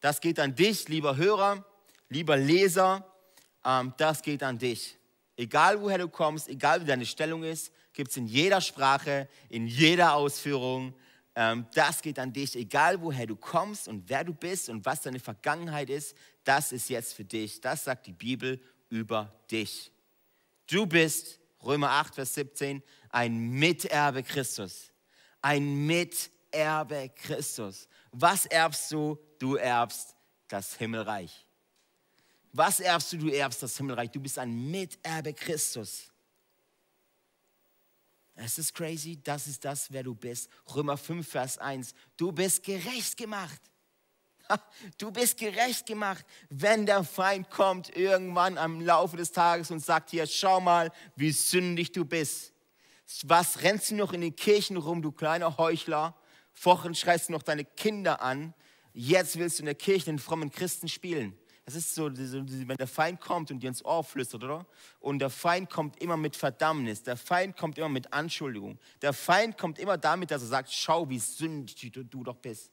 das 0.00 0.20
geht 0.20 0.38
an 0.38 0.54
dich, 0.54 0.88
lieber 0.88 1.16
Hörer, 1.16 1.64
lieber 2.08 2.36
Leser, 2.36 3.04
ähm, 3.64 3.92
das 3.96 4.22
geht 4.22 4.42
an 4.42 4.58
dich. 4.58 4.96
Egal 5.36 5.80
woher 5.80 5.98
du 5.98 6.08
kommst, 6.08 6.48
egal 6.48 6.82
wie 6.82 6.86
deine 6.86 7.06
Stellung 7.06 7.42
ist, 7.42 7.72
gibt 7.92 8.10
es 8.10 8.16
in 8.16 8.26
jeder 8.26 8.60
Sprache, 8.60 9.28
in 9.48 9.66
jeder 9.66 10.14
Ausführung. 10.14 10.94
Ähm, 11.34 11.66
das 11.74 12.02
geht 12.02 12.18
an 12.18 12.32
dich, 12.32 12.56
egal 12.56 13.00
woher 13.00 13.26
du 13.26 13.36
kommst 13.36 13.88
und 13.88 14.08
wer 14.08 14.24
du 14.24 14.34
bist 14.34 14.68
und 14.68 14.84
was 14.84 15.02
deine 15.02 15.20
Vergangenheit 15.20 15.90
ist, 15.90 16.16
das 16.44 16.72
ist 16.72 16.88
jetzt 16.88 17.14
für 17.14 17.24
dich. 17.24 17.60
Das 17.60 17.84
sagt 17.84 18.06
die 18.06 18.12
Bibel 18.12 18.60
über 18.88 19.32
dich. 19.50 19.92
Du 20.66 20.86
bist, 20.86 21.38
Römer 21.62 21.90
8, 21.90 22.14
Vers 22.14 22.34
17, 22.34 22.82
ein 23.10 23.50
Miterbe 23.50 24.22
Christus. 24.22 24.90
Ein 25.42 25.86
Miterbe 25.86 27.10
Christus. 27.14 27.88
Was 28.12 28.46
erbst 28.46 28.90
du? 28.92 29.18
Du 29.38 29.56
erbst 29.56 30.16
das 30.48 30.76
Himmelreich. 30.76 31.46
Was 32.52 32.80
erbst 32.80 33.12
du? 33.12 33.18
Du 33.18 33.28
erbst 33.28 33.62
das 33.62 33.76
Himmelreich. 33.76 34.10
Du 34.10 34.20
bist 34.20 34.38
ein 34.38 34.70
Miterbe 34.70 35.32
Christus. 35.32 36.09
Es 38.34 38.58
ist 38.58 38.74
crazy, 38.74 39.20
das 39.22 39.46
ist 39.46 39.64
das, 39.64 39.90
wer 39.92 40.02
du 40.02 40.14
bist. 40.14 40.48
Römer 40.74 40.96
5, 40.96 41.28
Vers 41.28 41.58
1. 41.58 41.94
Du 42.16 42.32
bist 42.32 42.62
gerecht 42.62 43.16
gemacht. 43.16 43.60
Du 44.98 45.12
bist 45.12 45.38
gerecht 45.38 45.86
gemacht, 45.86 46.24
wenn 46.48 46.84
der 46.84 47.04
Feind 47.04 47.50
kommt 47.50 47.96
irgendwann 47.96 48.58
am 48.58 48.80
Laufe 48.80 49.16
des 49.16 49.30
Tages 49.30 49.70
und 49.70 49.80
sagt 49.80 50.10
hier, 50.10 50.26
schau 50.26 50.60
mal, 50.60 50.90
wie 51.14 51.30
sündig 51.30 51.92
du 51.92 52.04
bist. 52.04 52.52
Was 53.24 53.62
rennst 53.62 53.90
du 53.90 53.96
noch 53.96 54.12
in 54.12 54.20
den 54.20 54.34
Kirchen 54.34 54.76
rum, 54.76 55.02
du 55.02 55.12
kleiner 55.12 55.56
Heuchler? 55.56 56.16
Vorhin 56.52 56.94
schreist 56.94 57.28
du 57.28 57.32
noch 57.32 57.42
deine 57.42 57.64
Kinder 57.64 58.22
an. 58.22 58.54
Jetzt 58.92 59.38
willst 59.38 59.58
du 59.58 59.62
in 59.62 59.66
der 59.66 59.74
Kirche 59.74 60.06
den 60.06 60.18
frommen 60.18 60.50
Christen 60.50 60.88
spielen. 60.88 61.38
Das 61.64 61.74
ist 61.74 61.94
so, 61.94 62.10
wenn 62.10 62.76
der 62.76 62.86
Feind 62.86 63.20
kommt 63.20 63.50
und 63.50 63.60
dir 63.60 63.68
ins 63.68 63.84
Ohr 63.84 64.02
flüstert, 64.02 64.42
oder? 64.42 64.66
Und 64.98 65.20
der 65.20 65.30
Feind 65.30 65.70
kommt 65.70 66.00
immer 66.02 66.16
mit 66.16 66.34
Verdammnis. 66.34 67.02
Der 67.02 67.16
Feind 67.16 67.56
kommt 67.56 67.78
immer 67.78 67.88
mit 67.88 68.12
Anschuldigung. 68.12 68.78
Der 69.02 69.12
Feind 69.12 69.56
kommt 69.56 69.78
immer 69.78 69.96
damit, 69.96 70.30
dass 70.30 70.42
er 70.42 70.48
sagt, 70.48 70.72
schau, 70.72 71.08
wie 71.08 71.18
sündig 71.18 71.92
du, 71.92 72.04
du 72.04 72.24
doch 72.24 72.36
bist. 72.36 72.72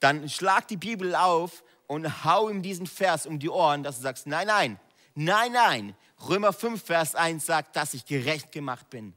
Dann 0.00 0.28
schlag 0.28 0.66
die 0.68 0.76
Bibel 0.76 1.14
auf 1.14 1.62
und 1.86 2.24
hau 2.24 2.48
ihm 2.48 2.62
diesen 2.62 2.86
Vers 2.86 3.26
um 3.26 3.38
die 3.38 3.50
Ohren, 3.50 3.82
dass 3.82 3.96
du 3.96 4.02
sagst, 4.02 4.26
nein, 4.26 4.46
nein, 4.46 4.80
nein, 5.14 5.52
nein. 5.52 5.96
Römer 6.28 6.52
5, 6.52 6.82
Vers 6.82 7.14
1 7.14 7.46
sagt, 7.46 7.76
dass 7.76 7.94
ich 7.94 8.04
gerecht 8.04 8.52
gemacht 8.52 8.90
bin. 8.90 9.14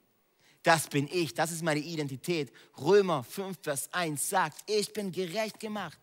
Das 0.61 0.87
bin 0.87 1.09
ich, 1.11 1.33
das 1.33 1.51
ist 1.51 1.61
meine 1.61 1.81
Identität. 1.81 2.53
Römer 2.79 3.23
5, 3.23 3.57
Vers 3.61 3.93
1 3.93 4.29
sagt, 4.29 4.57
ich 4.67 4.93
bin 4.93 5.11
gerecht 5.11 5.59
gemacht. 5.59 5.99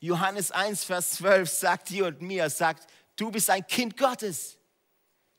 Johannes 0.00 0.52
1, 0.52 0.84
Vers 0.84 1.12
12 1.12 1.48
sagt 1.50 1.90
dir 1.90 2.06
und 2.06 2.22
mir, 2.22 2.48
sagt, 2.50 2.88
du 3.16 3.30
bist 3.30 3.50
ein 3.50 3.66
Kind 3.66 3.96
Gottes. 3.96 4.56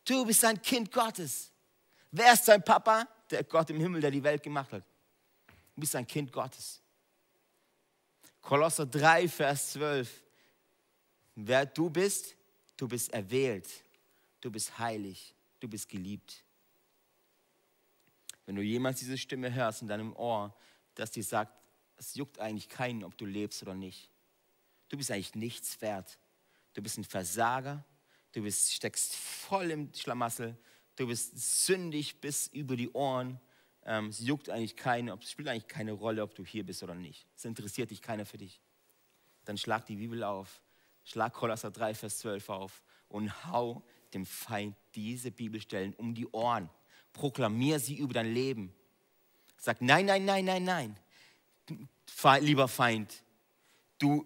Du 0.03 0.25
bist 0.25 0.43
ein 0.43 0.61
Kind 0.61 0.91
Gottes. 0.91 1.51
Wer 2.11 2.33
ist 2.33 2.47
dein 2.47 2.63
Papa? 2.63 3.07
Der 3.29 3.43
Gott 3.43 3.69
im 3.69 3.79
Himmel, 3.79 4.01
der 4.01 4.11
die 4.11 4.23
Welt 4.23 4.43
gemacht 4.43 4.71
hat. 4.73 4.83
Du 5.75 5.81
bist 5.81 5.95
ein 5.95 6.05
Kind 6.05 6.31
Gottes. 6.31 6.81
Kolosser 8.41 8.85
3, 8.85 9.29
Vers 9.29 9.73
12. 9.73 10.23
Wer 11.35 11.65
du 11.65 11.89
bist, 11.89 12.35
du 12.75 12.87
bist 12.87 13.13
erwählt. 13.13 13.67
Du 14.41 14.51
bist 14.51 14.77
heilig. 14.77 15.33
Du 15.59 15.67
bist 15.69 15.87
geliebt. 15.87 16.43
Wenn 18.45 18.55
du 18.55 18.61
jemals 18.61 18.99
diese 18.99 19.17
Stimme 19.17 19.53
hörst 19.53 19.83
in 19.83 19.87
deinem 19.87 20.13
Ohr, 20.15 20.53
dass 20.95 21.11
dir 21.11 21.23
sagt, 21.23 21.53
es 21.97 22.15
juckt 22.15 22.39
eigentlich 22.39 22.67
keinen, 22.67 23.03
ob 23.03 23.17
du 23.17 23.25
lebst 23.25 23.61
oder 23.61 23.75
nicht 23.75 24.09
du 24.89 24.97
bist 24.97 25.11
eigentlich 25.11 25.35
nichts 25.35 25.79
wert. 25.81 26.17
Du 26.73 26.81
bist 26.81 26.97
ein 26.97 27.03
Versager, 27.03 27.83
du 28.31 28.43
bist, 28.43 28.73
steckst 28.73 29.15
voll 29.15 29.71
im 29.71 29.93
Schlamassel, 29.93 30.57
du 30.95 31.07
bist 31.07 31.65
sündig 31.65 32.21
bis 32.21 32.47
über 32.47 32.75
die 32.75 32.89
Ohren. 32.91 33.39
Ähm, 33.85 34.07
es 34.07 34.19
juckt 34.19 34.49
eigentlich 34.49 34.75
keine, 34.75 35.17
es 35.21 35.31
spielt 35.31 35.47
eigentlich 35.47 35.67
keine 35.67 35.93
Rolle, 35.93 36.21
ob 36.21 36.35
du 36.35 36.45
hier 36.45 36.65
bist 36.65 36.83
oder 36.83 36.95
nicht. 36.95 37.25
Es 37.35 37.45
interessiert 37.45 37.91
dich 37.91 38.01
keiner 38.01 38.25
für 38.25 38.37
dich. 38.37 38.61
Dann 39.45 39.57
schlag 39.57 39.85
die 39.85 39.95
Bibel 39.95 40.23
auf, 40.23 40.61
schlag 41.03 41.33
Kolosser 41.33 41.71
3, 41.71 41.95
Vers 41.95 42.19
12 42.19 42.49
auf 42.49 42.83
und 43.07 43.45
hau 43.45 43.83
dem 44.13 44.25
Feind 44.25 44.75
diese 44.95 45.31
Bibelstellen 45.31 45.93
um 45.95 46.13
die 46.13 46.27
Ohren. 46.27 46.69
Proklamier 47.13 47.79
sie 47.79 47.97
über 47.97 48.13
dein 48.13 48.31
Leben. 48.31 48.73
Sag, 49.57 49.81
nein, 49.81 50.05
nein, 50.05 50.25
nein, 50.25 50.45
nein, 50.45 50.63
nein. 50.63 50.99
Lieber 52.41 52.67
Feind, 52.67 53.23
du 53.97 54.25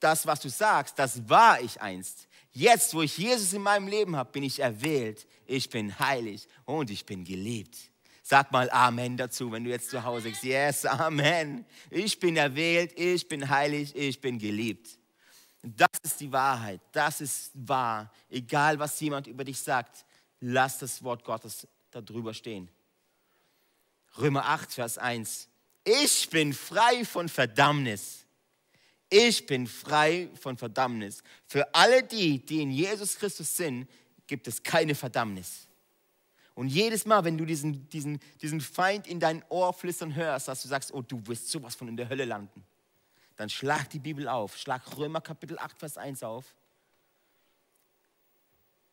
das, 0.00 0.26
was 0.26 0.40
du 0.40 0.48
sagst, 0.48 0.98
das 0.98 1.28
war 1.28 1.60
ich 1.60 1.80
einst. 1.80 2.28
Jetzt, 2.52 2.94
wo 2.94 3.02
ich 3.02 3.16
Jesus 3.16 3.52
in 3.52 3.62
meinem 3.62 3.86
Leben 3.86 4.16
habe, 4.16 4.32
bin 4.32 4.42
ich 4.42 4.58
erwählt, 4.58 5.26
ich 5.46 5.70
bin 5.70 5.96
heilig 5.98 6.48
und 6.64 6.90
ich 6.90 7.06
bin 7.06 7.24
geliebt. 7.24 7.76
Sag 8.22 8.50
mal 8.52 8.70
Amen 8.70 9.16
dazu, 9.16 9.50
wenn 9.52 9.64
du 9.64 9.70
jetzt 9.70 9.90
zu 9.90 10.02
Hause 10.02 10.28
sagst, 10.28 10.44
yes, 10.44 10.86
Amen. 10.86 11.64
Ich 11.90 12.18
bin 12.18 12.36
erwählt, 12.36 12.98
ich 12.98 13.26
bin 13.28 13.48
heilig, 13.48 13.94
ich 13.94 14.20
bin 14.20 14.38
geliebt. 14.38 14.98
Das 15.62 15.90
ist 16.02 16.20
die 16.20 16.32
Wahrheit, 16.32 16.80
das 16.92 17.20
ist 17.20 17.50
wahr. 17.54 18.12
Egal, 18.28 18.78
was 18.78 18.98
jemand 19.00 19.26
über 19.26 19.44
dich 19.44 19.60
sagt, 19.60 20.04
lass 20.40 20.78
das 20.78 21.02
Wort 21.02 21.24
Gottes 21.24 21.66
darüber 21.90 22.32
stehen. 22.32 22.68
Römer 24.18 24.46
8, 24.46 24.72
Vers 24.72 24.98
1. 24.98 25.48
Ich 25.84 26.28
bin 26.30 26.52
frei 26.52 27.04
von 27.04 27.28
Verdammnis 27.28 28.19
ich 29.10 29.44
bin 29.44 29.66
frei 29.66 30.28
von 30.40 30.56
Verdammnis. 30.56 31.22
Für 31.46 31.74
alle 31.74 32.02
die, 32.04 32.38
die 32.38 32.62
in 32.62 32.70
Jesus 32.70 33.16
Christus 33.16 33.56
sind, 33.56 33.88
gibt 34.28 34.46
es 34.46 34.62
keine 34.62 34.94
Verdammnis. 34.94 35.66
Und 36.54 36.68
jedes 36.68 37.04
Mal, 37.06 37.24
wenn 37.24 37.36
du 37.36 37.44
diesen, 37.44 37.88
diesen, 37.88 38.20
diesen 38.40 38.60
Feind 38.60 39.06
in 39.06 39.18
dein 39.18 39.42
Ohr 39.48 39.72
flüstern 39.72 40.14
hörst, 40.14 40.46
dass 40.46 40.62
du 40.62 40.68
sagst, 40.68 40.94
oh, 40.94 41.02
du 41.02 41.26
wirst 41.26 41.48
sowas 41.48 41.74
von 41.74 41.88
in 41.88 41.96
der 41.96 42.08
Hölle 42.08 42.24
landen, 42.24 42.64
dann 43.36 43.50
schlag 43.50 43.90
die 43.90 43.98
Bibel 43.98 44.28
auf, 44.28 44.56
schlag 44.56 44.96
Römer 44.96 45.20
Kapitel 45.20 45.58
8, 45.58 45.78
Vers 45.78 45.98
1 45.98 46.22
auf 46.22 46.54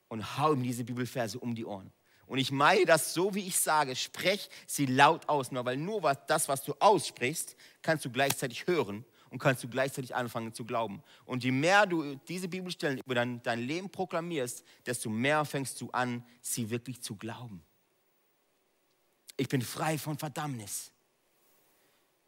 und 0.07 0.37
hau 0.37 0.53
ihm 0.53 0.63
diese 0.63 0.83
Bibelverse 0.83 1.37
um 1.39 1.53
die 1.53 1.65
Ohren. 1.65 1.91
Und 2.25 2.39
ich 2.39 2.51
meine 2.51 2.85
das 2.85 3.13
so, 3.13 3.35
wie 3.35 3.45
ich 3.47 3.57
sage, 3.57 3.95
sprech 3.95 4.49
sie 4.65 4.85
laut 4.85 5.29
aus, 5.29 5.51
nur 5.51 5.63
weil 5.65 5.77
nur 5.77 6.01
das, 6.27 6.47
was 6.47 6.63
du 6.63 6.73
aussprichst, 6.79 7.55
kannst 7.81 8.05
du 8.05 8.09
gleichzeitig 8.09 8.65
hören 8.67 9.05
und 9.29 9.39
kannst 9.39 9.63
du 9.63 9.67
gleichzeitig 9.67 10.15
anfangen 10.15 10.53
zu 10.53 10.65
glauben. 10.65 11.01
Und 11.25 11.43
je 11.43 11.51
mehr 11.51 11.85
du 11.85 12.15
diese 12.27 12.47
Bibelstellen 12.47 12.99
über 12.99 13.15
dein, 13.15 13.41
dein 13.43 13.59
Leben 13.59 13.89
proklamierst, 13.89 14.63
desto 14.85 15.09
mehr 15.09 15.45
fängst 15.45 15.81
du 15.81 15.89
an, 15.91 16.23
sie 16.41 16.69
wirklich 16.69 17.01
zu 17.01 17.15
glauben. 17.15 17.63
Ich 19.37 19.49
bin 19.49 19.61
frei 19.61 19.97
von 19.97 20.17
Verdammnis. 20.17 20.91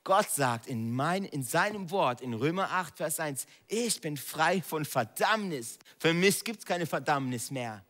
Gott 0.04 0.30
sagt 0.30 0.68
in, 0.68 0.92
mein, 0.92 1.26
in 1.26 1.44
seinem 1.44 1.92
Wort, 1.92 2.22
in 2.22 2.34
Römer 2.34 2.72
8, 2.72 2.98
Vers 2.98 3.20
1, 3.20 3.46
ich 3.68 4.00
bin 4.02 4.18
frei 4.18 4.62
von 4.62 4.86
Verdammnis. 4.86 5.78
Für 6.00 6.14
mich 6.14 6.44
gibt 6.44 6.60
es 6.60 6.66
keine 6.66 6.86
Verdammnis 6.86 7.52
mehr. 7.52 7.84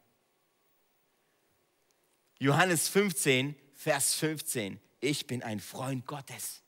Johannes 2.39 2.87
15, 2.87 3.55
Vers 3.73 4.15
15, 4.15 4.79
ich 5.01 5.27
bin 5.27 5.43
ein 5.43 5.59
Freund 5.59 6.05
Gottes. 6.05 6.61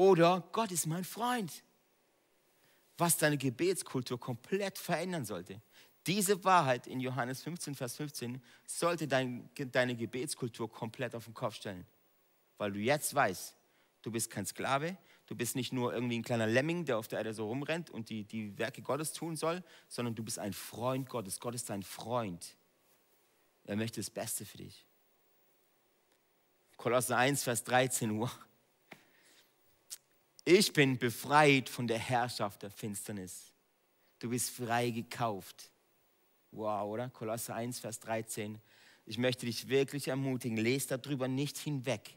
Oder 0.00 0.48
Gott 0.52 0.72
ist 0.72 0.86
mein 0.86 1.04
Freund. 1.04 1.62
Was 2.96 3.18
deine 3.18 3.36
Gebetskultur 3.36 4.18
komplett 4.18 4.78
verändern 4.78 5.26
sollte. 5.26 5.60
Diese 6.06 6.42
Wahrheit 6.42 6.86
in 6.86 7.00
Johannes 7.00 7.42
15, 7.42 7.74
Vers 7.74 7.96
15 7.96 8.42
sollte 8.64 9.06
dein, 9.06 9.50
deine 9.54 9.94
Gebetskultur 9.94 10.72
komplett 10.72 11.14
auf 11.14 11.26
den 11.26 11.34
Kopf 11.34 11.56
stellen. 11.56 11.86
Weil 12.56 12.72
du 12.72 12.78
jetzt 12.78 13.14
weißt, 13.14 13.54
du 14.00 14.10
bist 14.10 14.30
kein 14.30 14.46
Sklave, 14.46 14.96
du 15.26 15.34
bist 15.34 15.54
nicht 15.54 15.70
nur 15.70 15.92
irgendwie 15.92 16.18
ein 16.18 16.24
kleiner 16.24 16.46
Lemming, 16.46 16.86
der 16.86 16.96
auf 16.96 17.06
der 17.06 17.18
Erde 17.18 17.34
so 17.34 17.48
rumrennt 17.48 17.90
und 17.90 18.08
die, 18.08 18.24
die 18.24 18.56
Werke 18.56 18.80
Gottes 18.80 19.12
tun 19.12 19.36
soll, 19.36 19.62
sondern 19.86 20.14
du 20.14 20.24
bist 20.24 20.38
ein 20.38 20.54
Freund 20.54 21.10
Gottes. 21.10 21.40
Gott 21.40 21.54
ist 21.54 21.68
dein 21.68 21.82
Freund. 21.82 22.56
Er 23.64 23.76
möchte 23.76 24.00
das 24.00 24.08
Beste 24.08 24.46
für 24.46 24.56
dich. 24.56 24.86
Kolosser 26.78 27.18
1, 27.18 27.42
Vers 27.42 27.64
13 27.64 28.12
Uhr. 28.12 28.30
Ich 30.44 30.72
bin 30.72 30.98
befreit 30.98 31.68
von 31.68 31.86
der 31.86 31.98
Herrschaft 31.98 32.62
der 32.62 32.70
Finsternis. 32.70 33.52
Du 34.18 34.30
bist 34.30 34.50
frei 34.50 34.90
gekauft. 34.90 35.70
Wow, 36.50 36.90
oder? 36.90 37.08
Kolosse 37.10 37.54
1, 37.54 37.80
Vers 37.80 38.00
13. 38.00 38.58
Ich 39.06 39.18
möchte 39.18 39.46
dich 39.46 39.68
wirklich 39.68 40.08
ermutigen, 40.08 40.56
lest 40.56 40.90
darüber 40.90 41.28
nicht 41.28 41.58
hinweg, 41.58 42.16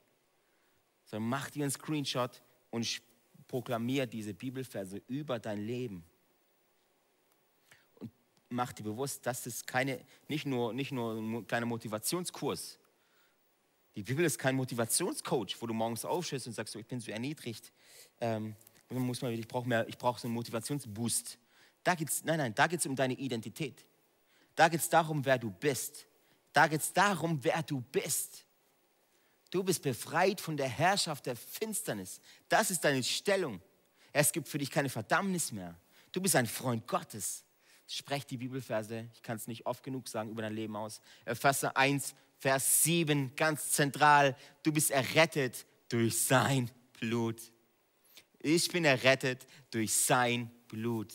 sondern 1.05 1.29
mach 1.29 1.49
dir 1.49 1.63
einen 1.63 1.71
Screenshot 1.71 2.41
und 2.69 3.01
proklamier 3.47 4.05
diese 4.05 4.33
Bibelverse 4.33 5.01
über 5.07 5.39
dein 5.39 5.65
Leben. 5.65 6.03
Und 7.95 8.11
mach 8.49 8.73
dir 8.73 8.83
bewusst, 8.83 9.25
das 9.25 9.45
ist 9.47 9.67
keine, 9.67 9.99
nicht, 10.27 10.45
nur, 10.45 10.73
nicht 10.73 10.91
nur 10.91 11.15
ein 11.15 11.47
kleiner 11.47 11.65
Motivationskurs. 11.65 12.79
Die 13.95 14.03
Bibel 14.03 14.25
ist 14.25 14.39
kein 14.39 14.55
Motivationscoach, 14.55 15.55
wo 15.59 15.67
du 15.67 15.73
morgens 15.73 16.03
aufstehst 16.03 16.47
und 16.47 16.53
sagst, 16.53 16.75
ich 16.75 16.85
bin 16.85 16.99
so 16.99 17.11
erniedrigt 17.11 17.71
ähm, 18.19 18.55
muss 18.89 19.21
man, 19.21 19.31
ich 19.33 19.47
brauche 19.47 19.67
mehr, 19.67 19.85
so 19.99 20.27
einen 20.27 20.33
Motivationsboost. 20.33 21.37
Da 21.83 21.95
geht's, 21.95 22.23
nein, 22.23 22.37
nein, 22.37 22.55
da 22.55 22.67
geht 22.67 22.79
es 22.79 22.85
um 22.85 22.95
deine 22.95 23.13
Identität. 23.13 23.85
Da 24.55 24.69
geht 24.69 24.79
es 24.79 24.89
darum, 24.89 25.25
wer 25.25 25.37
du 25.37 25.51
bist. 25.51 26.05
Da 26.53 26.67
geht 26.67 26.81
es 26.81 26.93
darum, 26.93 27.43
wer 27.43 27.63
du 27.63 27.81
bist. 27.81 28.45
Du 29.49 29.63
bist 29.63 29.81
befreit 29.81 30.39
von 30.39 30.55
der 30.55 30.69
Herrschaft 30.69 31.25
der 31.25 31.35
Finsternis. 31.35 32.21
Das 32.47 32.71
ist 32.71 32.83
deine 32.83 33.03
Stellung. 33.03 33.61
Es 34.11 34.31
gibt 34.31 34.47
für 34.47 34.57
dich 34.57 34.69
keine 34.69 34.89
Verdammnis 34.89 35.51
mehr. 35.51 35.75
Du 36.11 36.21
bist 36.21 36.35
ein 36.35 36.47
Freund 36.47 36.87
Gottes. 36.87 37.43
Sprecht 37.87 38.29
die 38.31 38.37
Bibelverse, 38.37 39.09
ich 39.13 39.21
kann 39.21 39.35
es 39.35 39.47
nicht 39.47 39.65
oft 39.65 39.83
genug 39.83 40.07
sagen, 40.07 40.29
über 40.29 40.41
dein 40.41 40.53
Leben 40.53 40.75
aus. 40.75 41.01
Epheser 41.25 41.75
1, 41.75 42.15
Vers 42.43 42.83
7, 42.83 43.37
ganz 43.37 43.71
zentral. 43.71 44.35
Du 44.63 44.73
bist 44.73 44.91
errettet 44.91 45.65
durch 45.87 46.25
sein 46.25 46.69
Blut. 46.99 47.41
Ich 48.39 48.67
bin 48.67 48.83
errettet 48.83 49.47
durch 49.71 49.93
sein 49.93 50.51
Blut. 50.67 51.13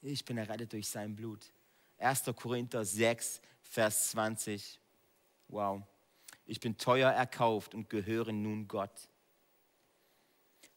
Ich 0.00 0.24
bin 0.24 0.38
errettet 0.38 0.72
durch 0.72 0.88
sein 0.88 1.14
Blut. 1.14 1.52
1. 1.98 2.22
Korinther 2.34 2.82
6, 2.82 3.42
Vers 3.60 4.08
20. 4.12 4.80
Wow. 5.48 5.82
Ich 6.46 6.60
bin 6.60 6.78
teuer 6.78 7.10
erkauft 7.10 7.74
und 7.74 7.90
gehöre 7.90 8.32
nun 8.32 8.68
Gott. 8.68 9.10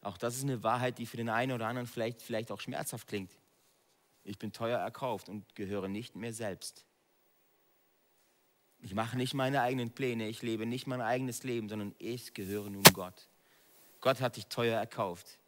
Auch 0.02 0.18
das 0.18 0.36
ist 0.36 0.42
eine 0.42 0.62
Wahrheit, 0.62 0.98
die 0.98 1.06
für 1.06 1.16
den 1.16 1.30
einen 1.30 1.52
oder 1.52 1.66
anderen 1.66 1.86
vielleicht, 1.86 2.20
vielleicht 2.20 2.50
auch 2.50 2.60
schmerzhaft 2.60 3.08
klingt. 3.08 3.32
Ich 4.22 4.38
bin 4.38 4.52
teuer 4.52 4.78
erkauft 4.78 5.30
und 5.30 5.54
gehöre 5.54 5.88
nicht 5.88 6.14
mehr 6.14 6.34
selbst. 6.34 6.84
Ich 8.82 8.94
mache 8.94 9.16
nicht 9.16 9.34
meine 9.34 9.60
eigenen 9.60 9.90
Pläne, 9.90 10.28
ich 10.28 10.42
lebe 10.42 10.64
nicht 10.66 10.86
mein 10.86 11.00
eigenes 11.00 11.42
Leben, 11.42 11.68
sondern 11.68 11.94
ich 11.98 12.32
gehöre 12.32 12.70
nun 12.70 12.82
Gott. 12.94 13.28
Gott 14.00 14.20
hat 14.20 14.36
dich 14.36 14.46
teuer 14.46 14.78
erkauft. 14.78 15.38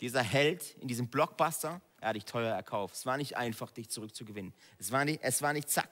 Dieser 0.00 0.22
Held 0.22 0.76
in 0.80 0.88
diesem 0.88 1.08
Blockbuster, 1.08 1.80
er 2.00 2.08
hat 2.08 2.16
dich 2.16 2.24
teuer 2.24 2.54
erkauft. 2.54 2.96
Es 2.96 3.06
war 3.06 3.16
nicht 3.16 3.36
einfach, 3.36 3.70
dich 3.70 3.88
zurückzugewinnen. 3.88 4.52
Es 4.78 4.92
war 4.92 5.04
nicht, 5.04 5.20
es 5.22 5.40
war 5.40 5.52
nicht 5.52 5.70
zack. 5.70 5.90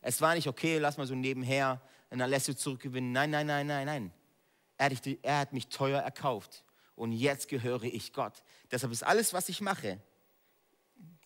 Es 0.00 0.20
war 0.20 0.34
nicht, 0.34 0.46
okay, 0.46 0.78
lass 0.78 0.96
mal 0.96 1.06
so 1.06 1.14
nebenher 1.14 1.80
und 2.10 2.20
dann 2.20 2.30
lässt 2.30 2.48
du 2.48 2.56
zurückgewinnen. 2.56 3.12
Nein, 3.12 3.30
nein, 3.30 3.46
nein, 3.46 3.66
nein, 3.66 3.86
nein. 3.86 4.12
Er 4.78 4.86
hat, 4.86 5.06
er 5.22 5.38
hat 5.40 5.52
mich 5.52 5.68
teuer 5.68 6.00
erkauft 6.00 6.64
und 6.94 7.12
jetzt 7.12 7.48
gehöre 7.48 7.82
ich 7.82 8.12
Gott. 8.12 8.42
Deshalb 8.70 8.92
ist 8.92 9.02
alles, 9.02 9.32
was 9.32 9.48
ich 9.48 9.60
mache, 9.60 10.00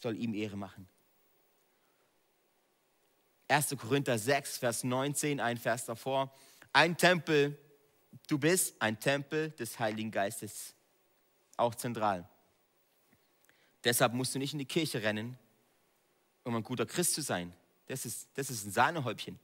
soll 0.01 0.17
ihm 0.17 0.35
Ehre 0.35 0.57
machen. 0.57 0.89
1. 3.53 3.77
Korinther 3.77 4.19
6, 4.19 4.59
Vers 4.59 4.83
19, 4.83 5.39
ein 5.39 5.59
Vers 5.59 5.85
davor. 5.85 6.35
Ein 6.73 6.97
Tempel, 6.97 7.59
du 8.27 8.39
bist 8.39 8.75
ein 8.81 8.99
Tempel 8.99 9.51
des 9.51 9.79
Heiligen 9.79 10.11
Geistes. 10.11 10.75
Auch 11.59 11.75
zentral. 11.75 12.27
Deshalb 13.85 14.15
musst 14.15 14.35
du 14.35 14.39
nicht 14.39 14.55
in 14.55 14.59
die 14.59 14.65
Kirche 14.65 15.03
rennen, 15.03 15.39
um 16.45 16.57
ein 16.57 16.63
guter 16.63 16.87
Christ 16.87 17.15
zu 17.15 17.21
sein. 17.21 17.53
Das 17.89 18.07
ist, 18.07 18.29
das 18.35 18.49
ist 18.49 18.65
ein 18.65 18.73
Sahnehäubchen. 18.73 19.39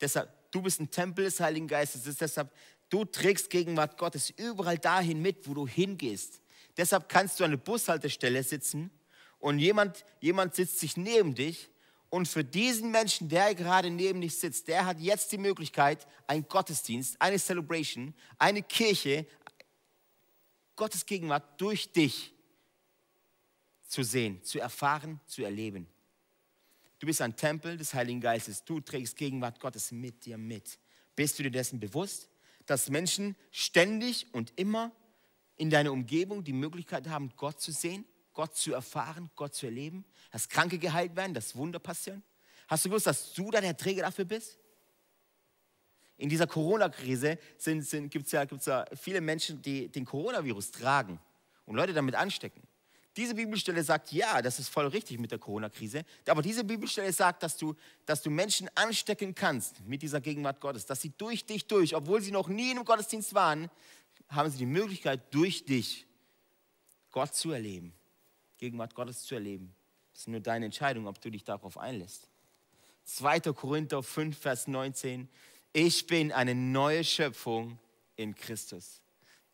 Deshalb, 0.00 0.30
du 0.52 0.62
bist 0.62 0.80
ein 0.80 0.90
Tempel 0.90 1.26
des 1.26 1.38
Heiligen 1.38 1.68
Geistes. 1.68 2.16
deshalb, 2.16 2.50
du 2.88 3.04
trägst 3.04 3.50
Gegenwart 3.50 3.98
Gottes 3.98 4.30
überall 4.30 4.78
dahin 4.78 5.20
mit, 5.20 5.46
wo 5.46 5.52
du 5.52 5.68
hingehst. 5.68 6.40
Deshalb 6.78 7.10
kannst 7.10 7.38
du 7.38 7.44
an 7.44 7.50
der 7.50 7.58
Bushaltestelle 7.58 8.42
sitzen 8.42 8.90
und 9.38 9.58
jemand, 9.58 10.04
jemand 10.20 10.54
sitzt 10.54 10.78
sich 10.78 10.96
neben 10.96 11.34
dich 11.34 11.69
und 12.10 12.26
für 12.26 12.42
diesen 12.44 12.90
Menschen, 12.90 13.28
der 13.28 13.54
gerade 13.54 13.88
neben 13.88 14.20
dich 14.20 14.36
sitzt, 14.36 14.66
der 14.66 14.84
hat 14.84 14.98
jetzt 15.00 15.30
die 15.30 15.38
Möglichkeit, 15.38 16.06
einen 16.26 16.46
Gottesdienst, 16.46 17.16
eine 17.20 17.38
Celebration, 17.38 18.12
eine 18.36 18.62
Kirche, 18.62 19.26
Gottes 20.74 21.06
Gegenwart 21.06 21.60
durch 21.60 21.92
dich 21.92 22.34
zu 23.86 24.02
sehen, 24.02 24.42
zu 24.42 24.58
erfahren, 24.58 25.20
zu 25.26 25.44
erleben. 25.44 25.86
Du 26.98 27.06
bist 27.06 27.22
ein 27.22 27.36
Tempel 27.36 27.76
des 27.76 27.94
Heiligen 27.94 28.20
Geistes. 28.20 28.64
Du 28.64 28.80
trägst 28.80 29.16
Gegenwart 29.16 29.60
Gottes 29.60 29.92
mit 29.92 30.24
dir 30.24 30.36
mit. 30.36 30.78
Bist 31.14 31.38
du 31.38 31.44
dir 31.44 31.50
dessen 31.50 31.78
bewusst, 31.78 32.28
dass 32.66 32.90
Menschen 32.90 33.36
ständig 33.50 34.26
und 34.32 34.52
immer 34.56 34.92
in 35.56 35.70
deiner 35.70 35.92
Umgebung 35.92 36.42
die 36.42 36.52
Möglichkeit 36.52 37.08
haben, 37.08 37.32
Gott 37.36 37.60
zu 37.60 37.72
sehen, 37.72 38.04
Gott 38.32 38.56
zu 38.56 38.72
erfahren, 38.72 39.30
Gott 39.36 39.54
zu 39.54 39.66
erleben, 39.66 40.04
dass 40.30 40.48
Kranke 40.48 40.78
geheilt 40.78 41.16
werden, 41.16 41.34
dass 41.34 41.56
Wunder 41.56 41.78
passieren? 41.78 42.22
Hast 42.68 42.84
du 42.84 42.88
gewusst, 42.88 43.06
dass 43.06 43.32
du 43.32 43.50
da 43.50 43.60
der 43.60 43.76
Träger 43.76 44.02
dafür 44.02 44.24
bist? 44.24 44.58
In 46.16 46.28
dieser 46.28 46.46
Corona-Krise 46.46 47.38
gibt 48.08 48.26
es 48.26 48.32
ja, 48.32 48.44
ja 48.44 48.84
viele 48.94 49.20
Menschen, 49.20 49.62
die 49.62 49.88
den 49.88 50.04
Coronavirus 50.04 50.70
tragen 50.70 51.18
und 51.64 51.76
Leute 51.76 51.94
damit 51.94 52.14
anstecken. 52.14 52.62
Diese 53.16 53.34
Bibelstelle 53.34 53.82
sagt, 53.82 54.12
ja, 54.12 54.40
das 54.40 54.60
ist 54.60 54.68
voll 54.68 54.86
richtig 54.86 55.18
mit 55.18 55.32
der 55.32 55.38
Corona-Krise. 55.38 56.04
Aber 56.26 56.42
diese 56.42 56.62
Bibelstelle 56.62 57.12
sagt, 57.12 57.42
dass 57.42 57.56
du, 57.56 57.74
dass 58.06 58.22
du 58.22 58.30
Menschen 58.30 58.70
anstecken 58.76 59.34
kannst 59.34 59.84
mit 59.86 60.02
dieser 60.02 60.20
Gegenwart 60.20 60.60
Gottes. 60.60 60.86
Dass 60.86 61.00
sie 61.00 61.12
durch 61.16 61.44
dich 61.44 61.66
durch, 61.66 61.96
obwohl 61.96 62.20
sie 62.20 62.30
noch 62.30 62.48
nie 62.48 62.70
in 62.70 62.76
einem 62.76 62.84
Gottesdienst 62.84 63.34
waren, 63.34 63.68
haben 64.28 64.48
sie 64.50 64.58
die 64.58 64.66
Möglichkeit, 64.66 65.34
durch 65.34 65.64
dich 65.64 66.06
Gott 67.10 67.34
zu 67.34 67.50
erleben. 67.50 67.92
Gegenwart 68.60 68.94
Gottes 68.94 69.24
zu 69.24 69.34
erleben. 69.34 69.74
Das 70.12 70.22
ist 70.22 70.28
nur 70.28 70.40
deine 70.40 70.66
Entscheidung, 70.66 71.06
ob 71.06 71.20
du 71.20 71.30
dich 71.30 71.44
darauf 71.44 71.78
einlässt. 71.78 72.28
2. 73.04 73.40
Korinther 73.52 74.02
5, 74.02 74.38
Vers 74.38 74.68
19. 74.68 75.28
Ich 75.72 76.06
bin 76.06 76.30
eine 76.30 76.54
neue 76.54 77.02
Schöpfung 77.02 77.78
in 78.16 78.34
Christus. 78.34 79.00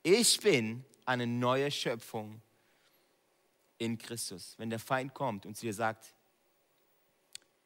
Ich 0.03 0.41
bin 0.41 0.85
eine 1.05 1.27
neue 1.27 1.71
Schöpfung 1.71 2.43
in 3.79 3.97
Christus. 3.97 4.55
Wenn 4.59 4.71
der 4.71 4.79
Feind 4.79 5.15
kommt 5.15 5.47
und 5.47 5.57
zu 5.57 5.67
dir 5.67 5.75
sagt, 5.75 6.15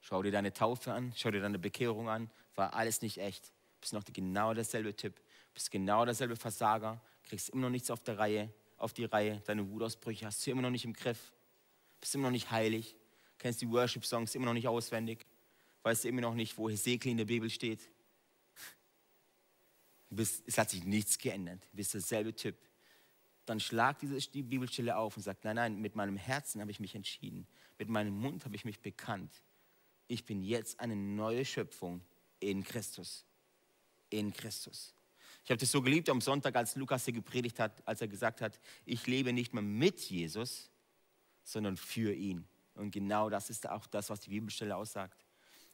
schau 0.01 0.23
dir 0.23 0.33
deine 0.33 0.53
Taufe 0.53 0.93
an, 0.93 1.13
schau 1.17 1.31
dir 1.31 1.41
deine 1.41 1.59
Bekehrung 1.59 2.09
an, 2.09 2.31
war 2.55 2.75
alles 2.75 3.01
nicht 3.03 3.19
echt. 3.19 3.53
Bist 3.81 3.95
noch 3.95 4.05
genau 4.05 4.53
derselbe 4.53 4.95
Typ, 4.95 5.19
bist 5.55 5.71
genau 5.71 6.05
derselbe 6.05 6.37
Versager, 6.37 7.01
kriegst 7.25 7.49
immer 7.51 7.63
noch 7.63 7.71
nichts 7.71 7.91
auf, 7.91 8.01
der 8.01 8.19
Reihe, 8.19 8.53
auf 8.81 8.93
die 8.93 9.05
Reihe, 9.05 9.41
deine 9.47 9.71
Wutausbrüche 9.71 10.27
hast 10.27 10.45
du 10.45 10.51
immer 10.51 10.63
noch 10.63 10.71
nicht 10.71 10.85
im 10.85 10.93
Griff, 10.93 11.33
bist 12.01 12.15
immer 12.15 12.25
noch 12.25 12.33
nicht 12.33 12.51
heilig, 12.51 12.97
kennst 13.39 13.61
die 13.61 13.71
Worship-Songs 13.71 14.35
immer 14.35 14.47
noch 14.47 14.55
nicht 14.55 14.67
auswendig, 14.67 15.27
weißt 15.83 16.05
du 16.05 16.09
immer 16.09 16.23
noch 16.23 16.35
nicht, 16.35 16.59
wo 16.59 16.69
Hesekiel 16.69 17.13
in 17.13 17.19
der 17.19 17.25
Bibel 17.25 17.49
steht. 17.49 17.81
Bist, 20.11 20.43
es 20.47 20.59
hat 20.59 20.71
sich 20.71 20.83
nichts 20.83 21.19
geändert, 21.19 21.63
du 21.71 21.77
bist 21.77 21.95
derselbe 21.95 22.35
Typ 22.35 22.57
dann 23.51 23.59
schlag 23.59 23.99
diese 23.99 24.17
die 24.31 24.45
Bibelstelle 24.45 24.97
auf 24.97 25.17
und 25.17 25.25
sagt, 25.25 25.43
nein, 25.43 25.57
nein, 25.57 25.81
mit 25.81 25.97
meinem 25.97 26.17
Herzen 26.17 26.61
habe 26.61 26.71
ich 26.71 26.79
mich 26.79 26.95
entschieden, 26.95 27.49
mit 27.79 27.89
meinem 27.89 28.15
Mund 28.15 28.45
habe 28.45 28.55
ich 28.55 28.65
mich 28.65 28.79
bekannt. 28.79 29.33
Ich 30.07 30.25
bin 30.25 30.41
jetzt 30.41 30.79
eine 30.79 30.95
neue 30.95 31.45
Schöpfung 31.45 32.01
in 32.39 32.63
Christus. 32.63 33.25
In 34.09 34.33
Christus. 34.33 34.95
Ich 35.45 35.51
habe 35.51 35.59
das 35.59 35.71
so 35.71 35.83
geliebt 35.83 36.09
am 36.09 36.21
Sonntag, 36.21 36.55
als 36.57 36.77
Lukas 36.77 37.05
hier 37.05 37.15
gepredigt 37.15 37.59
hat, 37.59 37.87
als 37.87 38.01
er 38.01 38.09
gesagt 38.09 38.41
hat, 38.41 38.61
ich 38.85 39.07
lebe 39.07 39.33
nicht 39.33 39.55
mehr 39.55 39.63
mit 39.63 40.01
Jesus, 40.01 40.71
sondern 41.43 41.77
für 41.77 42.15
ihn. 42.15 42.47
Und 42.75 42.91
genau 42.91 43.31
das 43.31 43.51
ist 43.51 43.69
auch 43.69 43.87
das, 43.87 44.11
was 44.11 44.21
die 44.21 44.31
Bibelstelle 44.31 44.77
aussagt. 44.77 45.25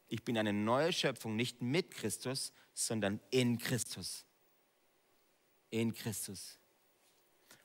Ich 0.07 0.23
bin 0.23 0.37
eine 0.37 0.53
neue 0.53 0.93
Schöpfung, 0.93 1.35
nicht 1.35 1.61
mit 1.61 1.91
Christus, 1.91 2.53
sondern 2.73 3.19
in 3.29 3.57
Christus. 3.57 4.25
In 5.69 5.93
Christus. 5.93 6.57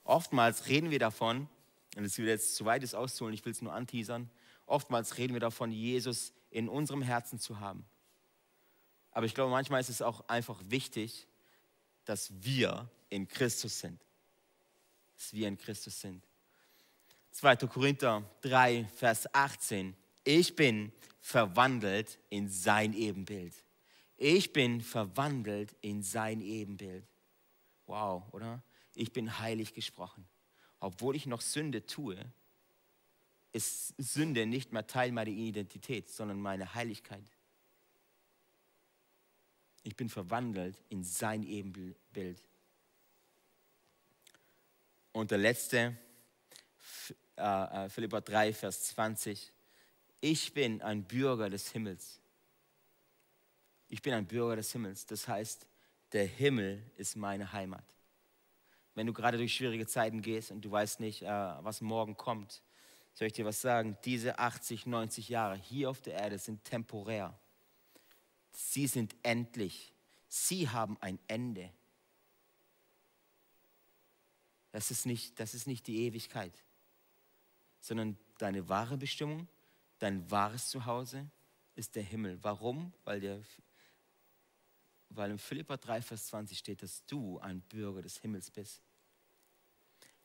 Oftmals 0.03 0.67
reden 0.67 0.91
wir 0.91 0.99
davon, 0.99 1.47
und 1.95 2.03
es 2.03 2.17
wird 2.17 2.27
jetzt 2.27 2.55
zu 2.55 2.65
weit, 2.65 2.83
es 2.83 2.93
auszuholen, 2.93 3.33
ich 3.33 3.45
will 3.45 3.53
es 3.53 3.61
nur 3.61 3.73
anteasern, 3.73 4.29
oftmals 4.65 5.17
reden 5.17 5.33
wir 5.33 5.39
davon, 5.39 5.71
Jesus 5.71 6.33
in 6.49 6.67
unserem 6.67 7.01
Herzen 7.01 7.39
zu 7.39 7.59
haben. 7.59 7.85
Aber 9.11 9.25
ich 9.25 9.33
glaube, 9.33 9.51
manchmal 9.51 9.79
ist 9.79 9.89
es 9.89 10.01
auch 10.01 10.27
einfach 10.27 10.61
wichtig, 10.65 11.27
dass 12.05 12.31
wir 12.43 12.89
in 13.09 13.27
Christus 13.27 13.79
sind. 13.79 13.99
Dass 15.15 15.33
wir 15.33 15.47
in 15.47 15.57
Christus 15.57 15.99
sind. 15.99 16.23
2. 17.31 17.55
Korinther 17.67 18.23
3, 18.41 18.85
Vers 18.95 19.33
18. 19.33 19.95
Ich 20.23 20.55
bin 20.55 20.91
verwandelt 21.19 22.19
in 22.29 22.47
sein 22.49 22.93
Ebenbild. 22.93 23.53
Ich 24.17 24.53
bin 24.53 24.81
verwandelt 24.81 25.75
in 25.81 26.03
sein 26.03 26.41
Ebenbild. 26.41 27.05
Wow, 27.87 28.23
oder? 28.31 28.61
ich 28.95 29.11
bin 29.13 29.39
heilig 29.39 29.73
gesprochen. 29.73 30.27
Obwohl 30.79 31.15
ich 31.15 31.25
noch 31.25 31.41
Sünde 31.41 31.85
tue, 31.85 32.17
ist 33.51 33.93
Sünde 33.97 34.45
nicht 34.45 34.71
mehr 34.71 34.87
Teil 34.87 35.11
meiner 35.11 35.29
Identität, 35.29 36.09
sondern 36.09 36.39
meine 36.39 36.73
Heiligkeit. 36.73 37.23
Ich 39.83 39.95
bin 39.95 40.09
verwandelt 40.09 40.81
in 40.89 41.03
sein 41.03 41.43
Ebenbild. 41.43 42.41
Und 45.11 45.29
der 45.31 45.37
letzte, 45.37 45.95
äh, 47.37 47.85
äh 47.85 47.89
Philippa 47.89 48.21
3, 48.21 48.53
Vers 48.53 48.83
20. 48.83 49.51
Ich 50.21 50.53
bin 50.53 50.81
ein 50.81 51.03
Bürger 51.03 51.49
des 51.49 51.71
Himmels. 51.71 52.19
Ich 53.89 54.01
bin 54.01 54.13
ein 54.13 54.25
Bürger 54.25 54.55
des 54.55 54.71
Himmels. 54.71 55.05
Das 55.05 55.27
heißt, 55.27 55.67
der 56.13 56.25
Himmel 56.25 56.81
ist 56.97 57.15
meine 57.15 57.51
Heimat. 57.51 57.83
wenn 58.95 59.07
du 59.07 59.13
gerade 59.13 59.39
durch 59.39 59.55
schwierige 59.55 59.87
Zeiten 59.87 60.21
gehst 60.21 60.51
und 60.51 60.61
du 60.61 60.69
weißt 60.69 60.99
nicht, 60.99 61.23
äh, 61.23 61.27
was 61.27 61.81
morgen 61.81 62.15
kommt, 62.15 62.61
soll 63.15 63.27
ich 63.27 63.33
dir 63.33 63.45
was 63.45 63.59
sagen? 63.59 63.97
Diese 64.05 64.37
80, 64.37 64.85
90 64.85 65.29
Jahre 65.29 65.55
hier 65.55 65.89
auf 65.89 65.99
der 66.01 66.13
Erde 66.13 66.37
sind 66.37 66.63
temporär. 66.63 67.37
Sie 68.53 68.87
sind 68.87 69.15
endlich. 69.23 69.93
Sie 70.27 70.69
haben 70.69 70.97
ein 71.01 71.19
Ende. 71.27 71.71
Das 74.71 74.89
ist 74.89 75.05
nicht, 75.05 75.39
das 75.39 75.53
ist 75.53 75.67
nicht 75.67 75.85
die 75.85 76.05
Ewigkeit, 76.05 76.53
sondern 77.79 78.17
deine 78.39 78.67
wahre 78.69 78.97
Bestimmung, 78.97 79.47
dein 79.99 80.29
wahres 80.31 80.69
Zuhause 80.69 81.29
ist 81.75 81.95
der 81.95 82.03
Himmel. 82.03 82.39
Warum? 82.41 82.91
Weil, 83.03 83.19
der, 83.19 83.41
weil 85.09 85.31
im 85.31 85.37
Philippa 85.37 85.77
3, 85.77 86.01
Vers 86.01 86.27
20 86.27 86.57
steht, 86.57 86.81
dass 86.81 87.05
du 87.05 87.39
ein 87.39 87.61
Bürger 87.61 88.01
des 88.01 88.17
Himmels 88.17 88.49
bist. 88.49 88.81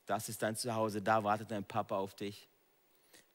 Das 0.07 0.27
ist 0.29 0.41
dein 0.41 0.55
Zuhause, 0.55 1.01
da 1.01 1.23
wartet 1.23 1.51
dein 1.51 1.63
Papa 1.63 1.95
auf 1.95 2.15
dich. 2.15 2.47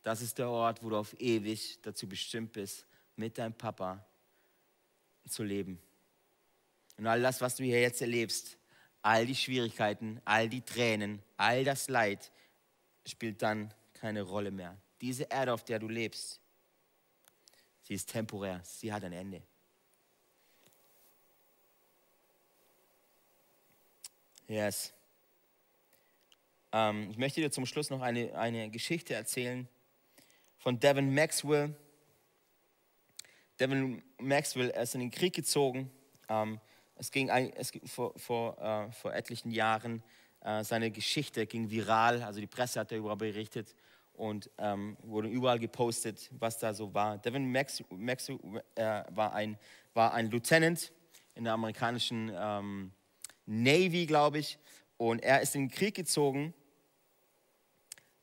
Das 0.02 0.20
ist 0.20 0.38
der 0.38 0.50
Ort, 0.50 0.82
wo 0.82 0.90
du 0.90 0.96
auf 0.96 1.18
ewig 1.20 1.80
dazu 1.82 2.08
bestimmt 2.08 2.52
bist, 2.52 2.86
mit 3.14 3.38
deinem 3.38 3.54
Papa 3.54 4.04
zu 5.28 5.42
leben. 5.42 5.80
Und 6.96 7.06
all 7.06 7.20
das, 7.22 7.40
was 7.40 7.56
du 7.56 7.64
hier 7.64 7.80
jetzt 7.80 8.00
erlebst, 8.00 8.56
all 9.02 9.26
die 9.26 9.34
Schwierigkeiten, 9.34 10.20
all 10.24 10.48
die 10.48 10.62
Tränen, 10.62 11.22
all 11.36 11.64
das 11.64 11.88
Leid 11.88 12.30
spielt 13.06 13.42
dann 13.42 13.72
keine 13.92 14.22
Rolle 14.22 14.50
mehr. 14.50 14.76
Diese 15.00 15.24
Erde, 15.24 15.52
auf 15.52 15.64
der 15.64 15.78
du 15.78 15.88
lebst, 15.88 16.40
sie 17.82 17.94
ist 17.94 18.10
temporär, 18.10 18.60
sie 18.64 18.92
hat 18.92 19.04
ein 19.04 19.12
Ende. 19.12 19.42
Yes. 24.46 24.92
Ähm, 26.72 27.10
ich 27.10 27.18
möchte 27.18 27.40
dir 27.40 27.50
zum 27.50 27.66
Schluss 27.66 27.90
noch 27.90 28.02
eine, 28.02 28.36
eine 28.36 28.70
Geschichte 28.70 29.14
erzählen 29.14 29.68
von 30.58 30.80
Devin 30.80 31.14
Maxwell. 31.14 31.74
Devin 33.64 34.02
Maxwell 34.20 34.68
ist 34.68 34.94
in 34.94 35.00
den 35.00 35.10
Krieg 35.10 35.34
gezogen. 35.34 35.90
Ähm, 36.28 36.60
es 36.96 37.10
ging, 37.10 37.30
es 37.30 37.72
vor, 37.86 38.12
vor, 38.18 38.58
äh, 38.58 38.92
vor 38.92 39.14
etlichen 39.14 39.50
Jahren, 39.50 40.02
äh, 40.42 40.62
seine 40.62 40.90
Geschichte 40.90 41.46
ging 41.46 41.70
viral, 41.70 42.22
also 42.22 42.40
die 42.40 42.46
Presse 42.46 42.80
hat 42.80 42.92
darüber 42.92 43.16
berichtet 43.16 43.74
und 44.12 44.50
ähm, 44.58 44.98
wurde 45.02 45.28
überall 45.28 45.58
gepostet, 45.58 46.28
was 46.38 46.58
da 46.58 46.74
so 46.74 46.92
war. 46.92 47.16
Devin 47.16 47.50
Maxwell 47.50 47.86
Max, 47.96 48.28
äh, 48.28 48.34
war, 49.08 49.32
ein, 49.32 49.56
war 49.94 50.12
ein 50.12 50.30
Lieutenant 50.30 50.92
in 51.34 51.44
der 51.44 51.54
amerikanischen 51.54 52.30
ähm, 52.36 52.92
Navy, 53.46 54.04
glaube 54.04 54.40
ich, 54.40 54.58
und 54.98 55.22
er 55.22 55.40
ist 55.40 55.54
in 55.54 55.68
den 55.68 55.70
Krieg 55.70 55.94
gezogen. 55.94 56.52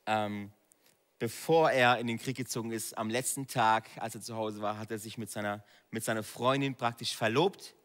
Ähm, 0.06 0.52
bevor 1.22 1.70
er 1.70 1.98
in 1.98 2.08
den 2.08 2.18
Krieg 2.18 2.36
gezogen 2.36 2.72
ist, 2.72 2.98
am 2.98 3.08
letzten 3.08 3.46
Tag, 3.46 3.88
als 3.94 4.16
er 4.16 4.22
zu 4.22 4.34
Hause 4.34 4.60
war, 4.60 4.76
hat 4.76 4.90
er 4.90 4.98
sich 4.98 5.18
mit 5.18 5.30
seiner, 5.30 5.62
mit 5.92 6.02
seiner 6.02 6.24
Freundin 6.24 6.74
praktisch 6.74 7.14
verlobt 7.14 7.76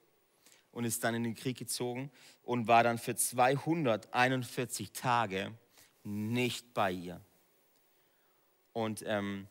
und 0.72 0.86
ist 0.86 1.04
dann 1.04 1.14
in 1.14 1.24
den 1.24 1.36
Krieg 1.36 1.56
gezogen 1.56 2.10
und 2.42 2.68
war 2.68 2.82
dann 2.82 2.98
für 2.98 3.16
241 3.16 4.92
Tage 4.92 5.54
nicht 6.04 6.74
bei 6.74 6.92
ihr. 6.92 7.22
Und 8.74 9.04
ähm, 9.06 9.46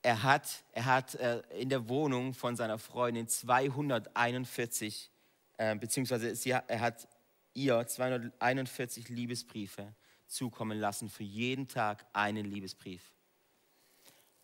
er 0.00 0.22
hat, 0.22 0.64
er 0.72 0.86
hat 0.86 1.14
äh, 1.16 1.42
in 1.58 1.68
der 1.68 1.90
Wohnung 1.90 2.32
von 2.32 2.56
seiner 2.56 2.78
Freundin 2.78 3.28
241, 3.28 5.10
äh, 5.58 5.76
beziehungsweise 5.76 6.34
sie, 6.34 6.52
er 6.52 6.80
hat 6.80 7.06
ihr 7.52 7.86
241 7.86 9.10
Liebesbriefe 9.10 9.92
zukommen 10.26 10.78
lassen, 10.78 11.08
für 11.08 11.22
jeden 11.22 11.68
Tag 11.68 12.06
einen 12.12 12.46
Liebesbrief. 12.46 13.12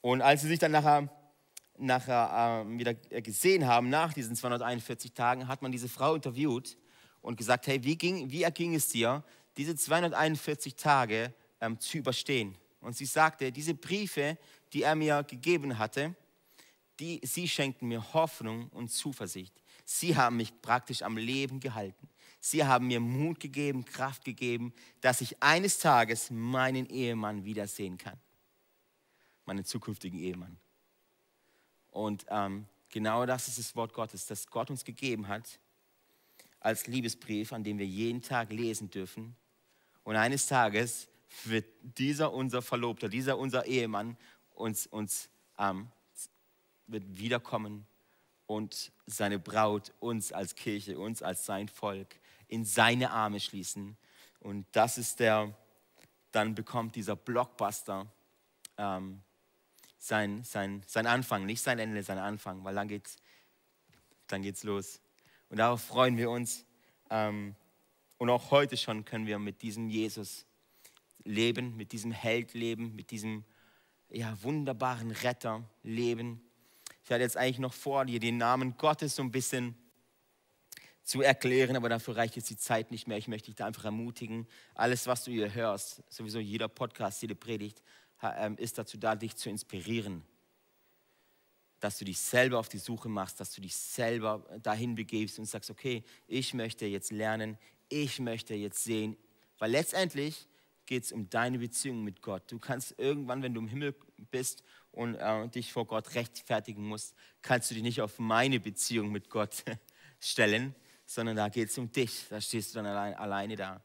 Und 0.00 0.22
als 0.22 0.42
sie 0.42 0.48
sich 0.48 0.58
dann 0.58 0.72
nachher 0.72 1.08
nachher 1.78 2.64
äh, 2.66 2.78
wieder 2.78 2.94
gesehen 2.94 3.66
haben, 3.66 3.90
nach 3.90 4.12
diesen 4.12 4.36
241 4.36 5.12
Tagen, 5.12 5.48
hat 5.48 5.62
man 5.62 5.72
diese 5.72 5.88
Frau 5.88 6.14
interviewt 6.14 6.76
und 7.20 7.36
gesagt, 7.36 7.66
hey, 7.66 7.82
wie, 7.84 7.96
ging, 7.96 8.30
wie 8.30 8.42
erging 8.42 8.74
es 8.74 8.88
dir, 8.88 9.24
diese 9.56 9.76
241 9.76 10.76
Tage 10.76 11.34
ähm, 11.60 11.78
zu 11.78 11.98
überstehen? 11.98 12.56
Und 12.80 12.96
sie 12.96 13.06
sagte, 13.06 13.52
diese 13.52 13.74
Briefe, 13.74 14.38
die 14.72 14.82
er 14.82 14.94
mir 14.94 15.22
gegeben 15.22 15.78
hatte, 15.78 16.14
die, 16.98 17.20
sie 17.24 17.48
schenkten 17.48 17.88
mir 17.88 18.12
Hoffnung 18.12 18.68
und 18.68 18.90
Zuversicht. 18.90 19.54
Sie 19.84 20.16
haben 20.16 20.36
mich 20.36 20.60
praktisch 20.60 21.02
am 21.02 21.16
Leben 21.16 21.60
gehalten. 21.60 22.08
Sie 22.44 22.64
haben 22.64 22.88
mir 22.88 22.98
Mut 22.98 23.38
gegeben, 23.38 23.84
Kraft 23.84 24.24
gegeben, 24.24 24.74
dass 25.00 25.20
ich 25.20 25.40
eines 25.40 25.78
Tages 25.78 26.28
meinen 26.28 26.86
Ehemann 26.86 27.44
wiedersehen 27.44 27.98
kann. 27.98 28.18
Meinen 29.46 29.64
zukünftigen 29.64 30.18
Ehemann. 30.18 30.58
Und 31.92 32.26
ähm, 32.30 32.66
genau 32.88 33.26
das 33.26 33.46
ist 33.46 33.60
das 33.60 33.76
Wort 33.76 33.92
Gottes, 33.92 34.26
das 34.26 34.48
Gott 34.48 34.70
uns 34.70 34.84
gegeben 34.84 35.28
hat 35.28 35.60
als 36.58 36.88
Liebesbrief, 36.88 37.52
an 37.52 37.62
dem 37.62 37.78
wir 37.78 37.86
jeden 37.86 38.22
Tag 38.22 38.50
lesen 38.50 38.90
dürfen. 38.90 39.36
Und 40.02 40.16
eines 40.16 40.46
Tages 40.48 41.06
wird 41.44 41.66
dieser 41.96 42.32
unser 42.32 42.60
Verlobter, 42.60 43.08
dieser 43.08 43.38
unser 43.38 43.66
Ehemann 43.66 44.16
uns, 44.56 44.88
uns 44.88 45.28
ähm, 45.58 45.92
wird 46.88 47.04
wiederkommen 47.06 47.86
und 48.46 48.90
seine 49.06 49.38
Braut 49.38 49.92
uns 50.00 50.32
als 50.32 50.56
Kirche, 50.56 50.98
uns 50.98 51.22
als 51.22 51.46
sein 51.46 51.68
Volk 51.68 52.16
in 52.52 52.66
seine 52.66 53.10
Arme 53.10 53.40
schließen. 53.40 53.96
Und 54.40 54.66
das 54.72 54.98
ist 54.98 55.20
der, 55.20 55.56
dann 56.32 56.54
bekommt 56.54 56.96
dieser 56.96 57.16
Blockbuster 57.16 58.12
ähm, 58.76 59.22
sein, 59.96 60.44
sein, 60.44 60.82
sein 60.86 61.06
Anfang, 61.06 61.46
nicht 61.46 61.62
sein 61.62 61.78
Ende, 61.78 62.02
sein 62.02 62.18
Anfang, 62.18 62.62
weil 62.62 62.74
dann 62.74 62.88
geht's, 62.88 63.16
dann 64.26 64.42
geht's 64.42 64.64
los. 64.64 65.00
Und 65.48 65.60
darauf 65.60 65.82
freuen 65.82 66.18
wir 66.18 66.28
uns. 66.28 66.66
Ähm, 67.08 67.56
und 68.18 68.28
auch 68.28 68.50
heute 68.50 68.76
schon 68.76 69.06
können 69.06 69.26
wir 69.26 69.38
mit 69.38 69.62
diesem 69.62 69.88
Jesus 69.88 70.44
leben, 71.24 71.74
mit 71.78 71.92
diesem 71.92 72.12
Held 72.12 72.52
leben, 72.52 72.94
mit 72.94 73.12
diesem 73.12 73.44
ja, 74.10 74.36
wunderbaren 74.42 75.10
Retter 75.10 75.64
leben. 75.82 76.42
Ich 77.02 77.10
hatte 77.10 77.22
jetzt 77.22 77.38
eigentlich 77.38 77.60
noch 77.60 77.72
vor, 77.72 78.04
dir 78.04 78.20
den 78.20 78.36
Namen 78.36 78.76
Gottes 78.76 79.16
so 79.16 79.22
ein 79.22 79.30
bisschen 79.30 79.74
zu 81.04 81.20
erklären, 81.20 81.76
aber 81.76 81.88
dafür 81.88 82.16
reicht 82.16 82.36
jetzt 82.36 82.50
die 82.50 82.56
Zeit 82.56 82.90
nicht 82.90 83.08
mehr. 83.08 83.18
Ich 83.18 83.28
möchte 83.28 83.46
dich 83.46 83.56
da 83.56 83.66
einfach 83.66 83.84
ermutigen. 83.84 84.46
Alles, 84.74 85.06
was 85.06 85.24
du 85.24 85.30
hier 85.30 85.52
hörst, 85.52 86.02
sowieso 86.08 86.38
jeder 86.38 86.68
Podcast, 86.68 87.22
jede 87.22 87.34
Predigt, 87.34 87.82
ähm, 88.22 88.56
ist 88.56 88.78
dazu 88.78 88.96
da, 88.96 89.16
dich 89.16 89.36
zu 89.36 89.50
inspirieren. 89.50 90.22
Dass 91.80 91.98
du 91.98 92.04
dich 92.04 92.18
selber 92.18 92.58
auf 92.58 92.68
die 92.68 92.78
Suche 92.78 93.08
machst, 93.08 93.40
dass 93.40 93.52
du 93.52 93.60
dich 93.60 93.74
selber 93.74 94.44
dahin 94.62 94.94
begibst 94.94 95.38
und 95.38 95.46
sagst, 95.46 95.70
okay, 95.70 96.04
ich 96.28 96.54
möchte 96.54 96.86
jetzt 96.86 97.10
lernen, 97.10 97.58
ich 97.88 98.20
möchte 98.20 98.54
jetzt 98.54 98.84
sehen, 98.84 99.16
weil 99.58 99.72
letztendlich 99.72 100.46
geht 100.86 101.04
es 101.04 101.12
um 101.12 101.28
deine 101.30 101.58
Beziehung 101.58 102.04
mit 102.04 102.22
Gott. 102.22 102.44
Du 102.50 102.58
kannst 102.58 102.94
irgendwann, 102.98 103.42
wenn 103.42 103.54
du 103.54 103.60
im 103.60 103.68
Himmel 103.68 103.94
bist 104.30 104.62
und 104.92 105.16
äh, 105.16 105.48
dich 105.48 105.72
vor 105.72 105.86
Gott 105.86 106.14
rechtfertigen 106.14 106.86
musst, 106.86 107.14
kannst 107.40 107.70
du 107.70 107.74
dich 107.74 107.82
nicht 107.82 108.00
auf 108.00 108.18
meine 108.18 108.60
Beziehung 108.60 109.10
mit 109.10 109.30
Gott 109.30 109.64
stellen, 110.20 110.74
sondern 111.06 111.36
da 111.36 111.48
geht 111.48 111.68
es 111.68 111.78
um 111.78 111.90
dich. 111.90 112.26
Da 112.30 112.40
stehst 112.40 112.70
du 112.70 112.78
dann 112.78 112.86
allein, 112.86 113.14
alleine 113.14 113.56
da. 113.56 113.80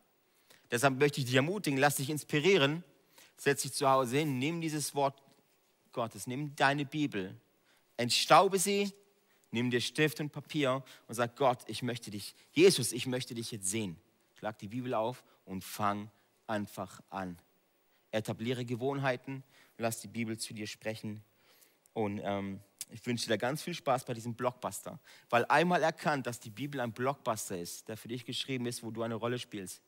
Deshalb 0.72 1.00
möchte 1.00 1.20
ich 1.20 1.26
dich 1.26 1.36
ermutigen, 1.36 1.78
lass 1.78 1.96
dich 1.96 2.10
inspirieren 2.10 2.84
setz 3.38 3.62
dich 3.62 3.74
zu 3.74 3.90
Hause 3.90 4.18
hin, 4.18 4.40
nimm 4.40 4.62
dieses 4.62 4.94
Wort 4.96 5.22
Gottes, 5.92 6.28
nimm 6.28 6.56
deine 6.56 6.86
Bibel, 6.86 7.40
entstaube 7.96 8.60
sie, 8.60 8.92
nimm 9.52 9.72
dir 9.72 9.82
Stift 9.82 10.20
und 10.20 10.32
Papier 10.32 10.84
und 11.08 11.16
sag 11.16 11.36
Gott, 11.36 11.64
ich 11.68 11.84
möchte 11.84 12.12
dich, 12.12 12.36
Jesus, 12.52 12.92
ich 12.92 13.08
möchte 13.08 13.34
dich 13.34 13.52
jetzt 13.52 13.68
sehen. 13.68 13.98
Schlag 14.38 14.58
die 14.60 14.68
Bibel 14.68 14.94
auf 14.94 15.24
und 15.46 15.64
fang 15.64 16.12
einfach 16.46 17.02
an. 17.10 17.38
Etabliere 18.12 18.66
Gewohnheiten 18.66 19.44
lass 19.78 20.02
die 20.02 20.08
Bibel 20.08 20.38
zu 20.38 20.54
dir 20.54 20.68
sprechen. 20.68 21.24
Und 21.94 22.20
ähm, 22.24 22.60
ich 22.90 23.06
wünsche 23.06 23.28
dir 23.28 23.38
ganz 23.38 23.62
viel 23.62 23.74
Spaß 23.74 24.06
bei 24.06 24.14
diesem 24.14 24.36
Blockbuster, 24.36 25.00
weil 25.30 25.46
einmal 25.46 25.84
erkannt, 25.84 26.28
dass 26.28 26.40
die 26.40 26.50
Bibel 26.50 26.80
ein 26.80 26.94
Blockbuster 26.94 27.58
ist, 27.58 27.88
der 27.88 27.98
für 27.98 28.08
dich 28.08 28.26
geschrieben 28.26 28.66
ist, 28.66 28.84
wo 28.84 28.92
du 28.92 29.04
eine 29.04 29.16
Rolle 29.16 29.40
spielst, 29.40 29.82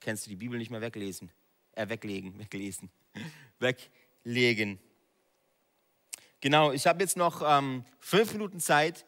kannst 0.00 0.26
du 0.26 0.30
die 0.30 0.36
Bibel 0.36 0.58
nicht 0.58 0.70
mehr 0.70 0.80
weglesen 0.80 1.30
äh, 1.72 1.88
weglegen, 1.88 2.38
weglesen, 2.38 2.90
weglegen. 3.58 4.78
Genau, 6.40 6.72
ich 6.72 6.86
habe 6.86 7.02
jetzt 7.02 7.16
noch 7.16 7.42
ähm, 7.44 7.84
fünf 7.98 8.32
Minuten 8.32 8.60
Zeit. 8.60 9.04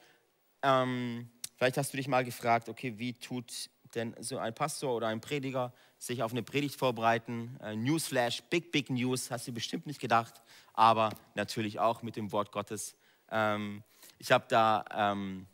Ähm, 0.63 1.29
vielleicht 1.57 1.77
hast 1.77 1.93
du 1.93 1.97
dich 1.97 2.09
mal 2.09 2.25
gefragt, 2.25 2.69
okay, 2.69 2.99
wie 2.99 3.15
tut 3.15 3.71
denn 3.95 4.15
so 4.21 4.39
ein 4.39 4.55
Pastor 4.55 4.95
oder 4.95 5.09
ein 5.09 5.21
Prediger 5.21 5.73
sich 5.99 6.23
auf 6.23 6.33
eine 6.33 6.43
Predigt 6.43 6.77
vorbereiten? 6.77 7.59
Äh, 7.61 7.77
Newsflash, 7.77 8.43
Big, 8.45 8.71
Big 8.71 8.91
News, 8.91 9.31
hast 9.31 9.49
du 9.49 9.53
bestimmt 9.53 9.87
nicht 9.87 10.01
gedacht, 10.01 10.43
aber 10.75 11.11
natürlich 11.35 11.81
auch 11.81 12.03
mit 12.03 12.17
dem 12.17 12.31
Wort 12.33 12.53
Gottes. 12.53 12.97
Ähm, 13.35 13.83
ich 14.19 14.33
habe 14.33 14.47
da 14.49 14.85
ähm, 14.95 15.47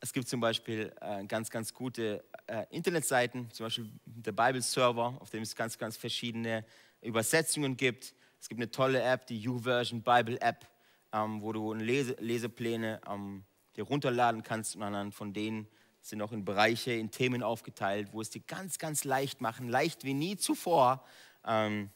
es 0.00 0.12
gibt 0.12 0.28
zum 0.28 0.40
Beispiel 0.40 0.92
äh, 1.00 1.24
ganz, 1.24 1.50
ganz 1.50 1.72
gute 1.72 2.22
äh, 2.46 2.64
Internetseiten, 2.70 3.50
zum 3.50 3.66
Beispiel 3.66 3.90
der 4.04 4.32
Bible 4.32 4.62
Server, 4.62 5.16
auf 5.20 5.30
dem 5.30 5.42
es 5.42 5.56
ganz, 5.56 5.78
ganz 5.78 5.96
verschiedene 5.96 6.64
Übersetzungen 7.02 7.76
gibt. 7.76 8.14
Es 8.40 8.48
gibt 8.48 8.60
eine 8.60 8.70
tolle 8.70 9.02
App, 9.02 9.26
die 9.26 9.38
YouVersion 9.40 10.02
Bible 10.02 10.40
App, 10.40 10.66
ähm, 11.12 11.40
wo 11.40 11.52
du 11.52 11.72
Lese 11.72 12.16
Lesepläne 12.20 13.00
ähm, 13.10 13.44
dir 13.76 13.84
runterladen 13.84 14.42
kannst 14.42 14.76
und 14.76 14.82
anhand 14.82 15.14
von 15.14 15.32
denen 15.32 15.66
sind 16.02 16.22
auch 16.22 16.30
in 16.32 16.44
Bereiche, 16.44 16.92
in 16.92 17.10
Themen 17.10 17.42
aufgeteilt, 17.42 18.10
wo 18.12 18.20
es 18.20 18.30
dir 18.30 18.42
ganz, 18.46 18.78
ganz 18.78 19.02
leicht 19.02 19.40
machen, 19.40 19.68
leicht 19.68 20.04
wie 20.04 20.14
nie 20.14 20.36
zuvor, 20.36 21.04
ähm, 21.44 21.90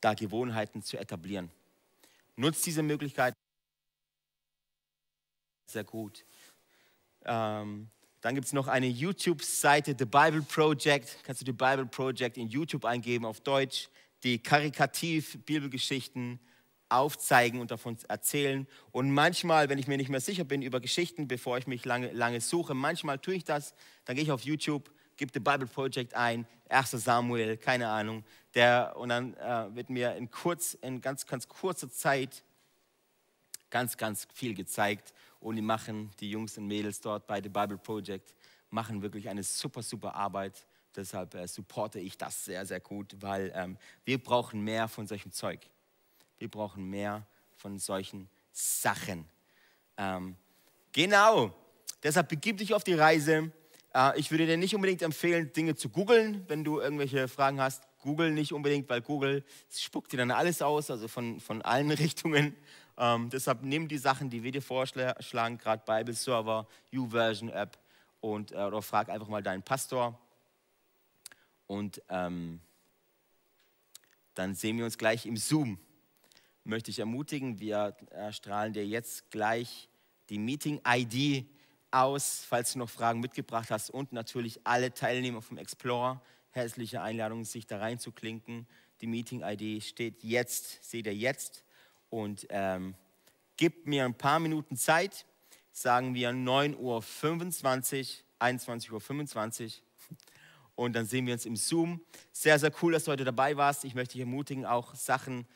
da 0.00 0.14
Gewohnheiten 0.14 0.82
zu 0.82 0.98
etablieren. 0.98 1.50
Nutzt 2.34 2.66
diese 2.66 2.82
Möglichkeit 2.82 3.34
sehr 5.66 5.84
gut. 5.84 6.24
Ähm, 7.24 7.88
dann 8.20 8.34
gibt 8.34 8.46
es 8.46 8.52
noch 8.52 8.68
eine 8.68 8.86
YouTube-Seite, 8.86 9.96
The 9.98 10.04
Bible 10.04 10.42
Project. 10.42 11.18
Kannst 11.24 11.40
du 11.42 11.44
The 11.44 11.52
Bible 11.52 11.86
Project 11.86 12.36
in 12.36 12.48
YouTube 12.48 12.84
eingeben 12.84 13.24
auf 13.24 13.40
Deutsch, 13.40 13.88
die 14.22 14.38
karikativ 14.38 15.44
Bibelgeschichten 15.44 16.38
aufzeigen 16.88 17.60
und 17.60 17.70
davon 17.70 17.96
erzählen. 18.08 18.66
Und 18.92 19.10
manchmal, 19.10 19.68
wenn 19.68 19.78
ich 19.78 19.88
mir 19.88 19.96
nicht 19.96 20.10
mehr 20.10 20.20
sicher 20.20 20.44
bin 20.44 20.62
über 20.62 20.80
Geschichten, 20.80 21.26
bevor 21.26 21.58
ich 21.58 21.66
mich 21.66 21.84
lange, 21.84 22.12
lange 22.12 22.40
suche, 22.40 22.74
manchmal 22.74 23.18
tue 23.18 23.34
ich 23.34 23.44
das, 23.44 23.74
dann 24.04 24.14
gehe 24.14 24.24
ich 24.24 24.30
auf 24.30 24.42
YouTube, 24.42 24.90
gebe 25.16 25.32
The 25.32 25.40
Bible 25.40 25.66
Project 25.66 26.14
ein, 26.14 26.46
1. 26.68 26.90
Samuel, 26.92 27.56
keine 27.56 27.88
Ahnung, 27.88 28.24
der, 28.54 28.94
und 28.96 29.08
dann 29.08 29.34
äh, 29.34 29.74
wird 29.74 29.90
mir 29.90 30.14
in, 30.16 30.30
kurz, 30.30 30.74
in 30.74 31.00
ganz, 31.00 31.26
ganz 31.26 31.48
kurzer 31.48 31.90
Zeit 31.90 32.42
ganz, 33.70 33.96
ganz 33.96 34.28
viel 34.32 34.54
gezeigt. 34.54 35.12
Und 35.42 35.56
die 35.56 35.62
machen, 35.62 36.10
die 36.20 36.30
Jungs 36.30 36.56
und 36.56 36.66
Mädels 36.66 37.00
dort 37.00 37.26
bei 37.26 37.42
The 37.42 37.48
Bible 37.48 37.78
Project, 37.78 38.34
machen 38.70 39.02
wirklich 39.02 39.28
eine 39.28 39.42
super, 39.42 39.82
super 39.82 40.14
Arbeit. 40.14 40.66
Deshalb 40.94 41.34
äh, 41.34 41.46
supporte 41.46 41.98
ich 41.98 42.16
das 42.16 42.44
sehr, 42.44 42.64
sehr 42.64 42.80
gut, 42.80 43.16
weil 43.20 43.52
ähm, 43.54 43.76
wir 44.04 44.22
brauchen 44.22 44.62
mehr 44.62 44.88
von 44.88 45.06
solchem 45.06 45.32
Zeug. 45.32 45.60
Wir 46.38 46.48
brauchen 46.48 46.88
mehr 46.88 47.26
von 47.56 47.78
solchen 47.78 48.28
Sachen. 48.52 49.26
Ähm, 49.96 50.36
genau. 50.92 51.54
Deshalb 52.02 52.28
begib 52.28 52.58
dich 52.58 52.74
auf 52.74 52.84
die 52.84 52.94
Reise. 52.94 53.52
Äh, 53.94 54.18
ich 54.18 54.30
würde 54.30 54.46
dir 54.46 54.56
nicht 54.56 54.74
unbedingt 54.74 55.02
empfehlen, 55.02 55.52
Dinge 55.52 55.74
zu 55.74 55.88
googeln, 55.88 56.44
wenn 56.48 56.64
du 56.64 56.80
irgendwelche 56.80 57.28
Fragen 57.28 57.60
hast. 57.60 57.82
Google 58.00 58.32
nicht 58.32 58.52
unbedingt, 58.52 58.88
weil 58.88 59.00
Google 59.00 59.44
spuckt 59.70 60.12
dir 60.12 60.16
dann 60.18 60.30
alles 60.30 60.60
aus, 60.60 60.90
also 60.90 61.08
von, 61.08 61.40
von 61.40 61.62
allen 61.62 61.90
Richtungen. 61.92 62.54
Ähm, 62.98 63.30
deshalb 63.30 63.62
nimm 63.62 63.88
die 63.88 63.98
Sachen, 63.98 64.28
die 64.28 64.42
wir 64.42 64.52
dir 64.52 64.62
vorschlagen, 64.62 65.58
gerade 65.58 65.82
Bible 65.86 66.14
Server, 66.14 66.66
YouVersion 66.90 67.48
App 67.48 67.78
und 68.20 68.52
äh, 68.52 68.56
oder 68.56 68.82
frag 68.82 69.08
einfach 69.08 69.28
mal 69.28 69.42
deinen 69.42 69.62
Pastor. 69.62 70.18
Und 71.66 72.02
ähm, 72.08 72.60
dann 74.34 74.54
sehen 74.54 74.76
wir 74.78 74.84
uns 74.84 74.98
gleich 74.98 75.26
im 75.26 75.36
Zoom. 75.36 75.78
Möchte 76.64 76.90
ich 76.90 76.98
ermutigen, 76.98 77.58
wir 77.60 77.96
äh, 78.10 78.32
strahlen 78.32 78.72
dir 78.72 78.86
jetzt 78.86 79.30
gleich 79.30 79.88
die 80.28 80.38
Meeting-ID 80.38 81.46
aus, 81.90 82.44
falls 82.48 82.72
du 82.72 82.78
noch 82.78 82.90
Fragen 82.90 83.20
mitgebracht 83.20 83.70
hast 83.70 83.90
und 83.90 84.12
natürlich 84.12 84.60
alle 84.64 84.94
Teilnehmer 84.94 85.42
vom 85.42 85.58
Explorer. 85.58 86.22
Herzliche 86.50 87.02
Einladung, 87.02 87.44
sich 87.44 87.66
da 87.66 87.78
reinzuklinken. 87.78 88.66
Die 89.00 89.06
Meeting-ID 89.06 89.82
steht 89.82 90.22
jetzt, 90.22 90.84
seht 90.84 91.06
ihr 91.06 91.14
jetzt 91.14 91.64
und 92.12 92.46
ähm, 92.50 92.94
gib 93.56 93.86
mir 93.86 94.04
ein 94.04 94.14
paar 94.14 94.38
Minuten 94.38 94.76
Zeit, 94.76 95.24
sagen 95.70 96.14
wir 96.14 96.30
9.25 96.30 96.76
Uhr, 96.78 97.02
21.25 98.38 99.64
Uhr 99.64 99.72
und 100.74 100.92
dann 100.92 101.06
sehen 101.06 101.26
wir 101.26 101.32
uns 101.32 101.46
im 101.46 101.56
Zoom. 101.56 102.02
Sehr, 102.30 102.58
sehr 102.58 102.70
cool, 102.82 102.92
dass 102.92 103.04
du 103.04 103.12
heute 103.12 103.24
dabei 103.24 103.56
warst. 103.56 103.84
Ich 103.84 103.94
möchte 103.94 104.12
dich 104.12 104.20
ermutigen, 104.20 104.66
auch 104.66 104.94
Sachen 104.94 105.46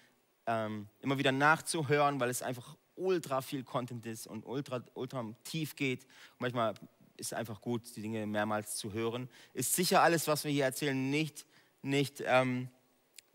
ähm, 0.47 0.89
immer 1.01 1.19
wieder 1.19 1.31
nachzuhören, 1.31 2.21
weil 2.21 2.31
es 2.31 2.41
einfach 2.41 2.75
ultra 2.95 3.43
viel 3.43 3.63
Content 3.63 4.07
ist 4.07 4.27
und 4.27 4.47
ultra, 4.47 4.83
ultra 4.95 5.27
tief 5.45 5.77
geht. 5.77 6.05
Und 6.05 6.41
manchmal 6.41 6.73
ist 7.19 7.27
es 7.27 7.33
einfach 7.35 7.61
gut, 7.61 7.83
die 7.97 8.01
Dinge 8.01 8.27
mehrmals 8.27 8.77
zu 8.77 8.95
hören. 8.95 9.29
Ist 9.53 9.75
sicher 9.75 10.01
alles, 10.01 10.27
was 10.27 10.45
wir 10.45 10.53
hier 10.53 10.65
erzählen, 10.65 11.11
nicht, 11.11 11.45
nicht 11.83 12.23
ähm, 12.25 12.71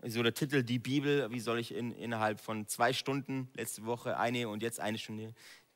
so 0.08 0.24
der 0.24 0.34
Titel 0.34 0.64
Die 0.64 0.80
Bibel, 0.80 1.30
wie 1.32 1.40
soll 1.40 1.60
ich 1.60 1.74
in, 1.74 1.92
innerhalb 1.94 2.40
von 2.40 2.68
zwei 2.68 2.94
Stunden, 2.94 3.50
letzte 3.56 3.86
Woche 3.86 4.18
eine 4.18 4.50
und 4.50 4.64
jetzt 4.64 4.80
eine 4.80 4.98
Stunde, 4.98 5.34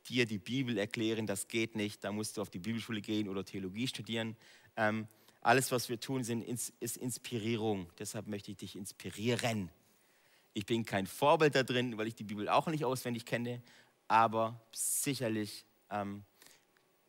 dir 0.10 0.26
die 0.26 0.38
Bibel 0.38 0.78
erklären, 0.78 1.28
das 1.28 1.48
geht 1.48 1.76
nicht, 1.76 2.04
da 2.04 2.12
musst 2.12 2.38
du 2.38 2.42
auf 2.42 2.50
die 2.50 2.60
Bibelschule 2.60 3.02
gehen 3.02 3.30
oder 3.30 3.44
Theologie 3.44 3.88
studieren. 3.88 4.36
Ähm, 4.78 5.08
alles, 5.42 5.72
was 5.72 5.90
wir 5.90 6.00
tun, 6.00 6.24
sind, 6.24 6.44
ist 6.44 6.98
Inspirierung. 6.98 7.88
Deshalb 8.00 8.28
möchte 8.28 8.52
ich 8.52 8.58
dich 8.58 8.76
inspirieren. 8.76 9.70
Ich 10.54 10.66
bin 10.66 10.86
kein 10.86 11.06
Vorbild 11.06 11.54
da 11.54 11.64
drin, 11.64 11.98
weil 11.98 12.08
ich 12.08 12.16
die 12.16 12.24
Bibel 12.24 12.50
auch 12.50 12.68
nicht 12.68 12.86
auswendig 12.86 13.26
kenne, 13.26 13.62
aber 14.08 14.60
sicherlich 14.72 15.66
ähm, 15.92 16.24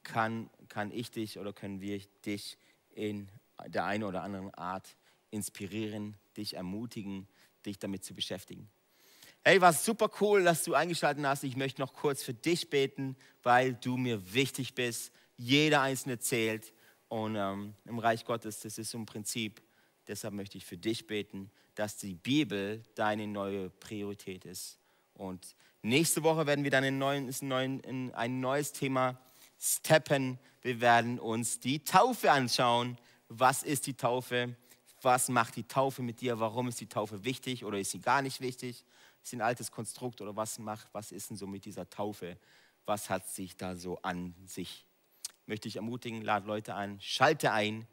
kann, 0.03 0.51
kann 0.69 0.91
ich 0.91 1.11
dich 1.11 1.39
oder 1.39 1.53
können 1.53 1.81
wir 1.81 2.01
dich 2.25 2.59
in 2.95 3.29
der 3.67 3.85
einen 3.85 4.05
oder 4.05 4.23
anderen 4.23 4.53
Art 4.55 4.97
inspirieren, 5.31 6.17
dich 6.37 6.55
ermutigen, 6.55 7.27
dich 7.65 7.79
damit 7.79 8.05
zu 8.05 8.15
beschäftigen. 8.15 8.69
Hey, 9.45 9.61
war 9.61 9.73
super 9.73 10.11
cool, 10.21 10.43
dass 10.43 10.65
du 10.65 10.75
eingeschaltet 10.75 11.25
hast. 11.25 11.45
Ich 11.45 11.57
möchte 11.57 11.81
noch 11.81 11.93
kurz 11.93 12.23
für 12.23 12.35
dich 12.35 12.69
beten, 12.69 13.17
weil 13.43 13.75
du 13.75 13.97
mir 13.97 14.35
wichtig 14.35 14.75
bist. 14.75 15.13
Jeder 15.37 15.83
einzelne 15.83 16.19
zählt. 16.19 16.73
Und 17.09 17.37
ähm, 17.37 17.75
im 17.85 17.99
Reich 17.99 18.25
Gottes, 18.25 18.61
das 18.61 18.79
ist 18.79 18.91
so 18.91 18.99
ein 18.99 19.07
Prinzip. 19.07 19.63
Deshalb 20.09 20.35
möchte 20.35 20.59
ich 20.59 20.65
für 20.65 20.77
dich 20.77 21.07
beten, 21.07 21.51
dass 21.77 21.97
die 21.97 22.15
Bibel 22.15 22.83
deine 22.95 23.27
neue 23.29 23.71
Priorität 23.71 24.45
ist. 24.45 24.79
Und 25.15 25.55
nächste 25.83 26.23
Woche 26.23 26.47
werden 26.47 26.65
wir 26.65 26.71
dann 26.71 26.85
in, 26.85 26.99
neuen, 26.99 27.81
in 27.81 28.13
ein 28.15 28.41
neues 28.41 28.73
Thema 28.73 29.21
steppen. 29.59 30.39
Wir 30.63 30.81
werden 30.81 31.19
uns 31.19 31.61
die 31.61 31.85
Taufe 31.85 32.33
anschauen. 32.33 32.99
Was 33.29 33.63
ist 33.63 33.87
die 33.87 33.95
Taufe? 33.95 34.57
Was 35.07 35.29
macht 35.29 35.55
die 35.55 35.63
Taufe 35.63 36.03
mit 36.03 36.21
dir, 36.21 36.41
warum 36.41 36.67
ist 36.67 36.81
die 36.81 36.89
Taufe 36.89 37.25
wichtig 37.25 37.65
oder 37.65 37.79
ist 37.79 37.93
sie 37.93 38.01
gar 38.01 38.23
nicht 38.23 38.41
wichtig? 38.41 38.85
Ist 39.23 39.31
sie 39.31 39.37
ein 39.37 39.41
altes 39.41 39.71
Konstrukt 39.71 40.21
oder 40.21 40.35
was 40.35 40.59
macht, 40.59 40.89
was 40.93 41.13
ist 41.13 41.31
denn 41.31 41.37
so 41.37 41.47
mit 41.47 41.65
dieser 41.65 41.89
Taufe? 41.89 42.37
Was 42.87 43.09
hat 43.09 43.29
sich 43.29 43.57
da 43.57 43.77
so 43.77 44.03
an 44.03 44.35
sich? 44.45 44.85
Möchte 45.47 45.69
ich 45.69 45.77
ermutigen, 45.77 46.23
lade 46.23 46.49
Leute 46.49 46.75
an, 46.75 46.99
schalte 47.01 47.53
ein. 47.53 47.87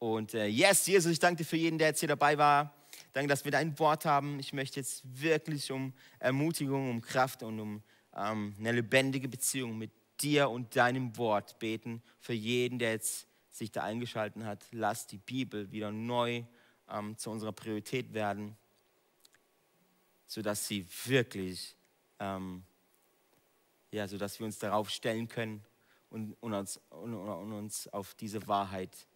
Und 0.00 0.34
äh, 0.34 0.46
yes, 0.46 0.84
Jesus, 0.88 1.12
ich 1.12 1.20
danke 1.20 1.44
dir 1.44 1.48
für 1.48 1.56
jeden, 1.56 1.78
der 1.78 1.88
jetzt 1.88 2.00
hier 2.00 2.08
dabei 2.08 2.36
war. 2.38 2.74
Danke, 3.12 3.28
dass 3.28 3.44
wir 3.44 3.52
dein 3.52 3.78
Wort 3.78 4.04
haben. 4.04 4.40
Ich 4.40 4.52
möchte 4.52 4.80
jetzt 4.80 5.02
wirklich 5.04 5.70
um 5.70 5.92
Ermutigung, 6.18 6.90
um 6.90 7.00
Kraft 7.00 7.44
und 7.44 7.60
um 7.60 7.82
ähm, 8.16 8.56
eine 8.58 8.72
lebendige 8.72 9.28
Beziehung 9.28 9.78
mit 9.78 9.92
dir 10.20 10.50
und 10.50 10.74
deinem 10.74 11.16
Wort 11.18 11.60
beten. 11.60 12.02
Für 12.18 12.32
jeden, 12.32 12.80
der 12.80 12.90
jetzt 12.90 13.27
sich 13.58 13.70
da 13.70 13.82
eingeschaltet 13.82 14.44
hat, 14.44 14.64
lass 14.72 15.06
die 15.06 15.18
Bibel 15.18 15.70
wieder 15.70 15.90
neu 15.90 16.44
ähm, 16.88 17.16
zu 17.16 17.30
unserer 17.30 17.52
Priorität 17.52 18.14
werden, 18.14 18.56
sodass 20.26 20.66
sie 20.66 20.86
wirklich, 21.04 21.76
ähm, 22.18 22.62
ja, 23.90 24.06
sodass 24.08 24.38
wir 24.38 24.46
uns 24.46 24.58
darauf 24.58 24.90
stellen 24.90 25.28
können 25.28 25.62
und, 26.10 26.34
und, 26.40 26.54
uns, 26.54 26.80
und, 26.90 27.14
und 27.14 27.52
uns, 27.52 27.88
auf 27.88 28.14
diese 28.14 28.46
Wahrheit, 28.46 29.06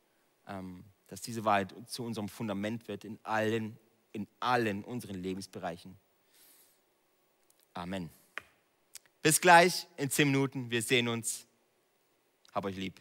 ähm, 0.46 0.84
dass 1.06 1.20
diese 1.20 1.44
Wahrheit 1.44 1.74
zu 1.86 2.04
unserem 2.04 2.28
Fundament 2.28 2.88
wird 2.88 3.04
in 3.04 3.18
allen, 3.22 3.78
in 4.12 4.26
allen 4.40 4.84
unseren 4.84 5.16
Lebensbereichen. 5.16 5.96
Amen. 7.74 8.10
Bis 9.22 9.40
gleich 9.40 9.86
in 9.96 10.10
zehn 10.10 10.28
Minuten. 10.28 10.70
Wir 10.70 10.82
sehen 10.82 11.08
uns. 11.08 11.46
Hab 12.52 12.64
euch 12.64 12.76
lieb. 12.76 13.00